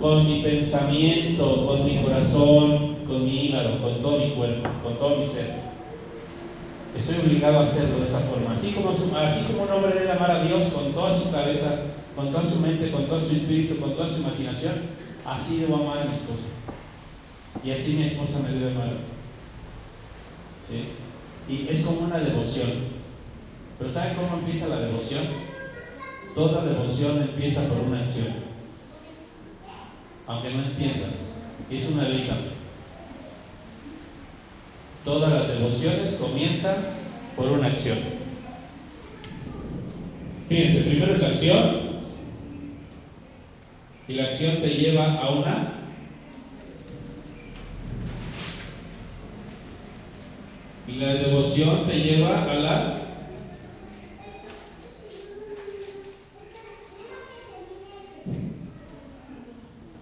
con 0.00 0.26
mi 0.26 0.42
pensamiento, 0.42 1.68
con 1.68 1.84
mi 1.84 2.02
corazón, 2.02 2.96
con 3.06 3.24
mi 3.24 3.46
hígado, 3.46 3.80
con 3.80 4.00
todo 4.00 4.18
mi 4.18 4.30
cuerpo, 4.32 4.68
con 4.82 4.96
todo 4.96 5.18
mi 5.18 5.24
ser. 5.24 5.54
Estoy 6.98 7.18
obligado 7.24 7.60
a 7.60 7.62
hacerlo 7.62 8.00
de 8.00 8.06
esa 8.08 8.18
forma. 8.18 8.54
Así 8.54 8.72
como, 8.72 8.90
así 8.90 9.44
como 9.44 9.62
un 9.62 9.70
hombre 9.70 10.00
debe 10.00 10.10
amar 10.10 10.32
a 10.32 10.42
Dios 10.42 10.64
con 10.72 10.92
toda 10.92 11.14
su 11.14 11.30
cabeza, 11.30 11.92
con 12.16 12.32
toda 12.32 12.44
su 12.44 12.58
mente, 12.58 12.90
con 12.90 13.06
todo 13.06 13.20
su 13.20 13.36
espíritu, 13.36 13.78
con 13.80 13.94
toda 13.94 14.08
su 14.08 14.22
imaginación, 14.22 15.01
así 15.24 15.58
debo 15.58 15.76
amar 15.76 15.98
a 15.98 16.04
mi 16.04 16.14
esposa. 16.14 16.42
Y 17.64 17.70
así 17.70 17.94
mi 17.94 18.04
esposa 18.04 18.40
me 18.40 18.58
debe 18.58 18.72
amar. 18.72 18.92
¿Sí? 20.68 20.88
Y 21.52 21.68
es 21.68 21.84
como 21.84 22.00
una 22.00 22.18
devoción. 22.18 22.70
Pero 23.78 23.90
¿saben 23.90 24.14
cómo 24.14 24.38
empieza 24.38 24.68
la 24.68 24.80
devoción? 24.80 25.24
Toda 26.34 26.64
devoción 26.64 27.22
empieza 27.22 27.68
por 27.68 27.78
una 27.78 28.00
acción. 28.00 28.52
aunque 30.26 30.50
no 30.50 30.62
entiendas. 30.62 31.34
Es 31.70 31.88
una 31.90 32.04
también. 32.04 32.62
Todas 35.04 35.32
las 35.32 35.48
devociones 35.48 36.14
comienzan 36.14 36.76
por 37.36 37.48
una 37.48 37.68
acción. 37.68 37.98
Fíjense, 40.48 40.80
primero 40.82 41.14
es 41.14 41.20
la 41.20 41.28
acción 41.28 41.91
y 44.08 44.14
la 44.14 44.24
acción 44.24 44.56
te 44.56 44.68
lleva 44.68 45.14
a 45.14 45.30
una 45.30 45.72
y 50.88 50.92
la 50.92 51.14
devoción 51.14 51.86
te 51.86 51.98
lleva 51.98 52.42
a 52.42 52.54
la 52.54 52.98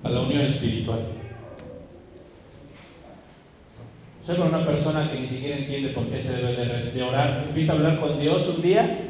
a 0.02 0.08
la 0.08 0.20
unión 0.22 0.42
espiritual. 0.42 1.00
O 4.22 4.26
sea, 4.26 4.36
con 4.36 4.48
una 4.48 4.64
persona 4.64 5.10
que 5.10 5.20
ni 5.20 5.26
siquiera 5.26 5.58
entiende 5.58 5.90
por 5.90 6.06
qué 6.06 6.20
se 6.22 6.36
debe 6.36 6.90
de, 6.92 7.02
orar, 7.02 7.44
empieza 7.48 7.72
a 7.72 7.76
hablar 7.76 8.00
con 8.00 8.18
Dios 8.18 8.48
un 8.48 8.62
día 8.62 9.09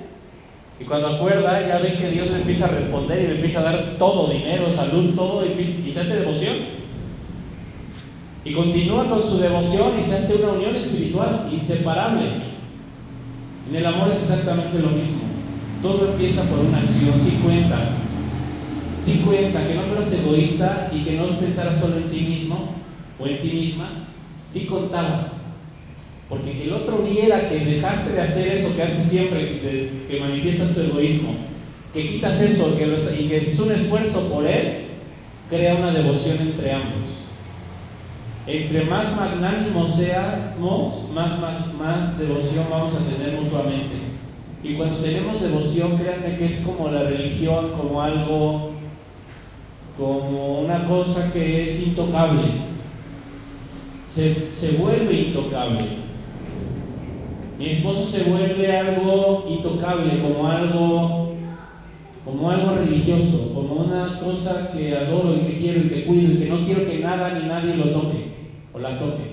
y 0.80 0.84
cuando 0.84 1.08
acuerda 1.08 1.66
ya 1.68 1.78
ve 1.78 1.98
que 1.98 2.10
Dios 2.10 2.30
le 2.30 2.38
empieza 2.38 2.64
a 2.64 2.70
responder 2.70 3.22
y 3.22 3.26
le 3.26 3.34
empieza 3.34 3.60
a 3.60 3.64
dar 3.64 3.96
todo, 3.98 4.32
dinero, 4.32 4.72
salud, 4.74 5.14
todo 5.14 5.44
y, 5.44 5.92
se 5.92 6.00
hace 6.00 6.20
devoción. 6.20 6.54
Y 8.46 8.54
continúa 8.54 9.10
con 9.10 9.22
su 9.22 9.36
devoción 9.36 9.98
y 10.00 10.02
se 10.02 10.16
hace 10.16 10.36
una 10.36 10.52
unión 10.52 10.74
espiritual 10.74 11.50
inseparable. 11.52 12.30
En 13.68 13.76
el 13.76 13.84
amor 13.84 14.08
es 14.10 14.22
exactamente 14.22 14.78
lo 14.78 14.88
mismo. 14.88 15.20
Todo 15.82 16.12
empieza 16.12 16.44
por 16.44 16.60
una 16.60 16.78
acción, 16.78 17.20
si 17.20 17.36
cuenta. 17.42 17.78
Si 18.98 19.18
cuenta 19.18 19.66
que 19.66 19.74
no 19.74 19.82
fueras 19.82 20.12
egoísta 20.14 20.90
y 20.94 21.04
que 21.04 21.12
no 21.12 21.38
pensaras 21.38 21.78
solo 21.78 21.98
en 21.98 22.10
ti 22.10 22.20
mismo 22.20 22.74
o 23.18 23.26
en 23.26 23.40
ti 23.42 23.48
misma, 23.48 23.86
sí 24.50 24.64
contaba. 24.64 25.39
Porque 26.30 26.52
que 26.52 26.64
el 26.64 26.72
otro 26.74 26.98
viera 26.98 27.48
que 27.48 27.58
dejaste 27.58 28.12
de 28.12 28.20
hacer 28.22 28.52
eso 28.54 28.74
que 28.74 28.82
haces 28.82 29.04
siempre, 29.04 29.60
que, 30.08 30.20
manifiestas 30.20 30.74
tu 30.74 30.80
egoísmo, 30.80 31.34
que 31.92 32.08
quitas 32.08 32.40
eso 32.40 32.72
y 33.18 33.28
que 33.28 33.36
es 33.36 33.58
un 33.58 33.72
esfuerzo 33.72 34.32
por 34.32 34.46
él, 34.46 34.86
crea 35.50 35.74
una 35.74 35.90
devoción 35.90 36.38
entre 36.38 36.72
ambos. 36.72 37.26
Entre 38.46 38.84
más 38.84 39.14
magnánimos 39.16 39.96
seamos, 39.96 41.10
más 41.12 42.18
devoción 42.18 42.64
vamos 42.70 42.94
a 42.94 43.12
tener 43.12 43.38
mutuamente. 43.38 43.96
Y 44.62 44.74
cuando 44.74 45.00
tenemos 45.00 45.42
devoción, 45.42 45.98
créanme 45.98 46.38
que 46.38 46.46
es 46.46 46.58
como 46.60 46.90
la 46.90 47.02
religión, 47.02 47.72
como 47.76 48.00
algo, 48.00 48.70
como 49.98 50.60
una 50.60 50.86
cosa 50.86 51.32
que 51.32 51.64
es 51.64 51.88
intocable 51.88 52.70
se, 54.10 54.76
vuelve 54.78 55.14
intocable. 55.14 56.09
Mi 57.60 57.66
esposo 57.66 58.06
se 58.06 58.22
vuelve 58.24 58.72
algo 58.74 59.44
intocable, 59.46 60.18
como 60.22 60.46
algo, 60.46 61.30
como 62.24 62.50
algo 62.50 62.70
religioso, 62.70 63.52
como 63.52 63.82
una 63.82 64.18
cosa 64.18 64.72
que 64.72 64.96
adoro 64.96 65.36
y 65.36 65.40
que 65.40 65.58
quiero 65.58 65.82
y 65.82 65.90
que 65.90 66.06
cuido 66.06 66.32
y 66.32 66.38
que 66.38 66.48
no 66.48 66.64
quiero 66.64 66.86
que 66.86 67.00
nada 67.00 67.38
ni 67.38 67.46
nadie 67.46 67.76
lo 67.76 67.92
toque 67.92 68.24
o 68.72 68.78
la 68.78 68.96
toque. 68.96 69.26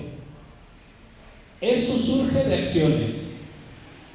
Eso 1.62 1.96
surge 1.96 2.44
de 2.44 2.56
acciones, 2.56 3.30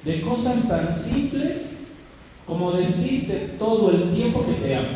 de 0.05 0.21
cosas 0.21 0.67
tan 0.67 0.93
simples 0.93 1.79
como 2.45 2.71
decirte 2.71 3.39
todo 3.57 3.89
el 3.89 4.11
tiempo 4.11 4.45
que 4.45 4.53
te 4.53 4.75
amo. 4.75 4.91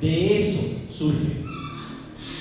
De 0.00 0.38
eso 0.38 0.64
surge. 0.88 1.49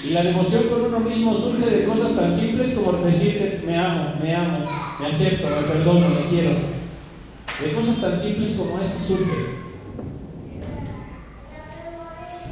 Y 0.02 0.12
la 0.12 0.24
devoción 0.24 0.70
con 0.70 0.86
uno 0.86 1.00
mismo 1.02 1.36
surge 1.36 1.70
de 1.70 1.86
cosas 1.86 2.16
tan 2.16 2.34
simples 2.34 2.74
como 2.74 2.94
decirte 2.94 3.62
me 3.66 3.78
amo, 3.78 4.14
me 4.22 4.34
amo, 4.34 4.60
me 5.00 5.08
acepto, 5.08 5.48
me 5.48 5.68
perdono, 5.68 6.10
me 6.10 6.30
quiero. 6.30 6.52
De 6.52 7.74
cosas 7.74 8.00
tan 8.00 8.18
simples 8.18 8.54
como 8.54 8.80
eso 8.80 8.98
surge. 8.98 9.60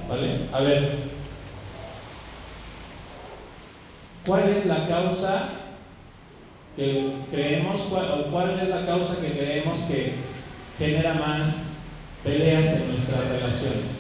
¿Vale? 0.10 0.40
A 0.52 0.60
ver. 0.62 1.08
¿Cuál 4.26 4.50
es 4.50 4.66
la 4.66 4.86
causa 4.90 5.50
que 6.76 7.14
creemos, 7.32 7.82
o 7.90 8.32
cuál 8.32 8.60
es 8.62 8.68
la 8.68 8.86
causa 8.86 9.22
que 9.22 9.32
creemos 9.32 9.80
que 9.88 10.16
genera 10.78 11.14
más 11.14 11.78
peleas 12.26 12.82
en 12.82 12.92
nuestras 12.92 13.30
relaciones? 13.30 13.97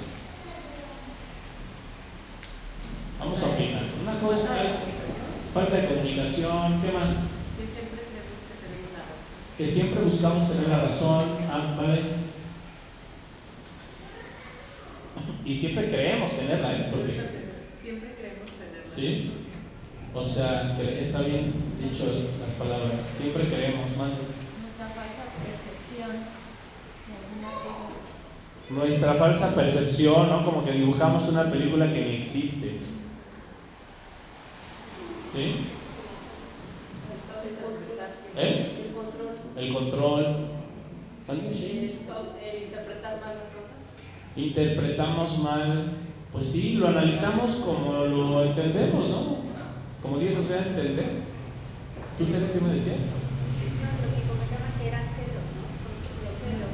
Vamos 3.19 3.41
a 3.41 3.45
opinar. 3.47 3.83
Una 4.03 4.19
cosa, 4.19 4.55
falta 5.53 5.75
de 5.75 5.87
comunicación, 5.87 6.81
¿qué 6.81 6.91
más? 6.91 7.15
Que 7.57 7.65
siempre 7.65 8.01
creemos 8.13 8.37
que 8.45 8.55
tenemos 8.61 8.89
la 8.93 9.03
razón. 9.09 9.33
Que 9.57 9.67
siempre 9.67 10.03
buscamos 10.03 10.51
tener 10.51 10.69
la 10.69 10.81
razón, 10.85 11.23
ah, 11.49 11.75
¿vale? 11.77 12.01
Y 15.45 15.55
siempre 15.55 15.89
creemos 15.89 16.31
tenerla, 16.31 16.73
¿eh? 16.73 16.87
Porque 16.91 17.11
siempre 17.81 18.15
creemos 18.19 18.51
tenerla. 18.51 18.93
¿Sí? 18.93 19.31
O 20.13 20.23
sea, 20.23 20.77
está 20.99 21.21
bien 21.21 21.53
dicho 21.81 22.05
las 22.39 22.53
palabras. 22.57 23.01
Siempre 23.19 23.45
creemos, 23.45 23.97
más. 23.97 24.11
Nuestra 24.11 24.87
falsa 24.93 25.23
percepción 25.41 26.11
de 27.07 27.13
algunas 27.17 27.53
cosas. 27.63 27.97
Nuestra 28.69 29.13
falsa 29.13 29.55
percepción, 29.55 30.29
¿no? 30.29 30.45
Como 30.45 30.65
que 30.65 30.71
dibujamos 30.71 31.27
una 31.29 31.49
película 31.49 31.91
que 31.91 32.05
ni 32.05 32.15
existe. 32.15 32.77
¿Sí? 35.33 35.55
¿Eh? 38.37 38.71
El 38.87 38.93
control. 38.93 39.35
El 39.57 39.73
control. 39.73 40.25
El, 41.27 42.63
interpretar 42.63 43.19
mal 43.19 43.35
las 43.35 43.47
cosas. 43.47 43.71
Interpretamos 44.35 45.39
mal, 45.39 45.93
pues 46.31 46.47
sí, 46.51 46.73
lo 46.73 46.87
analizamos 46.87 47.55
como 47.57 48.05
lo 48.05 48.43
entendemos, 48.43 49.09
¿no? 49.09 49.37
Como 50.01 50.19
Dios 50.19 50.37
nos 50.37 50.49
da 50.49 50.57
a 50.57 50.67
entender. 50.67 51.23
¿Tú 52.17 52.25
qué 52.25 52.61
me 52.61 52.73
decías? 52.73 52.97
lo 52.97 54.15
que 54.15 54.21
comentaban 54.27 54.71
que 54.79 54.87
eran 54.87 55.07
celos, 55.09 55.43
¿no? 55.57 55.65
Los 56.25 56.37
celos. 56.39 56.71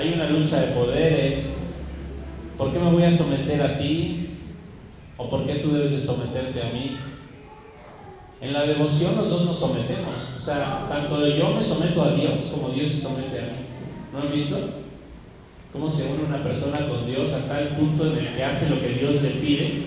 hay 0.00 0.14
una 0.14 0.30
lucha 0.30 0.58
de 0.60 0.68
poderes. 0.68 1.74
¿Por 2.56 2.72
qué 2.72 2.78
me 2.78 2.90
voy 2.90 3.02
a 3.02 3.12
someter 3.12 3.62
a 3.62 3.76
ti? 3.76 4.30
¿O 5.18 5.28
por 5.28 5.46
qué 5.46 5.56
tú 5.56 5.72
debes 5.72 5.92
de 5.92 6.00
someterte 6.00 6.62
a 6.62 6.72
mí? 6.72 6.96
En 8.40 8.54
la 8.54 8.62
devoción 8.62 9.16
los 9.16 9.28
dos 9.28 9.44
nos 9.44 9.60
sometemos. 9.60 10.16
O 10.38 10.40
sea, 10.40 10.86
tanto 10.88 11.26
yo 11.28 11.50
me 11.50 11.62
someto 11.62 12.02
a 12.02 12.12
Dios 12.12 12.46
como 12.50 12.70
Dios 12.70 12.90
se 12.90 13.02
somete 13.02 13.38
a 13.38 13.42
mí. 13.42 13.58
¿No 14.14 14.20
han 14.20 14.32
visto? 14.32 14.56
Cómo 15.70 15.90
se 15.90 16.06
une 16.06 16.24
una 16.26 16.42
persona 16.42 16.78
con 16.88 17.06
Dios 17.06 17.34
a 17.34 17.46
tal 17.46 17.68
punto 17.68 18.10
en 18.10 18.18
el 18.18 18.34
que 18.34 18.42
hace 18.42 18.70
lo 18.70 18.80
que 18.80 18.94
Dios 18.94 19.20
le 19.22 19.30
pide. 19.32 19.82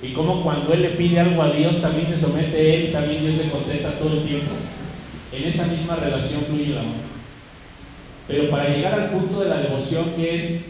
Y 0.00 0.12
cómo 0.12 0.44
cuando 0.44 0.72
Él 0.72 0.82
le 0.82 0.90
pide 0.90 1.18
algo 1.18 1.42
a 1.42 1.50
Dios 1.50 1.80
también 1.80 2.06
se 2.06 2.20
somete 2.20 2.86
Él, 2.86 2.92
también 2.92 3.22
Dios 3.22 3.34
le 3.34 3.50
contesta 3.50 3.98
todo 3.98 4.12
el 4.12 4.22
tiempo. 4.22 4.52
En 5.32 5.42
esa 5.42 5.66
misma 5.66 5.96
relación 5.96 6.42
fluye 6.42 6.66
el 6.66 6.78
amor. 6.78 7.09
Pero 8.30 8.48
para 8.48 8.68
llegar 8.68 8.94
al 8.94 9.10
punto 9.10 9.40
de 9.40 9.48
la 9.48 9.58
devoción 9.58 10.14
que 10.14 10.36
es, 10.36 10.60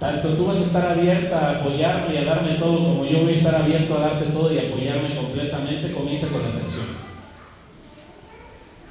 tanto 0.00 0.34
tú 0.34 0.46
vas 0.46 0.60
a 0.60 0.64
estar 0.64 0.84
abierta 0.84 1.46
a 1.46 1.60
apoyarme 1.60 2.12
y 2.12 2.16
a 2.16 2.24
darme 2.24 2.54
todo, 2.54 2.88
como 2.88 3.04
yo 3.04 3.20
voy 3.20 3.30
a 3.30 3.34
estar 3.36 3.54
abierto 3.54 3.94
a 3.94 4.00
darte 4.00 4.26
todo 4.26 4.50
y 4.50 4.58
apoyarme 4.58 5.14
completamente, 5.14 5.92
comienza 5.92 6.26
con 6.26 6.42
las 6.42 6.56
acciones. 6.56 6.90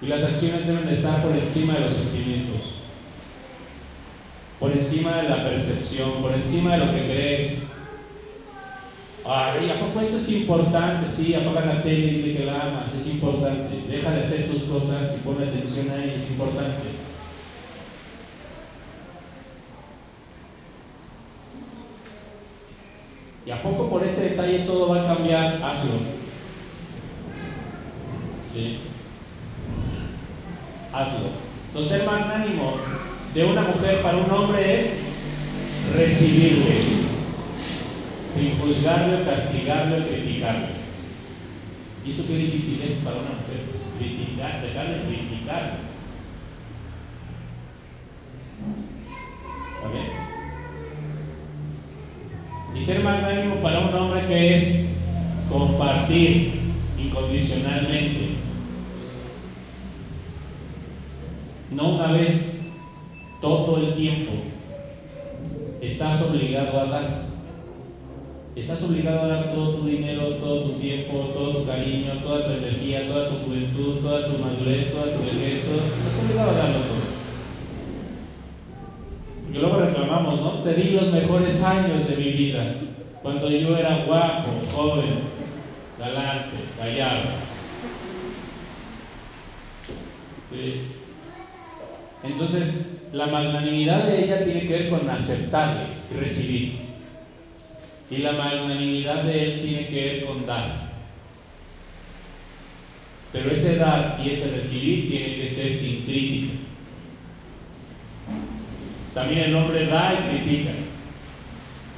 Y 0.01 0.07
las 0.07 0.23
acciones 0.23 0.65
deben 0.65 0.87
estar 0.87 1.21
por 1.21 1.33
encima 1.33 1.73
de 1.73 1.81
los 1.81 1.91
sentimientos, 1.91 2.71
por 4.61 4.71
encima 4.71 5.17
de 5.17 5.25
la 5.25 5.43
percepción, 5.43 6.21
por 6.21 6.31
encima 6.31 6.71
de 6.71 6.77
lo 6.77 6.93
que 6.93 7.03
crees. 7.03 7.64
Ay, 9.27 9.71
¿a 9.71 9.79
poco 9.79 10.01
esto 10.01 10.17
es 10.17 10.31
importante? 10.33 11.09
Sí, 11.09 11.33
apaga 11.33 11.65
la 11.65 11.81
tele 11.81 12.07
y 12.07 12.11
dile 12.11 12.37
que 12.37 12.45
la 12.45 12.61
amas, 12.61 12.93
es 12.93 13.07
importante. 13.07 13.83
Deja 13.89 14.11
de 14.11 14.21
hacer 14.21 14.51
tus 14.51 14.63
cosas 14.63 15.15
y 15.15 15.23
pon 15.25 15.41
atención 15.41 15.89
a 15.89 16.03
ella, 16.03 16.13
es 16.13 16.29
importante. 16.29 16.83
¿Y 23.47 23.51
a 23.51 23.61
poco 23.63 23.89
por 23.89 24.03
este 24.03 24.21
detalle 24.21 24.59
todo 24.59 24.89
va 24.89 25.01
a 25.01 25.15
cambiar? 25.15 25.55
Hazlo. 25.63 25.93
¿Sí? 28.53 28.77
Hazlo. 30.93 31.29
Entonces 31.69 31.99
el 31.99 32.05
magnánimo 32.05 32.75
de 33.33 33.43
una 33.43 33.61
mujer 33.61 34.03
para 34.03 34.17
un 34.17 34.29
hombre 34.29 34.79
es 34.79 34.99
recibirle 35.95 37.04
sin 38.35 38.59
juzgarle, 38.59 39.23
castigarle, 39.23 40.05
criticarle. 40.07 40.67
Y 42.05 42.11
eso 42.11 42.27
qué 42.27 42.35
difícil 42.35 42.81
es 42.81 42.97
para 42.97 43.15
una 43.15 43.29
mujer, 43.29 43.63
criticar, 43.97 44.61
dejar 44.61 44.87
de 44.89 45.03
criticar. 45.03 45.77
¿Vale? 49.83 50.01
Y 52.77 52.83
ser 52.83 53.03
magnánimo 53.03 53.55
para 53.55 53.79
un 53.79 53.95
hombre 53.95 54.27
que 54.27 54.55
es 54.55 54.85
compartir 55.49 56.59
incondicionalmente. 56.99 58.35
No 61.71 61.95
una 61.95 62.11
vez, 62.11 62.59
todo 63.39 63.77
el 63.77 63.95
tiempo. 63.95 64.31
Estás 65.81 66.21
obligado 66.21 66.79
a 66.81 66.85
dar. 66.85 67.24
Estás 68.55 68.81
obligado 68.83 69.23
a 69.23 69.27
dar 69.27 69.53
todo 69.53 69.75
tu 69.75 69.85
dinero, 69.85 70.35
todo 70.35 70.61
tu 70.61 70.79
tiempo, 70.79 71.11
todo 71.33 71.57
tu 71.57 71.65
cariño, 71.65 72.13
toda 72.23 72.45
tu 72.45 72.51
energía, 72.51 73.05
toda 73.05 73.27
tu 73.27 73.35
juventud, 73.43 73.95
toda 74.01 74.27
tu 74.27 74.37
madurez, 74.37 74.93
toda 74.93 75.13
tu 75.13 75.23
vejez. 75.23 75.59
Estás 75.59 76.23
obligado 76.23 76.51
a 76.51 76.53
darlo 76.53 76.77
todo. 76.77 77.15
Porque 79.43 79.59
luego 79.59 79.79
reclamamos, 79.79 80.39
¿no? 80.39 80.51
Te 80.63 80.73
di 80.73 80.91
los 80.91 81.11
mejores 81.11 81.61
años 81.63 82.07
de 82.07 82.15
mi 82.15 82.31
vida, 82.31 82.75
cuando 83.21 83.51
yo 83.51 83.77
era 83.77 84.05
guapo, 84.05 84.49
joven, 84.73 85.15
galante, 85.99 86.55
gallardo. 86.79 87.31
¿Sí? 90.49 90.81
Entonces, 92.23 92.99
la 93.11 93.27
magnanimidad 93.27 94.05
de 94.05 94.23
ella 94.23 94.45
tiene 94.45 94.61
que 94.61 94.73
ver 94.73 94.89
con 94.89 95.09
aceptarle 95.09 95.87
recibir. 96.17 96.84
Y 98.09 98.17
la 98.17 98.33
magnanimidad 98.33 99.23
de 99.23 99.43
él 99.43 99.61
tiene 99.61 99.87
que 99.87 100.03
ver 100.03 100.25
con 100.25 100.45
dar. 100.45 100.93
Pero 103.31 103.51
ese 103.51 103.77
dar 103.77 104.21
y 104.23 104.29
ese 104.29 104.51
recibir 104.51 105.09
tiene 105.09 105.35
que 105.35 105.49
ser 105.49 105.73
sin 105.73 106.03
crítica. 106.03 106.53
También 109.13 109.39
el 109.39 109.55
hombre 109.55 109.87
da 109.87 110.13
y 110.13 110.29
critica. 110.29 110.71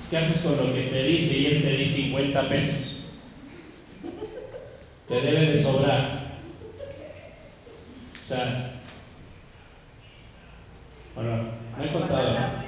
¿Qué 0.10 0.18
haces 0.18 0.38
con 0.38 0.56
lo 0.56 0.74
que 0.74 0.84
te 0.84 1.04
dice 1.04 1.38
y 1.38 1.46
él 1.48 1.64
te 1.64 1.78
di 1.78 1.86
50 1.86 2.50
pesos? 2.50 3.02
Te 5.08 5.22
debe 5.22 5.48
de 5.48 5.62
sobrar. 5.62 6.28
O 8.24 8.28
sea, 8.28 8.82
bueno, 11.16 11.38
no 11.78 11.84
he 11.84 11.92
contado, 11.92 12.34
¿no? 12.34 12.68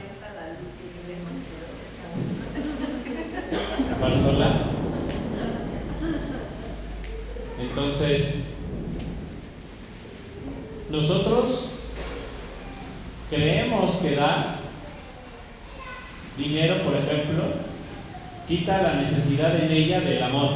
Entonces, 7.60 8.36
nosotros 10.90 11.72
creemos 13.30 13.96
que 13.98 14.16
da 14.16 14.60
dinero, 16.38 16.84
por 16.84 16.96
ejemplo, 16.96 17.44
quita 18.48 18.82
la 18.82 18.94
necesidad 18.94 19.56
en 19.62 19.72
ella 19.72 20.00
del 20.00 20.24
amor, 20.24 20.52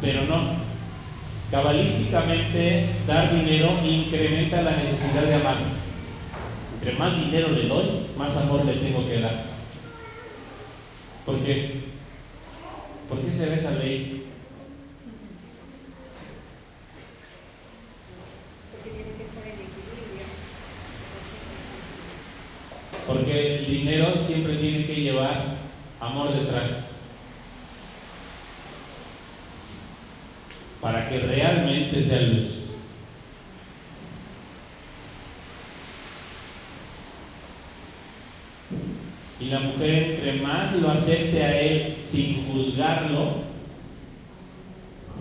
pero 0.00 0.22
no. 0.24 0.68
Cabalísticamente, 1.50 2.90
dar 3.06 3.34
dinero 3.34 3.70
incrementa 3.82 4.62
la 4.62 4.76
necesidad 4.76 5.22
de 5.22 5.34
amar. 5.34 5.56
Entre 6.74 6.92
más 6.98 7.16
dinero 7.16 7.48
le 7.48 7.66
doy, 7.66 7.86
más 8.16 8.36
amor 8.36 8.64
le 8.64 8.74
tengo 8.74 9.06
que 9.08 9.20
dar. 9.20 9.46
¿Por 11.26 11.38
qué? 13.28 13.34
¿Por 13.34 13.36
qué 13.36 13.36
se 13.36 13.46
ve 13.48 13.54
esa 13.54 13.70
ley? 13.72 14.24
Porque 18.72 18.90
tiene 18.90 19.12
que 19.16 19.24
estar 19.24 19.44
en 19.44 19.52
equilibrio. 19.52 20.26
Porque 23.06 23.56
el 23.56 23.66
dinero 23.66 24.14
siempre 24.26 24.56
tiene 24.56 24.86
que 24.86 24.96
llevar 24.96 25.56
amor 26.00 26.34
detrás. 26.34 26.88
Para 30.80 31.08
que 31.08 31.18
realmente 31.18 32.00
sea 32.02 32.20
luz. 32.22 32.57
Y 39.48 39.50
la 39.50 39.60
mujer 39.60 40.18
entre 40.18 40.42
más 40.42 40.76
lo 40.76 40.90
acepte 40.90 41.42
a 41.42 41.58
él 41.58 41.96
sin 41.98 42.44
juzgarlo, 42.48 43.36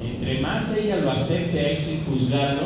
entre 0.02 0.42
más 0.42 0.78
ella 0.78 0.98
lo 0.98 1.12
acepte 1.12 1.58
a 1.58 1.70
él 1.70 1.78
sin 1.78 2.04
juzgarlo, 2.04 2.64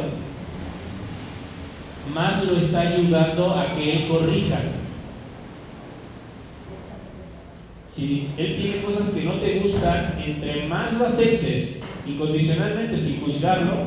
más 2.16 2.44
lo 2.46 2.58
está 2.58 2.82
ayudando 2.82 3.54
a 3.54 3.76
que 3.76 3.94
él 3.94 4.08
corrija. 4.08 4.60
Si 7.94 8.28
él 8.38 8.56
tiene 8.60 8.82
cosas 8.82 9.12
que 9.12 9.24
no 9.24 9.34
te 9.34 9.60
gustan, 9.60 10.20
entre 10.26 10.66
más 10.66 10.94
lo 10.94 11.06
aceptes 11.06 11.80
incondicionalmente 12.08 12.98
sin 12.98 13.22
juzgarlo, 13.22 13.84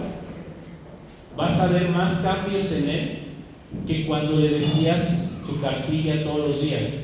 vas 1.36 1.58
a 1.58 1.66
ver 1.66 1.88
más 1.88 2.18
cambios 2.18 2.70
en 2.70 2.88
él 2.88 3.18
que 3.84 4.06
cuando 4.06 4.36
le 4.36 4.50
decías 4.60 5.32
su 5.44 5.60
cartilla 5.60 6.22
todos 6.22 6.52
los 6.52 6.62
días. 6.62 7.03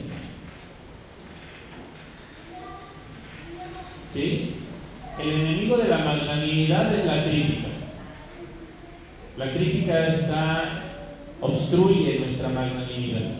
¿Sí? 4.12 4.54
El 5.20 5.28
enemigo 5.28 5.76
de 5.76 5.88
la 5.88 5.98
magnanimidad 5.98 6.94
es 6.94 7.04
la 7.04 7.24
crítica. 7.24 7.68
La 9.36 9.52
crítica 9.52 10.06
está 10.06 10.82
obstruye 11.40 12.20
nuestra 12.20 12.48
magnanimidad. 12.48 13.32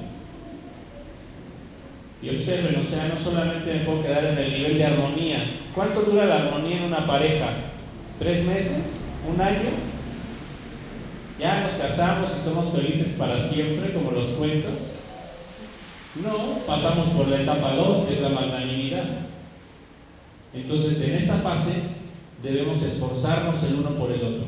Y 2.22 2.28
observen, 2.28 2.76
o 2.80 2.84
sea, 2.84 3.09
no 3.09 3.18
solamente 3.18 3.72
me 3.72 3.80
puedo 3.80 4.02
quedar 4.02 4.24
en 4.24 4.38
el 4.38 4.52
nivel 4.52 4.78
de 4.78 4.84
armonía. 4.84 5.38
¿Cuánto 5.74 6.02
dura 6.02 6.26
la 6.26 6.36
armonía 6.36 6.78
en 6.78 6.84
una 6.84 7.06
pareja? 7.06 7.47
¿Tres 8.18 8.44
meses? 8.44 9.06
¿Un 9.32 9.40
año? 9.40 9.70
¿Ya 11.38 11.62
nos 11.62 11.72
casamos 11.72 12.30
y 12.36 12.44
somos 12.44 12.74
felices 12.74 13.14
para 13.18 13.38
siempre, 13.38 13.94
como 13.94 14.10
los 14.10 14.26
cuentos? 14.30 15.01
No, 16.22 16.59
pasamos 16.66 17.09
por 17.10 17.28
la 17.28 17.40
etapa 17.40 17.74
2, 17.76 18.06
que 18.06 18.14
es 18.14 18.20
la 18.20 18.28
magnanimidad. 18.28 19.05
Entonces, 20.55 21.02
en 21.02 21.16
esta 21.16 21.36
fase 21.36 21.72
debemos 22.43 22.82
esforzarnos 22.82 23.62
el 23.64 23.74
uno 23.74 23.90
por 23.90 24.10
el 24.10 24.22
otro. 24.22 24.44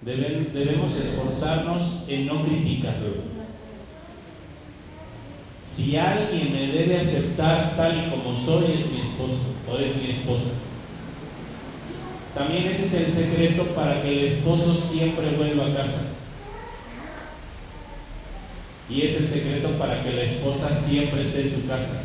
Debemos 0.00 0.96
esforzarnos 0.96 2.04
en 2.08 2.26
no 2.26 2.44
criticarlo. 2.44 3.38
Si 5.64 5.96
alguien 5.96 6.52
me 6.52 6.66
debe 6.68 6.98
aceptar 6.98 7.76
tal 7.76 8.06
y 8.06 8.10
como 8.10 8.34
soy, 8.34 8.72
es 8.72 8.90
mi 8.90 9.00
esposo 9.00 9.40
o 9.70 9.76
es 9.76 9.94
mi 9.96 10.10
esposa. 10.10 10.50
También 12.34 12.66
ese 12.66 12.84
es 12.84 12.94
el 12.94 13.12
secreto 13.12 13.64
para 13.74 14.02
que 14.02 14.10
el 14.10 14.24
esposo 14.26 14.74
siempre 14.74 15.36
vuelva 15.36 15.66
a 15.66 15.74
casa. 15.74 16.02
Y 18.90 19.02
es 19.02 19.16
el 19.16 19.28
secreto 19.28 19.70
para 19.78 20.02
que 20.02 20.12
la 20.12 20.22
esposa 20.22 20.74
siempre 20.74 21.22
esté 21.22 21.42
en 21.42 21.60
tu 21.60 21.68
casa. 21.68 22.02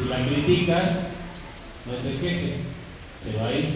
Si 0.00 0.08
la 0.08 0.24
criticas, 0.24 1.12
no 1.86 1.92
te 1.92 2.16
quejes, 2.18 2.56
se 3.22 3.36
va 3.36 3.48
a 3.48 3.52
ir. 3.52 3.66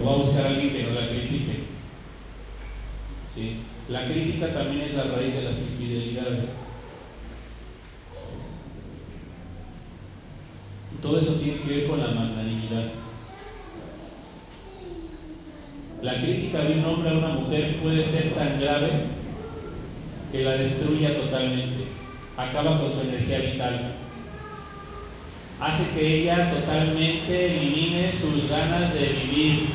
O 0.00 0.04
va 0.04 0.12
a 0.12 0.16
buscar 0.16 0.44
a 0.44 0.48
alguien 0.50 0.72
que 0.72 0.82
no 0.82 1.00
la 1.00 1.08
critique. 1.08 1.64
¿Sí? 3.34 3.60
La 3.88 4.04
crítica 4.04 4.52
también 4.52 4.82
es 4.82 4.94
la 4.94 5.04
raíz 5.04 5.34
de 5.34 5.42
las 5.42 5.58
infidelidades. 5.58 6.50
Todo 11.00 11.18
eso 11.18 11.34
tiene 11.34 11.60
que 11.60 11.68
ver 11.68 11.88
con 11.88 12.00
la 12.00 12.08
magnanimidad. 12.08 12.90
La 16.02 16.20
crítica 16.20 16.60
de 16.60 16.74
un 16.74 16.84
hombre 16.84 17.10
a 17.10 17.14
una 17.14 17.28
mujer 17.28 17.80
puede 17.80 18.04
ser 18.04 18.34
tan 18.34 18.60
grave 18.60 18.90
que 20.30 20.44
la 20.44 20.52
destruya 20.52 21.16
totalmente. 21.20 21.86
Acaba 22.36 22.80
con 22.80 22.92
su 22.92 23.00
energía 23.00 23.38
vital. 23.38 23.94
Hace 25.58 25.88
que 25.94 26.22
ella 26.22 26.50
totalmente 26.50 27.46
elimine 27.46 28.12
sus 28.12 28.48
ganas 28.50 28.92
de 28.92 29.06
vivir. 29.06 29.68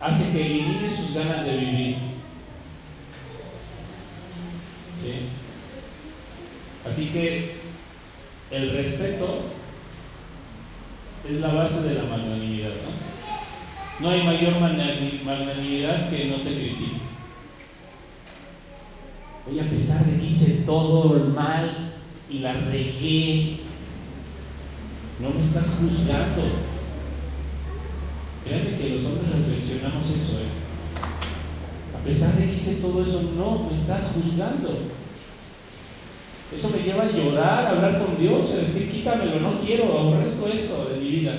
Hace 0.00 0.32
que 0.32 0.46
elimine 0.46 0.88
sus 0.88 1.14
ganas 1.14 1.44
de 1.44 1.56
vivir. 1.56 1.96
¿Sí? 5.02 5.28
Así 6.88 7.06
que 7.06 7.56
el 8.52 8.70
respeto 8.70 9.50
es 11.28 11.40
la 11.40 11.54
base 11.54 11.82
de 11.82 11.94
la 11.94 12.04
magnanimidad, 12.04 12.70
¿no? 12.70 13.12
No 14.00 14.10
hay 14.10 14.22
mayor 14.22 14.60
magnanimidad 14.60 16.10
que 16.10 16.24
no 16.26 16.36
te 16.36 16.54
critique. 16.54 17.11
Oye, 19.50 19.60
a 19.60 19.68
pesar 19.68 20.04
de 20.04 20.20
que 20.20 20.26
hice 20.26 20.62
todo 20.64 21.30
mal 21.30 21.92
y 22.30 22.38
la 22.38 22.52
regué. 22.52 23.56
No 25.20 25.30
me 25.30 25.42
estás 25.42 25.78
juzgando. 25.80 26.42
Créanme 28.44 28.78
que 28.78 28.90
los 28.90 29.04
hombres 29.04 29.30
reflexionamos 29.36 30.04
eso, 30.10 30.38
¿eh? 30.40 31.98
A 31.98 32.04
pesar 32.04 32.34
de 32.36 32.46
que 32.46 32.56
hice 32.56 32.74
todo 32.76 33.02
eso, 33.02 33.32
no 33.36 33.68
me 33.68 33.76
estás 33.76 34.12
juzgando. 34.14 34.78
Eso 36.56 36.68
me 36.70 36.82
lleva 36.82 37.04
a 37.04 37.10
llorar, 37.10 37.66
a 37.66 37.70
hablar 37.70 38.04
con 38.04 38.20
Dios, 38.20 38.50
a 38.52 38.66
decir, 38.66 38.90
quítamelo, 38.90 39.40
no 39.40 39.60
quiero, 39.60 39.98
aborrezco 39.98 40.46
esto 40.48 40.88
de 40.92 41.00
mi 41.00 41.08
vida. 41.08 41.34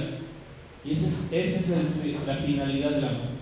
Y 0.84 0.92
esa 0.92 1.08
es, 1.08 1.28
esa 1.32 1.60
es 1.60 1.70
la, 1.70 2.34
la 2.34 2.40
finalidad 2.42 2.92
del 2.92 3.06
amor. 3.06 3.34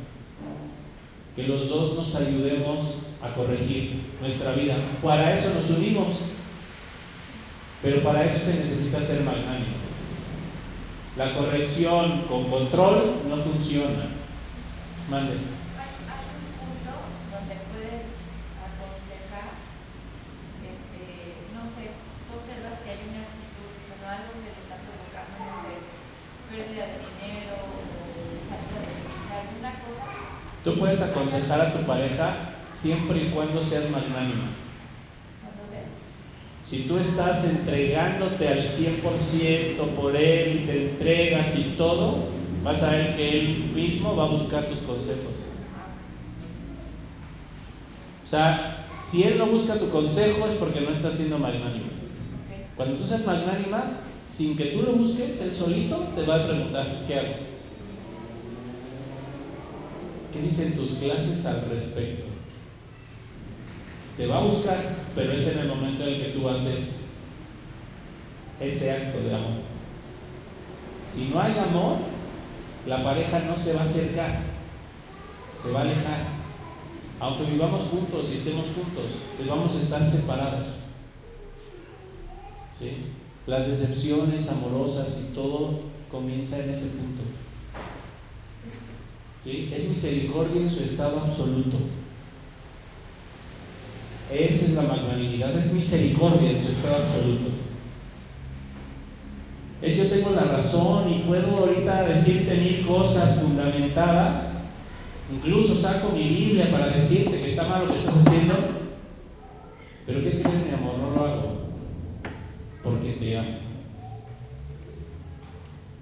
Que 1.35 1.43
los 1.43 1.69
dos 1.69 1.95
nos 1.95 2.15
ayudemos 2.15 3.10
a 3.23 3.34
corregir 3.35 4.02
nuestra 4.19 4.53
vida. 4.53 4.76
Para 5.02 5.35
eso 5.38 5.53
nos 5.53 5.69
unimos. 5.69 6.18
Pero 7.81 8.03
para 8.03 8.26
eso 8.26 8.45
se 8.45 8.60
necesita 8.60 9.02
ser 9.02 9.22
magnánimo. 9.22 9.81
La 11.18 11.34
corrección 11.34 12.22
con 12.30 12.49
control 12.49 13.22
no 13.27 13.38
funciona. 13.38 14.06
Mande. 15.10 15.34
Hay, 15.34 15.93
hay 16.07 16.26
un 16.30 16.49
punto 16.61 16.93
donde 17.34 17.57
puedes 17.73 18.22
aconsejar, 18.61 19.60
este, 20.61 21.41
no 21.57 21.65
sé, 21.73 21.89
tú 22.30 22.38
observas 22.38 22.80
que 22.85 22.89
hay 22.95 23.02
una 23.11 23.26
actitud, 23.27 23.69
bueno, 23.91 24.06
algo 24.07 24.39
que 24.39 24.56
le 24.56 24.61
está 24.61 24.77
provocando, 24.77 25.41
no 25.41 25.57
sé, 25.65 25.73
pérdida 26.48 26.85
de 26.85 26.98
dinero 27.02 27.53
o 27.65 27.81
falta 28.45 28.77
de 28.77 29.35
alguna 29.41 29.73
cosa. 29.84 30.06
Tú 30.64 30.77
puedes 30.77 31.02
aconsejar 31.02 31.60
a 31.60 31.73
tu 31.73 31.81
pareja 31.84 32.50
siempre 32.81 33.23
y 33.23 33.29
cuando 33.29 33.63
seas 33.63 33.89
magnánimo. 33.91 34.43
Si 36.65 36.83
tú 36.83 36.97
estás 36.97 37.45
entregándote 37.45 38.47
al 38.47 38.63
100% 38.63 39.95
por 39.95 40.15
él 40.15 40.61
y 40.61 40.65
te 40.65 40.89
entregas 40.89 41.55
y 41.57 41.75
todo, 41.77 42.29
vas 42.63 42.81
a 42.81 42.91
ver 42.91 43.15
que 43.15 43.39
él 43.39 43.71
mismo 43.75 44.15
va 44.15 44.25
a 44.25 44.29
buscar 44.29 44.65
tus 44.65 44.79
consejos. 44.79 45.33
O 48.23 48.27
sea, 48.27 48.87
si 49.05 49.23
él 49.23 49.37
no 49.37 49.47
busca 49.47 49.75
tu 49.75 49.89
consejo 49.89 50.47
es 50.47 50.53
porque 50.53 50.81
no 50.81 50.91
está 50.91 51.11
siendo 51.11 51.37
magnánimo. 51.39 51.89
Cuando 52.77 52.95
tú 52.95 53.05
seas 53.05 53.25
magnánima, 53.25 53.97
sin 54.29 54.55
que 54.55 54.67
tú 54.67 54.83
lo 54.83 54.93
busques, 54.93 55.41
él 55.41 55.53
solito 55.53 55.97
te 56.15 56.23
va 56.23 56.35
a 56.35 56.47
preguntar, 56.47 57.03
¿qué 57.05 57.15
hago? 57.15 57.33
¿Qué 60.31 60.41
dicen 60.41 60.77
tus 60.77 60.91
clases 60.91 61.45
al 61.45 61.69
respecto? 61.69 62.30
Te 64.17 64.27
va 64.27 64.38
a 64.38 64.43
buscar, 64.43 64.77
pero 65.15 65.31
es 65.31 65.47
en 65.47 65.59
el 65.59 65.67
momento 65.67 66.03
en 66.03 66.09
el 66.09 66.25
que 66.25 66.39
tú 66.39 66.49
haces 66.49 67.01
ese 68.59 68.91
acto 68.91 69.19
de 69.21 69.33
amor. 69.33 69.61
Si 71.11 71.25
no 71.25 71.41
hay 71.41 71.57
amor, 71.57 71.97
la 72.88 73.03
pareja 73.03 73.39
no 73.39 73.57
se 73.57 73.73
va 73.73 73.81
a 73.81 73.83
acercar, 73.83 74.39
se 75.61 75.71
va 75.71 75.79
a 75.79 75.83
alejar. 75.83 76.41
Aunque 77.19 77.51
vivamos 77.51 77.83
juntos 77.83 78.29
y 78.31 78.38
estemos 78.38 78.65
juntos, 78.67 79.05
pues 79.38 79.47
vamos 79.47 79.75
a 79.75 79.79
estar 79.79 80.05
separados. 80.05 80.67
¿Sí? 82.79 83.07
Las 83.45 83.67
decepciones 83.67 84.49
amorosas 84.49 85.27
y 85.29 85.35
todo 85.35 85.81
comienza 86.11 86.63
en 86.63 86.69
ese 86.71 86.88
punto. 86.97 87.21
¿Sí? 89.43 89.71
Es 89.75 89.88
misericordia 89.88 90.61
en 90.61 90.69
su 90.69 90.83
estado 90.83 91.19
absoluto. 91.19 91.77
Esa 94.31 94.65
es 94.65 94.69
la 94.71 94.83
magnanimidad, 94.83 95.57
es 95.57 95.73
misericordia 95.73 96.51
en 96.51 96.61
su 96.61 96.71
estado 96.71 97.03
absoluto. 97.03 97.51
Es 99.81 99.97
yo 99.97 100.07
tengo 100.07 100.29
la 100.29 100.43
razón 100.43 101.11
y 101.11 101.23
puedo 101.23 101.57
ahorita 101.57 102.03
decirte 102.03 102.55
mil 102.55 102.85
cosas 102.85 103.41
fundamentadas. 103.41 104.75
Incluso 105.33 105.75
saco 105.75 106.11
mi 106.13 106.29
Biblia 106.29 106.71
para 106.71 106.87
decirte 106.87 107.41
que 107.41 107.49
está 107.49 107.63
mal 107.63 107.87
lo 107.87 107.93
que 107.93 107.99
estás 107.99 108.15
haciendo. 108.15 108.53
Pero 110.05 110.21
¿qué 110.21 110.41
crees, 110.41 110.65
mi 110.65 110.73
amor? 110.73 110.97
No 110.97 111.09
lo 111.11 111.25
hago. 111.25 111.61
Porque 112.83 113.13
te 113.13 113.37
amo. 113.37 113.57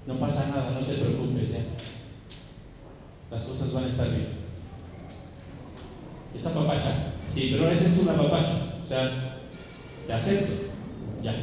No 0.05 0.19
pasa 0.19 0.49
nada, 0.49 0.71
no 0.71 0.85
te 0.85 0.95
preocupes 0.95 1.51
ya. 1.51 1.59
Las 3.31 3.43
cosas 3.43 3.73
van 3.73 3.85
a 3.85 3.89
estar 3.89 4.09
bien. 4.09 4.27
Esa 6.35 6.53
papacha. 6.53 7.18
Sí, 7.33 7.49
pero 7.51 7.69
ese 7.69 7.87
es 7.87 7.97
una 7.99 8.13
papacha. 8.17 8.75
O 8.83 8.87
sea, 8.87 9.37
te 10.07 10.13
acepto. 10.13 10.53
Ya. 11.21 11.33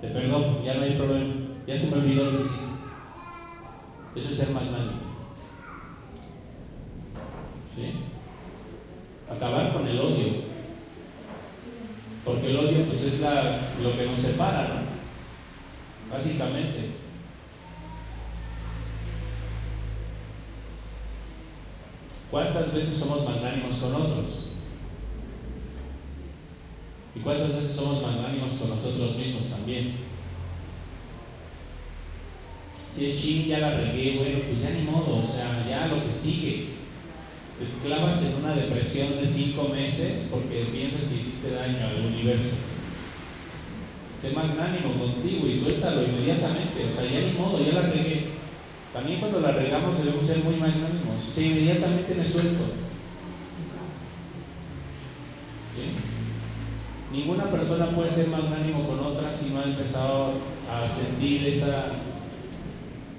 Te 0.00 0.08
perdono, 0.08 0.62
ya 0.62 0.74
no 0.74 0.82
hay 0.82 0.96
problema. 0.96 1.34
Ya 1.66 1.78
se 1.78 1.86
me 1.86 1.94
olvidó 1.94 2.30
lo. 2.30 2.40
Eso 4.14 4.28
es 4.30 4.36
ser 4.36 4.50
magnánimo. 4.50 5.00
¿Sí? 7.74 7.92
Acabar 9.34 9.72
con 9.72 9.88
el 9.88 9.98
odio. 9.98 10.52
Porque 12.24 12.50
el 12.50 12.56
odio 12.58 12.84
pues 12.84 13.02
es 13.02 13.20
lo 13.20 13.96
que 13.96 14.06
nos 14.06 14.18
separa, 14.18 14.68
¿no? 14.68 16.12
Básicamente. 16.14 16.90
¿Cuántas 22.30 22.74
veces 22.74 22.98
somos 22.98 23.24
magnánimos 23.24 23.76
con 23.76 23.94
otros? 23.94 24.51
¿Y 27.14 27.20
cuántas 27.20 27.54
veces 27.54 27.72
somos 27.72 28.02
magnánimos 28.02 28.54
con 28.54 28.70
nosotros 28.70 29.16
mismos 29.16 29.48
también? 29.50 29.92
Si 32.94 33.06
el 33.06 33.18
ching 33.18 33.46
ya 33.46 33.58
la 33.58 33.76
regué, 33.76 34.18
bueno, 34.18 34.38
pues 34.38 34.62
ya 34.62 34.70
ni 34.70 34.82
modo, 34.82 35.18
o 35.18 35.26
sea, 35.26 35.66
ya 35.68 35.86
lo 35.86 36.04
que 36.04 36.10
sigue. 36.10 36.68
Te 37.58 37.86
clavas 37.86 38.22
en 38.22 38.36
una 38.42 38.54
depresión 38.54 39.20
de 39.20 39.26
cinco 39.26 39.68
meses 39.68 40.28
porque 40.30 40.66
piensas 40.72 41.02
que 41.02 41.16
hiciste 41.16 41.50
daño 41.50 41.78
al 41.86 42.06
universo. 42.06 42.56
Sé 44.20 44.30
magnánimo 44.30 44.98
contigo 44.98 45.46
y 45.46 45.58
suéltalo 45.58 46.02
inmediatamente, 46.04 46.84
o 46.86 46.90
sea, 46.90 47.04
ya 47.10 47.26
ni 47.26 47.32
modo, 47.32 47.64
ya 47.64 47.72
la 47.72 47.82
regué. 47.82 48.26
También 48.92 49.20
cuando 49.20 49.40
la 49.40 49.52
regamos 49.52 49.98
debemos 49.98 50.26
ser 50.26 50.38
muy 50.44 50.56
magnánimos, 50.56 51.28
o 51.28 51.32
sea, 51.32 51.46
inmediatamente 51.46 52.14
me 52.14 52.28
suelto. 52.28 52.64
¿Sí? 55.74 55.82
Ninguna 57.12 57.50
persona 57.50 57.90
puede 57.90 58.10
ser 58.10 58.28
magnánimo 58.28 58.86
con 58.86 58.98
otra 59.00 59.34
si 59.34 59.50
no 59.50 59.60
ha 59.60 59.64
empezado 59.64 60.32
a 60.72 60.88
sentir 60.88 61.46
esa, 61.46 61.88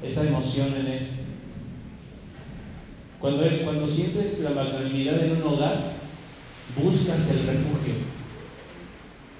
esa 0.01 0.27
emoción 0.27 0.73
en 0.75 0.87
él. 0.87 1.07
Cuando, 3.19 3.43
cuando 3.63 3.85
sientes 3.85 4.39
la 4.39 4.49
magnanimidad 4.49 5.23
en 5.23 5.33
un 5.33 5.43
hogar, 5.43 5.93
buscas 6.75 7.29
el 7.29 7.45
refugio. 7.45 7.93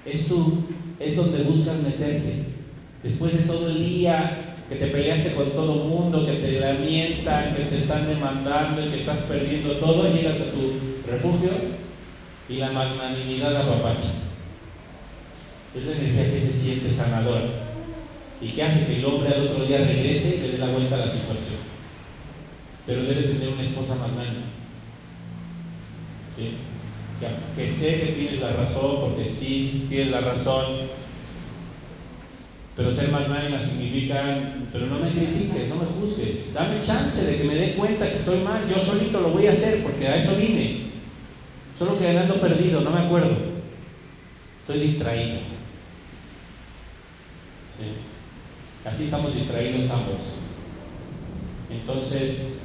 Es, 0.06 0.28
tu, 0.28 0.62
es 1.00 1.16
donde 1.16 1.42
buscas 1.42 1.78
meterte. 1.78 2.44
Después 3.02 3.32
de 3.36 3.40
todo 3.40 3.70
el 3.70 3.84
día 3.84 4.54
que 4.68 4.76
te 4.76 4.86
peleaste 4.86 5.34
con 5.34 5.52
todo 5.52 5.82
el 5.82 5.88
mundo, 5.88 6.24
que 6.24 6.34
te 6.34 6.60
lamentan, 6.60 7.56
que 7.56 7.64
te 7.64 7.78
están 7.78 8.06
demandando 8.06 8.86
y 8.86 8.90
que 8.90 9.00
estás 9.00 9.18
perdiendo 9.20 9.72
todo, 9.78 10.14
llegas 10.14 10.40
a 10.40 10.52
tu 10.52 11.10
refugio 11.10 11.50
y 12.48 12.58
la 12.58 12.70
magnanimidad 12.70 13.56
apapacha. 13.56 14.23
Es 15.76 15.86
la 15.86 15.92
energía 15.92 16.32
que 16.32 16.40
se 16.40 16.52
siente 16.52 16.94
sanadora 16.94 17.64
y 18.40 18.48
que 18.48 18.62
hace 18.62 18.86
que 18.86 18.96
el 18.96 19.04
hombre 19.04 19.34
al 19.34 19.48
otro 19.48 19.64
día 19.64 19.78
regrese 19.78 20.36
y 20.36 20.40
le 20.40 20.52
dé 20.52 20.58
la 20.58 20.70
vuelta 20.70 20.96
a 20.96 21.06
la 21.06 21.10
situación. 21.10 21.56
Pero 22.86 23.02
debe 23.02 23.22
tener 23.22 23.48
una 23.48 23.62
esposa 23.62 23.94
magnánima. 23.94 24.46
¿Sí? 26.36 26.50
Que, 27.18 27.62
que 27.62 27.72
sé 27.72 28.00
que 28.00 28.12
tienes 28.12 28.40
la 28.40 28.52
razón, 28.52 29.00
porque 29.00 29.24
sí, 29.24 29.86
tienes 29.88 30.10
la 30.10 30.20
razón. 30.20 30.64
Pero 32.76 32.92
ser 32.92 33.08
magnánima 33.10 33.58
significa, 33.58 34.56
pero 34.72 34.86
no 34.86 34.98
me 34.98 35.12
critiques, 35.12 35.68
no 35.68 35.76
me 35.76 35.86
juzgues. 35.86 36.52
Dame 36.52 36.82
chance 36.82 37.24
de 37.24 37.38
que 37.38 37.44
me 37.44 37.54
dé 37.54 37.74
cuenta 37.74 38.08
que 38.08 38.16
estoy 38.16 38.40
mal. 38.40 38.68
Yo 38.68 38.82
solito 38.82 39.20
lo 39.20 39.30
voy 39.30 39.46
a 39.46 39.52
hacer 39.52 39.82
porque 39.82 40.06
a 40.06 40.16
eso 40.16 40.36
vine. 40.36 40.84
Solo 41.78 41.98
que 41.98 42.18
ando 42.18 42.40
perdido, 42.40 42.80
no 42.80 42.90
me 42.90 43.00
acuerdo. 43.00 43.36
Estoy 44.60 44.80
distraído. 44.80 45.53
¿Sí? 47.78 48.88
Así 48.88 49.04
estamos 49.04 49.34
distraídos 49.34 49.90
ambos. 49.90 50.20
Entonces, 51.70 52.60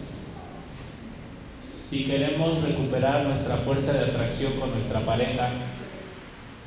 si 1.89 2.05
queremos 2.05 2.61
recuperar 2.61 3.25
nuestra 3.25 3.57
fuerza 3.57 3.93
de 3.93 4.11
atracción 4.11 4.53
con 4.53 4.71
nuestra 4.71 4.99
pareja, 5.01 5.49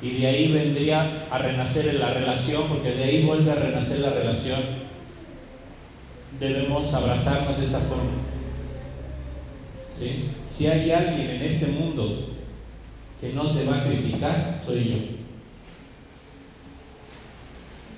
y 0.01 0.19
de 0.19 0.27
ahí 0.27 0.51
vendría 0.51 1.27
a 1.31 1.37
renacer 1.37 1.93
la 1.93 2.13
relación, 2.13 2.67
porque 2.67 2.91
de 2.91 3.03
ahí 3.05 3.25
vuelve 3.25 3.51
a 3.51 3.55
renacer 3.55 3.99
la 3.99 4.09
relación, 4.09 4.59
debemos 6.39 6.93
abrazarnos 6.93 7.57
de 7.57 7.65
esta 7.65 7.79
forma. 7.79 8.11
¿Sí? 9.97 10.31
Si 10.49 10.67
hay 10.67 10.91
alguien 10.91 11.29
en 11.29 11.41
este 11.43 11.67
mundo 11.67 12.31
que 13.21 13.31
no 13.31 13.53
te 13.53 13.63
va 13.63 13.77
a 13.77 13.83
criticar, 13.85 14.59
soy 14.65 14.89
yo. 14.89 15.12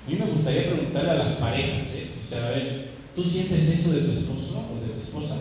A 0.05 0.09
mí 0.09 0.17
me 0.17 0.25
gustaría 0.27 0.69
preguntarle 0.69 1.09
a 1.09 1.15
las 1.15 1.31
parejas, 1.31 1.95
¿eh? 1.95 2.09
O 2.21 2.23
sea, 2.23 2.45
a 2.45 2.49
ver, 2.51 2.89
¿tú 3.15 3.23
sientes 3.23 3.67
eso 3.67 3.91
de 3.91 4.01
tu 4.01 4.11
esposo 4.11 4.63
o 4.71 4.85
de 4.85 4.93
tu 4.93 4.99
esposa? 4.99 5.35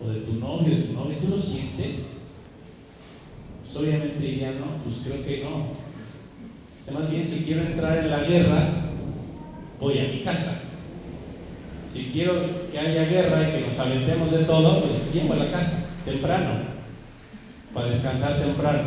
¿O 0.00 0.08
de 0.08 0.20
tu 0.20 0.34
novio, 0.36 0.74
de 0.74 0.84
tu 0.84 0.92
novia? 0.94 1.18
¿Tú 1.20 1.28
lo 1.28 1.38
sientes? 1.38 2.16
Pues 3.62 3.76
obviamente 3.76 4.20
dirían, 4.20 4.58
no, 4.58 4.82
pues 4.82 5.02
creo 5.04 5.22
que 5.22 5.42
no. 5.42 5.68
Más 6.94 7.10
bien, 7.10 7.28
si 7.28 7.42
quiero 7.42 7.62
entrar 7.62 7.98
en 7.98 8.10
la 8.10 8.20
guerra, 8.20 8.70
voy 9.80 9.98
a 9.98 10.04
mi 10.04 10.20
casa. 10.20 10.56
Si 11.86 12.04
quiero 12.04 12.40
que 12.70 12.78
haya 12.78 13.04
guerra 13.04 13.48
y 13.48 13.52
que 13.52 13.66
nos 13.66 13.78
aventemos 13.78 14.30
de 14.30 14.44
todo, 14.44 14.80
pues 14.80 15.12
llego 15.12 15.34
a 15.34 15.36
la 15.36 15.50
casa, 15.50 15.78
temprano, 16.06 16.52
para 17.74 17.88
descansar 17.88 18.38
temprano. 18.38 18.84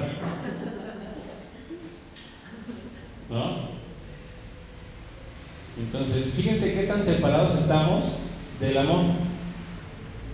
¿No? 3.30 3.78
Entonces, 5.77 6.33
fíjense 6.35 6.73
qué 6.73 6.83
tan 6.83 7.03
separados 7.03 7.59
estamos 7.59 8.19
del 8.59 8.77
amor. 8.77 9.05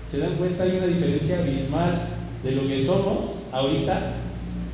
¿Se 0.09 0.19
dan 0.19 0.35
cuenta? 0.35 0.63
Hay 0.63 0.77
una 0.77 0.87
diferencia 0.87 1.39
abismal 1.39 2.07
de 2.43 2.51
lo 2.51 2.67
que 2.67 2.85
somos 2.85 3.47
ahorita 3.51 4.13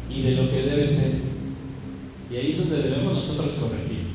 y 0.10 0.22
de 0.22 0.32
lo 0.32 0.50
que 0.50 0.62
debe 0.62 0.88
ser. 0.88 1.12
Y 2.32 2.36
ahí 2.36 2.52
es 2.52 2.58
donde 2.58 2.90
debemos 2.90 3.14
nosotros 3.14 3.52
corregir. 3.60 4.12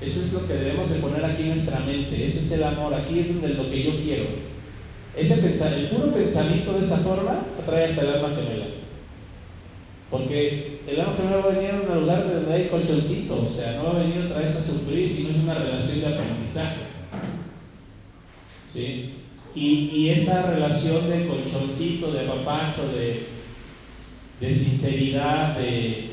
Eso 0.00 0.22
es 0.22 0.32
lo 0.32 0.46
que 0.46 0.54
debemos 0.54 0.90
de 0.90 1.00
poner 1.00 1.24
aquí 1.24 1.42
en 1.42 1.48
nuestra 1.50 1.80
mente. 1.80 2.24
Eso 2.24 2.38
es 2.38 2.52
el 2.52 2.64
amor. 2.64 2.94
Aquí 2.94 3.18
es 3.18 3.28
donde 3.28 3.54
lo 3.54 3.68
que 3.68 3.82
yo 3.82 4.00
quiero. 4.02 4.26
Ese 5.16 5.34
el 5.34 5.88
puro 5.88 6.12
pensamiento 6.12 6.74
de 6.74 6.84
esa 6.84 6.98
forma 6.98 7.42
atrae 7.60 7.86
hasta 7.86 8.02
el 8.02 8.08
alma 8.08 8.28
gemela. 8.28 8.66
Porque 10.10 10.67
el 10.88 11.00
alma 11.00 11.12
gemela 11.14 11.36
va 11.36 11.50
a 11.50 11.54
venir 11.54 11.70
a 11.70 11.74
un 11.74 12.00
lugar 12.00 12.32
donde 12.32 12.54
hay 12.54 12.68
colchoncito, 12.68 13.42
o 13.42 13.46
sea, 13.46 13.74
no 13.74 13.84
va 13.84 14.00
a 14.00 14.02
venir 14.04 14.24
otra 14.24 14.38
vez 14.38 14.56
a 14.56 14.62
sufrir, 14.62 15.08
sino 15.08 15.30
es 15.30 15.36
una 15.36 15.54
relación 15.54 16.00
de 16.00 16.06
aprendizaje. 16.06 16.80
¿Sí? 18.72 19.14
Y, 19.54 20.08
esa 20.08 20.50
relación 20.50 21.10
de 21.10 21.26
colchoncito, 21.26 22.12
de 22.12 22.20
apapacho, 22.20 22.82
de, 22.92 24.54
sinceridad, 24.54 25.58
de, 25.58 26.10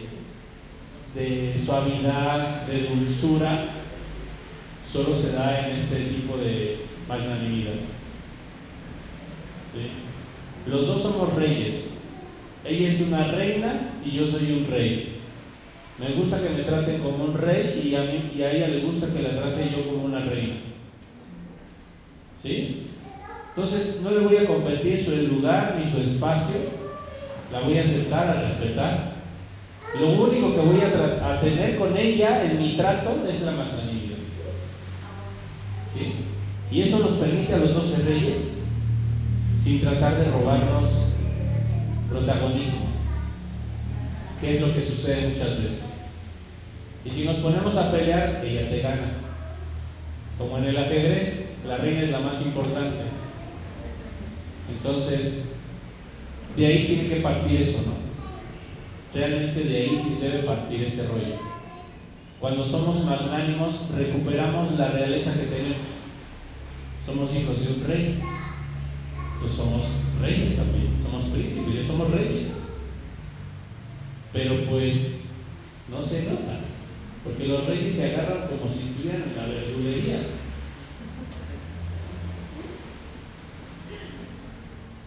de 1.13 1.55
suavidad, 1.63 2.63
de 2.63 2.87
dulzura, 2.87 3.67
solo 4.91 5.15
se 5.15 5.33
da 5.33 5.69
en 5.69 5.75
este 5.77 5.95
tipo 6.05 6.35
de 6.37 6.79
magnanimidad. 7.07 7.75
¿Sí? 9.73 10.69
Los 10.69 10.87
dos 10.87 11.01
somos 11.01 11.33
reyes. 11.35 11.91
Ella 12.65 12.89
es 12.89 13.01
una 13.01 13.27
reina 13.31 13.94
y 14.05 14.11
yo 14.11 14.25
soy 14.25 14.51
un 14.51 14.67
rey. 14.69 15.15
Me 15.99 16.13
gusta 16.13 16.41
que 16.41 16.49
me 16.49 16.63
traten 16.63 16.99
como 16.99 17.23
un 17.23 17.37
rey 17.37 17.89
y 17.89 17.95
a, 17.95 18.51
ella 18.51 18.67
le 18.67 18.81
gusta 18.81 19.07
que 19.07 19.21
la 19.21 19.31
trate 19.31 19.69
yo 19.71 19.85
como 19.85 20.05
una 20.05 20.19
reina. 20.19 20.55
¿Sí? 22.41 22.85
Entonces 23.49 24.01
no 24.03 24.11
le 24.11 24.19
voy 24.19 24.37
a 24.37 24.47
competir 24.47 24.99
su 24.99 25.11
lugar 25.11 25.75
ni 25.77 25.89
su 25.89 25.97
espacio, 25.99 26.55
la 27.51 27.61
voy 27.61 27.77
a 27.77 27.83
aceptar, 27.83 28.29
a 28.29 28.41
respetar. 28.41 29.15
Lo 29.97 30.09
único 30.09 30.53
que 30.53 30.59
voy 30.59 30.81
a, 30.81 31.39
tener 31.39 31.77
con 31.77 31.95
ella 31.97 32.43
en 32.43 32.59
mi 32.59 32.75
trato 32.75 33.25
es 33.27 33.41
la 33.41 33.53
magnanimidad. 33.53 34.17
¿Sí? 35.93 36.11
Y 36.69 36.81
eso 36.81 36.99
nos 36.99 37.13
permite 37.13 37.53
a 37.53 37.57
los 37.59 37.73
doce 37.73 37.97
reyes, 38.03 38.43
sin 39.63 39.79
tratar 39.79 40.17
de 40.17 40.25
robarnos 40.25 40.89
protagonismo, 42.09 42.94
es 44.47 44.61
lo 44.61 44.73
que 44.73 44.83
sucede 44.83 45.29
muchas 45.29 45.61
veces. 45.61 45.85
Y 47.05 47.11
si 47.11 47.23
nos 47.23 47.37
ponemos 47.37 47.75
a 47.75 47.91
pelear, 47.91 48.43
ella 48.43 48.69
te 48.69 48.79
gana. 48.79 49.11
Como 50.37 50.57
en 50.57 50.65
el 50.65 50.77
ajedrez, 50.77 51.55
la 51.67 51.77
reina 51.77 52.01
es 52.01 52.09
la 52.09 52.19
más 52.19 52.41
importante. 52.41 53.03
Entonces, 54.69 55.53
de 56.57 56.65
ahí 56.65 56.85
tiene 56.87 57.09
que 57.09 57.21
partir 57.21 57.61
eso, 57.61 57.83
¿no? 57.85 57.93
Realmente 59.13 59.63
de 59.63 59.77
ahí 59.77 60.17
debe 60.19 60.39
partir 60.39 60.83
ese 60.83 61.07
rollo. 61.07 61.35
Cuando 62.39 62.65
somos 62.65 63.03
magnánimos, 63.05 63.89
recuperamos 63.95 64.77
la 64.77 64.89
realeza 64.89 65.33
que 65.33 65.45
tenemos. 65.45 65.77
Somos 67.05 67.33
hijos 67.33 67.65
de 67.65 67.73
un 67.73 67.83
rey. 67.87 68.21
Pues 69.39 69.53
somos 69.53 69.83
reyes 70.21 70.55
también, 70.55 70.87
somos 71.03 71.25
príncipes, 71.25 71.87
somos 71.87 72.11
reyes. 72.11 72.47
Pero 74.35 74.65
pues 74.65 75.21
no 75.89 76.05
se 76.05 76.23
nota, 76.23 76.59
porque 77.23 77.47
los 77.47 77.65
reyes 77.67 77.93
se 77.93 78.13
agarran 78.13 78.49
como 78.49 78.69
si 78.69 78.89
estuvieran 78.89 79.23
en 79.23 79.37
la 79.37 79.47
verdulería. 79.47 80.17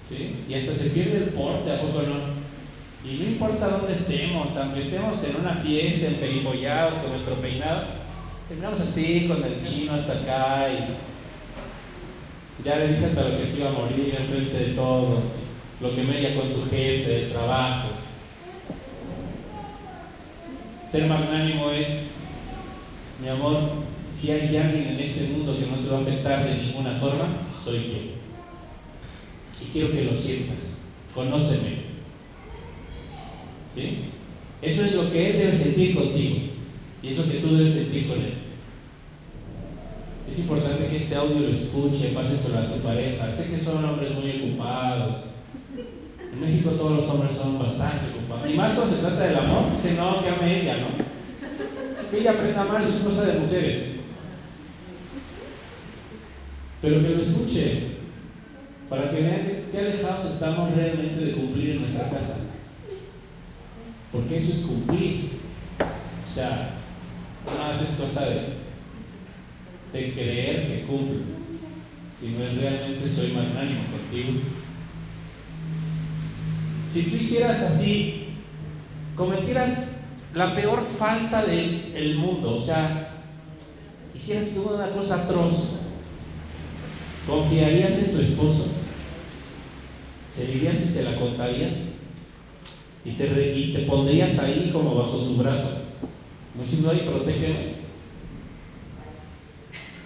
¿Sí? 0.08 0.34
Y 0.48 0.54
hasta 0.54 0.74
se 0.74 0.88
pierde 0.88 1.18
el 1.18 1.28
porte, 1.34 1.70
¿a 1.70 1.82
poco 1.82 2.00
no? 2.02 2.38
Y 3.06 3.18
no 3.18 3.24
importa 3.28 3.68
dónde 3.68 3.92
estemos, 3.92 4.56
aunque 4.56 4.80
estemos 4.80 5.22
en 5.22 5.36
una 5.36 5.56
fiesta, 5.56 6.06
emperifollados, 6.06 6.94
con 6.94 7.10
nuestro 7.10 7.34
peinado, 7.38 7.82
terminamos 8.48 8.80
así, 8.80 9.28
con 9.28 9.44
el 9.44 9.62
chino 9.62 9.92
hasta 9.92 10.14
acá 10.14 10.68
y 10.72 12.64
ya 12.64 12.76
le 12.76 12.88
dije 12.88 13.04
hasta 13.04 13.28
lo 13.28 13.38
que 13.38 13.44
se 13.44 13.58
iba 13.58 13.68
a 13.68 13.72
morir 13.72 14.16
en 14.18 14.26
frente 14.26 14.58
de 14.58 14.74
todos, 14.74 15.22
lo 15.82 15.94
que 15.94 16.02
me 16.02 16.34
con 16.34 16.50
su 16.50 16.62
jefe, 16.70 17.24
el 17.24 17.32
trabajo. 17.32 17.97
Ser 20.90 21.06
magnánimo 21.06 21.70
es, 21.70 22.12
mi 23.20 23.28
amor, 23.28 23.60
si 24.08 24.30
hay 24.30 24.56
alguien 24.56 24.88
en 24.88 25.00
este 25.00 25.28
mundo 25.28 25.58
que 25.58 25.66
no 25.66 25.78
te 25.78 25.88
va 25.88 25.98
a 25.98 26.00
afectar 26.00 26.44
de 26.44 26.62
ninguna 26.62 26.94
forma, 26.94 27.26
soy 27.62 27.78
yo. 27.78 27.98
Y 29.62 29.70
quiero 29.70 29.92
que 29.92 30.04
lo 30.04 30.14
sientas. 30.14 30.86
Conóceme. 31.14 31.88
¿Sí? 33.74 33.98
Eso 34.62 34.84
es 34.84 34.94
lo 34.94 35.12
que 35.12 35.30
él 35.30 35.38
debe 35.38 35.52
sentir 35.52 35.94
contigo. 35.94 36.36
Y 37.02 37.08
es 37.08 37.18
lo 37.18 37.30
que 37.30 37.38
tú 37.38 37.56
debes 37.56 37.74
sentir 37.74 38.08
con 38.08 38.18
él. 38.18 38.34
Es 40.30 40.38
importante 40.38 40.86
que 40.86 40.96
este 40.96 41.14
audio 41.14 41.40
lo 41.40 41.48
escuche, 41.48 42.08
pásenselo 42.14 42.58
a 42.58 42.66
su 42.66 42.80
pareja. 42.80 43.30
Sé 43.30 43.50
que 43.50 43.62
son 43.62 43.84
hombres 43.84 44.12
muy 44.14 44.30
ocupados. 44.30 45.16
En 46.32 46.40
México 46.40 46.70
todos 46.70 46.96
los 46.96 47.08
hombres 47.08 47.36
son 47.36 47.58
bastante 47.58 48.10
ocupados. 48.10 48.50
Y 48.50 48.54
más 48.54 48.74
cuando 48.74 48.96
se 48.96 49.02
trata 49.02 49.20
del 49.20 49.38
amor, 49.38 49.72
dice 49.72 49.94
no, 49.94 50.22
que 50.22 50.28
ame 50.28 50.62
ella, 50.62 50.76
¿no? 50.78 52.10
Que 52.10 52.20
ella 52.20 52.32
aprenda 52.32 52.64
más, 52.64 52.84
es 52.84 53.02
cosa 53.02 53.24
de 53.24 53.40
mujeres. 53.40 53.82
Pero 56.80 57.02
que 57.02 57.08
lo 57.08 57.22
escuche, 57.22 57.82
para 58.88 59.10
que 59.10 59.20
vean 59.20 59.62
qué 59.72 59.78
alejados 59.78 60.24
estamos 60.24 60.74
realmente 60.74 61.24
de 61.24 61.32
cumplir 61.32 61.70
en 61.70 61.80
nuestra 61.80 62.10
casa. 62.10 62.36
Porque 64.12 64.38
eso 64.38 64.52
es 64.52 64.60
cumplir. 64.60 65.30
O 65.80 66.30
sea, 66.30 66.70
no 67.46 67.64
haces 67.64 67.96
cosa 67.96 68.26
de 68.26 68.58
de 69.92 70.12
creer 70.12 70.66
que 70.66 70.86
cumplo, 70.86 71.16
no 71.16 72.44
es 72.44 72.56
realmente 72.56 73.08
soy 73.08 73.32
magnánimo 73.32 73.80
contigo. 73.90 74.40
Si 76.92 77.02
tú 77.02 77.16
hicieras 77.16 77.60
así, 77.60 78.28
cometieras 79.14 80.06
la 80.34 80.54
peor 80.54 80.82
falta 80.82 81.44
del 81.44 82.16
mundo, 82.16 82.54
o 82.54 82.60
sea, 82.60 83.22
hicieras 84.14 84.56
una 84.56 84.90
cosa 84.90 85.22
atroz, 85.22 85.74
¿confiarías 87.26 87.98
en 87.98 88.12
tu 88.12 88.20
esposo? 88.20 88.68
¿Se 90.34 90.46
dirías 90.46 90.80
y 90.82 90.88
se 90.88 91.02
la 91.02 91.18
contarías? 91.18 91.76
Y 93.04 93.12
te, 93.12 93.56
y 93.56 93.72
te 93.72 93.80
pondrías 93.80 94.38
ahí 94.38 94.70
como 94.72 94.94
bajo 94.94 95.20
su 95.20 95.36
brazo, 95.36 95.82
como 96.52 96.64
diciendo, 96.64 96.90
ahí 96.90 97.02
protégeme. 97.06 97.78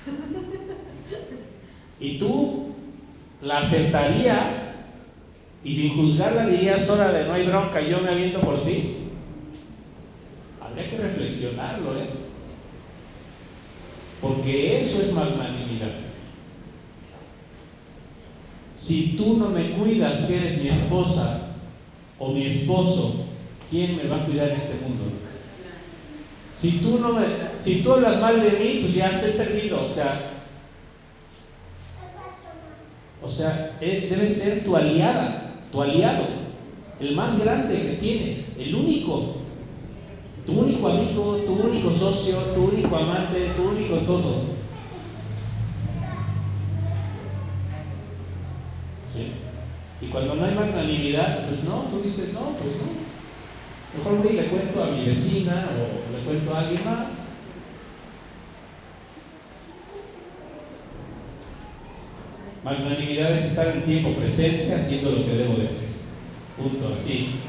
Y 2.01 2.19
tú 2.19 2.75
la 3.41 3.59
aceptarías 3.59 4.72
y 5.65 5.75
sin 5.75 5.95
juzgarla 5.95 6.47
dirías, 6.47 6.89
órale, 6.89 7.27
no 7.27 7.35
hay 7.35 7.47
bronca, 7.47 7.81
yo 7.81 8.01
me 8.01 8.11
aviento 8.11 8.41
por 8.41 8.65
ti. 8.65 8.97
Habría 10.61 10.91
que 10.91 10.97
reflexionarlo, 10.97 11.97
¿eh? 11.97 12.07
Porque 14.21 14.79
eso 14.79 15.01
es 15.01 15.13
magnanimidad. 15.13 15.93
Si 18.75 19.15
tú 19.17 19.37
no 19.37 19.51
me 19.51 19.71
cuidas 19.71 20.25
que 20.25 20.37
eres 20.37 20.61
mi 20.61 20.69
esposa 20.69 21.39
o 22.19 22.33
mi 22.33 22.47
esposo, 22.47 23.27
¿quién 23.71 23.97
me 23.97 24.05
va 24.09 24.17
a 24.17 24.27
cuidar 24.27 24.49
en 24.49 24.57
este 24.57 24.75
mundo? 24.75 25.05
Si 26.59 26.79
tú 26.79 26.99
no 26.99 27.13
me, 27.13 27.27
si 27.57 27.83
tú 27.83 27.93
hablas 27.93 28.21
mal 28.21 28.41
de 28.41 28.51
mí, 28.51 28.79
pues 28.83 28.95
ya 28.95 29.11
estoy 29.11 29.33
perdido, 29.33 29.83
o 29.83 29.89
sea, 29.89 30.21
o 33.21 33.29
sea, 33.29 33.77
debe 33.81 34.29
ser 34.29 34.65
tu 34.65 34.77
aliada, 34.77 35.42
tu 35.73 35.81
aliado, 35.81 36.27
el 37.01 37.17
más 37.17 37.43
grande 37.43 37.75
que 37.75 37.97
tienes, 37.97 38.57
el 38.59 38.75
único. 38.75 39.37
Tu 40.45 40.53
único 40.53 40.89
amigo, 40.89 41.37
tu 41.47 41.53
único 41.53 41.91
socio, 41.91 42.37
tu 42.55 42.65
único 42.65 42.95
amante, 42.95 43.53
tu 43.57 43.63
único 43.63 43.97
todo. 43.99 44.43
¿Sí? 49.15 49.33
Y 50.01 50.07
cuando 50.09 50.35
no 50.35 50.45
hay 50.45 50.55
magnanimidad, 50.55 51.49
pues 51.49 51.65
no, 51.65 51.85
tú 51.91 52.03
dices, 52.03 52.35
no, 52.35 52.57
pues 52.59 52.77
no. 52.77 53.03
Mejor 53.97 54.23
voy 54.23 54.33
y 54.33 54.37
le 54.37 54.49
cuento 54.49 54.83
a 54.83 54.87
mi 54.89 55.07
vecina 55.07 55.69
o 55.71 56.17
le 56.17 56.25
cuento 56.25 56.55
a 56.55 56.61
alguien 56.61 56.85
más. 56.85 57.22
Magnanimidad 62.65 63.33
es 63.33 63.47
estar 63.47 63.67
en 63.69 63.83
tiempo 63.83 64.15
presente 64.15 64.73
haciendo 64.73 65.11
lo 65.11 65.27
que 65.27 65.33
debo 65.33 65.55
de 65.55 65.67
hacer. 65.67 65.89
Punto, 66.57 66.95
así. 66.95 67.41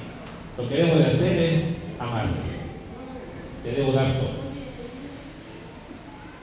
Lo 0.57 0.68
que 0.68 0.76
debo 0.76 0.95
de 0.95 1.06
hacer 1.06 1.38
es 1.40 1.64
amarte. 1.99 2.41
Te 3.64 3.72
debo 3.72 3.91
dar 3.91 4.14
todo. 4.14 4.44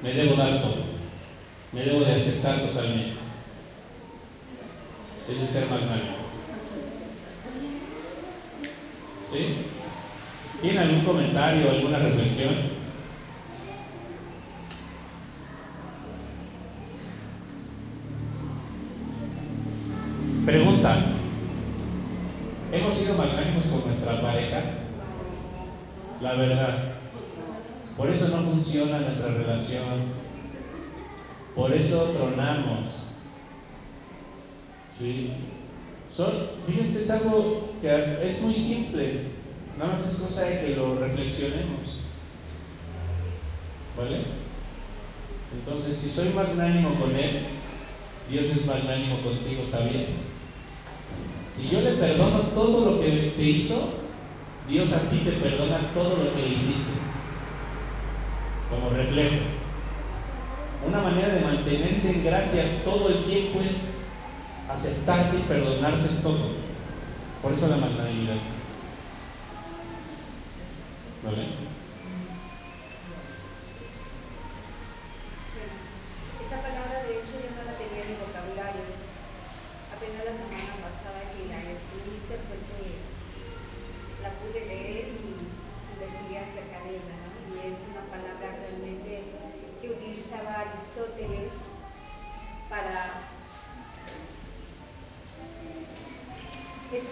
Me 0.02 0.12
debo 0.12 0.36
dar 0.36 0.60
todo. 0.60 0.84
Me 1.72 1.80
debo 1.82 2.00
de 2.00 2.14
aceptar 2.14 2.60
totalmente. 2.60 3.18
Eso 5.28 5.42
es 5.42 5.50
ser 5.50 5.66
magnánimo. 5.68 6.16
¿Sí? 9.32 9.56
¿Tiene 10.62 10.78
algún 10.78 11.04
comentario 11.04 11.70
alguna 11.70 11.98
reflexión? 11.98 12.69
Pregunta. 20.50 20.96
¿Hemos 22.72 22.96
sido 22.96 23.14
magnánimos 23.14 23.66
con 23.66 23.86
nuestra 23.86 24.20
pareja? 24.20 24.60
La 26.20 26.32
verdad. 26.32 26.94
Por 27.96 28.10
eso 28.10 28.26
no 28.30 28.42
funciona 28.50 28.98
nuestra 28.98 29.28
relación. 29.28 30.10
Por 31.54 31.72
eso 31.72 32.02
tronamos. 32.16 32.88
¿Sí? 34.98 35.34
Son, 36.12 36.32
fíjense, 36.66 37.02
es 37.02 37.10
algo 37.10 37.70
que 37.80 38.18
es 38.28 38.42
muy 38.42 38.54
simple. 38.56 39.26
Nada 39.78 39.92
más 39.92 40.04
es 40.04 40.16
cosa 40.16 40.46
de 40.46 40.62
que 40.62 40.74
lo 40.74 40.96
reflexionemos. 40.98 42.00
¿Vale? 43.96 44.22
Entonces, 45.54 45.96
si 45.96 46.10
soy 46.10 46.30
magnánimo 46.30 46.92
con 46.96 47.14
Él, 47.14 47.38
Dios 48.28 48.46
es 48.46 48.66
magnánimo 48.66 49.20
contigo, 49.22 49.62
¿sabías? 49.70 50.29
Si 51.54 51.68
yo 51.68 51.80
le 51.80 51.92
perdono 51.92 52.38
todo 52.54 52.90
lo 52.90 53.00
que 53.00 53.34
te 53.36 53.42
hizo, 53.42 54.00
Dios 54.68 54.92
a 54.92 55.10
ti 55.10 55.18
te 55.18 55.32
perdona 55.32 55.90
todo 55.92 56.24
lo 56.24 56.34
que 56.34 56.42
le 56.42 56.54
hiciste. 56.54 56.92
Como 58.70 58.90
reflejo. 58.90 59.36
Una 60.86 61.02
manera 61.02 61.34
de 61.34 61.40
mantenerse 61.40 62.10
en 62.12 62.24
gracia 62.24 62.84
todo 62.84 63.08
el 63.08 63.24
tiempo 63.24 63.60
es 63.60 63.82
aceptarte 64.68 65.38
y 65.38 65.42
perdonarte 65.42 66.22
todo. 66.22 66.52
Por 67.42 67.52
eso 67.52 67.68
la 67.68 67.76
magnanimidad. 67.76 68.36
¿Vale? 71.24 71.69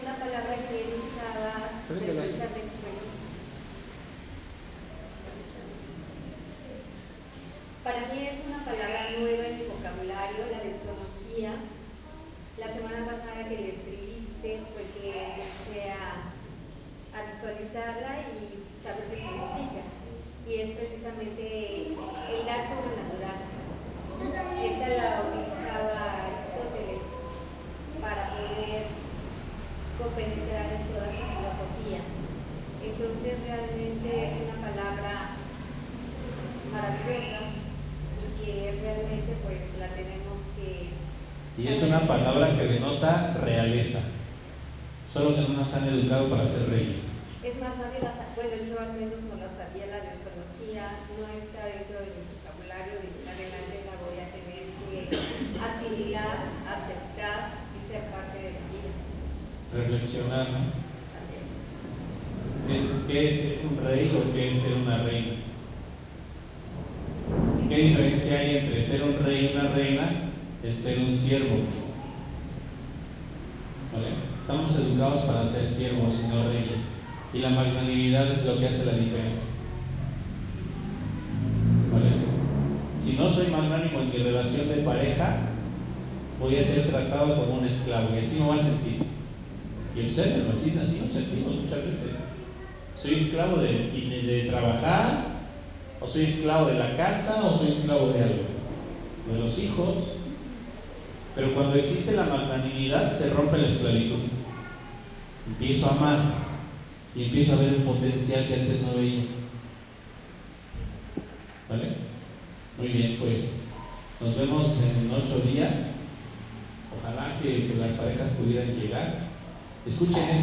Una 0.09 0.19
palabra 0.19 0.57
que 0.69 0.81
él 0.81 0.95
usaba 0.99 1.83
precisamente... 1.87 2.68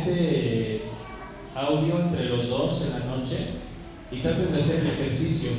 este 0.07 0.81
audio 1.55 1.99
entre 1.99 2.25
los 2.25 2.47
dos 2.47 2.79
en 2.85 2.91
la 2.91 3.05
noche 3.17 3.47
y 4.11 4.19
traten 4.19 4.53
de 4.53 4.61
hacer 4.61 4.81
el 4.81 4.87
ejercicio. 4.87 5.49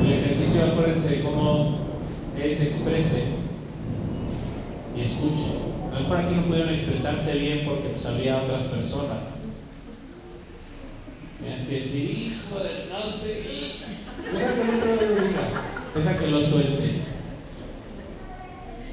El 0.00 0.12
ejercicio, 0.12 0.64
acuérdense 0.64 1.22
cómo 1.22 1.78
es 2.36 2.60
exprese 2.60 3.24
y 4.96 5.02
escuche. 5.02 5.52
A 5.92 5.94
lo 5.94 6.00
mejor 6.00 6.16
aquí 6.16 6.34
no 6.34 6.46
pudieron 6.46 6.74
expresarse 6.74 7.38
bien 7.38 7.64
porque 7.64 7.90
pues 7.90 8.04
había 8.06 8.42
otras 8.42 8.64
personas. 8.64 9.18
Tienes 11.40 11.68
que 11.68 11.80
decir, 11.80 12.10
hijo 12.10 12.58
de 12.58 12.86
no 12.90 13.08
sé, 13.08 13.42
deja 14.32 14.54
que 14.54 14.62
el 14.62 14.70
otro 14.76 14.96
lo 14.96 15.22
diga, 15.22 15.44
deja 15.94 16.18
que 16.18 16.26
lo 16.26 16.42
suelte. 16.42 17.02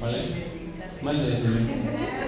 ¿Vale? 0.00 0.50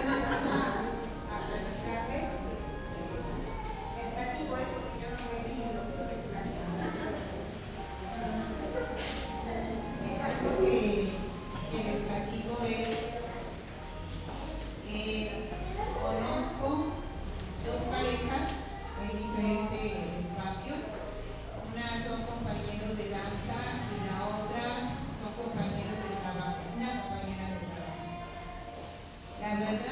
agenda 29.62 29.91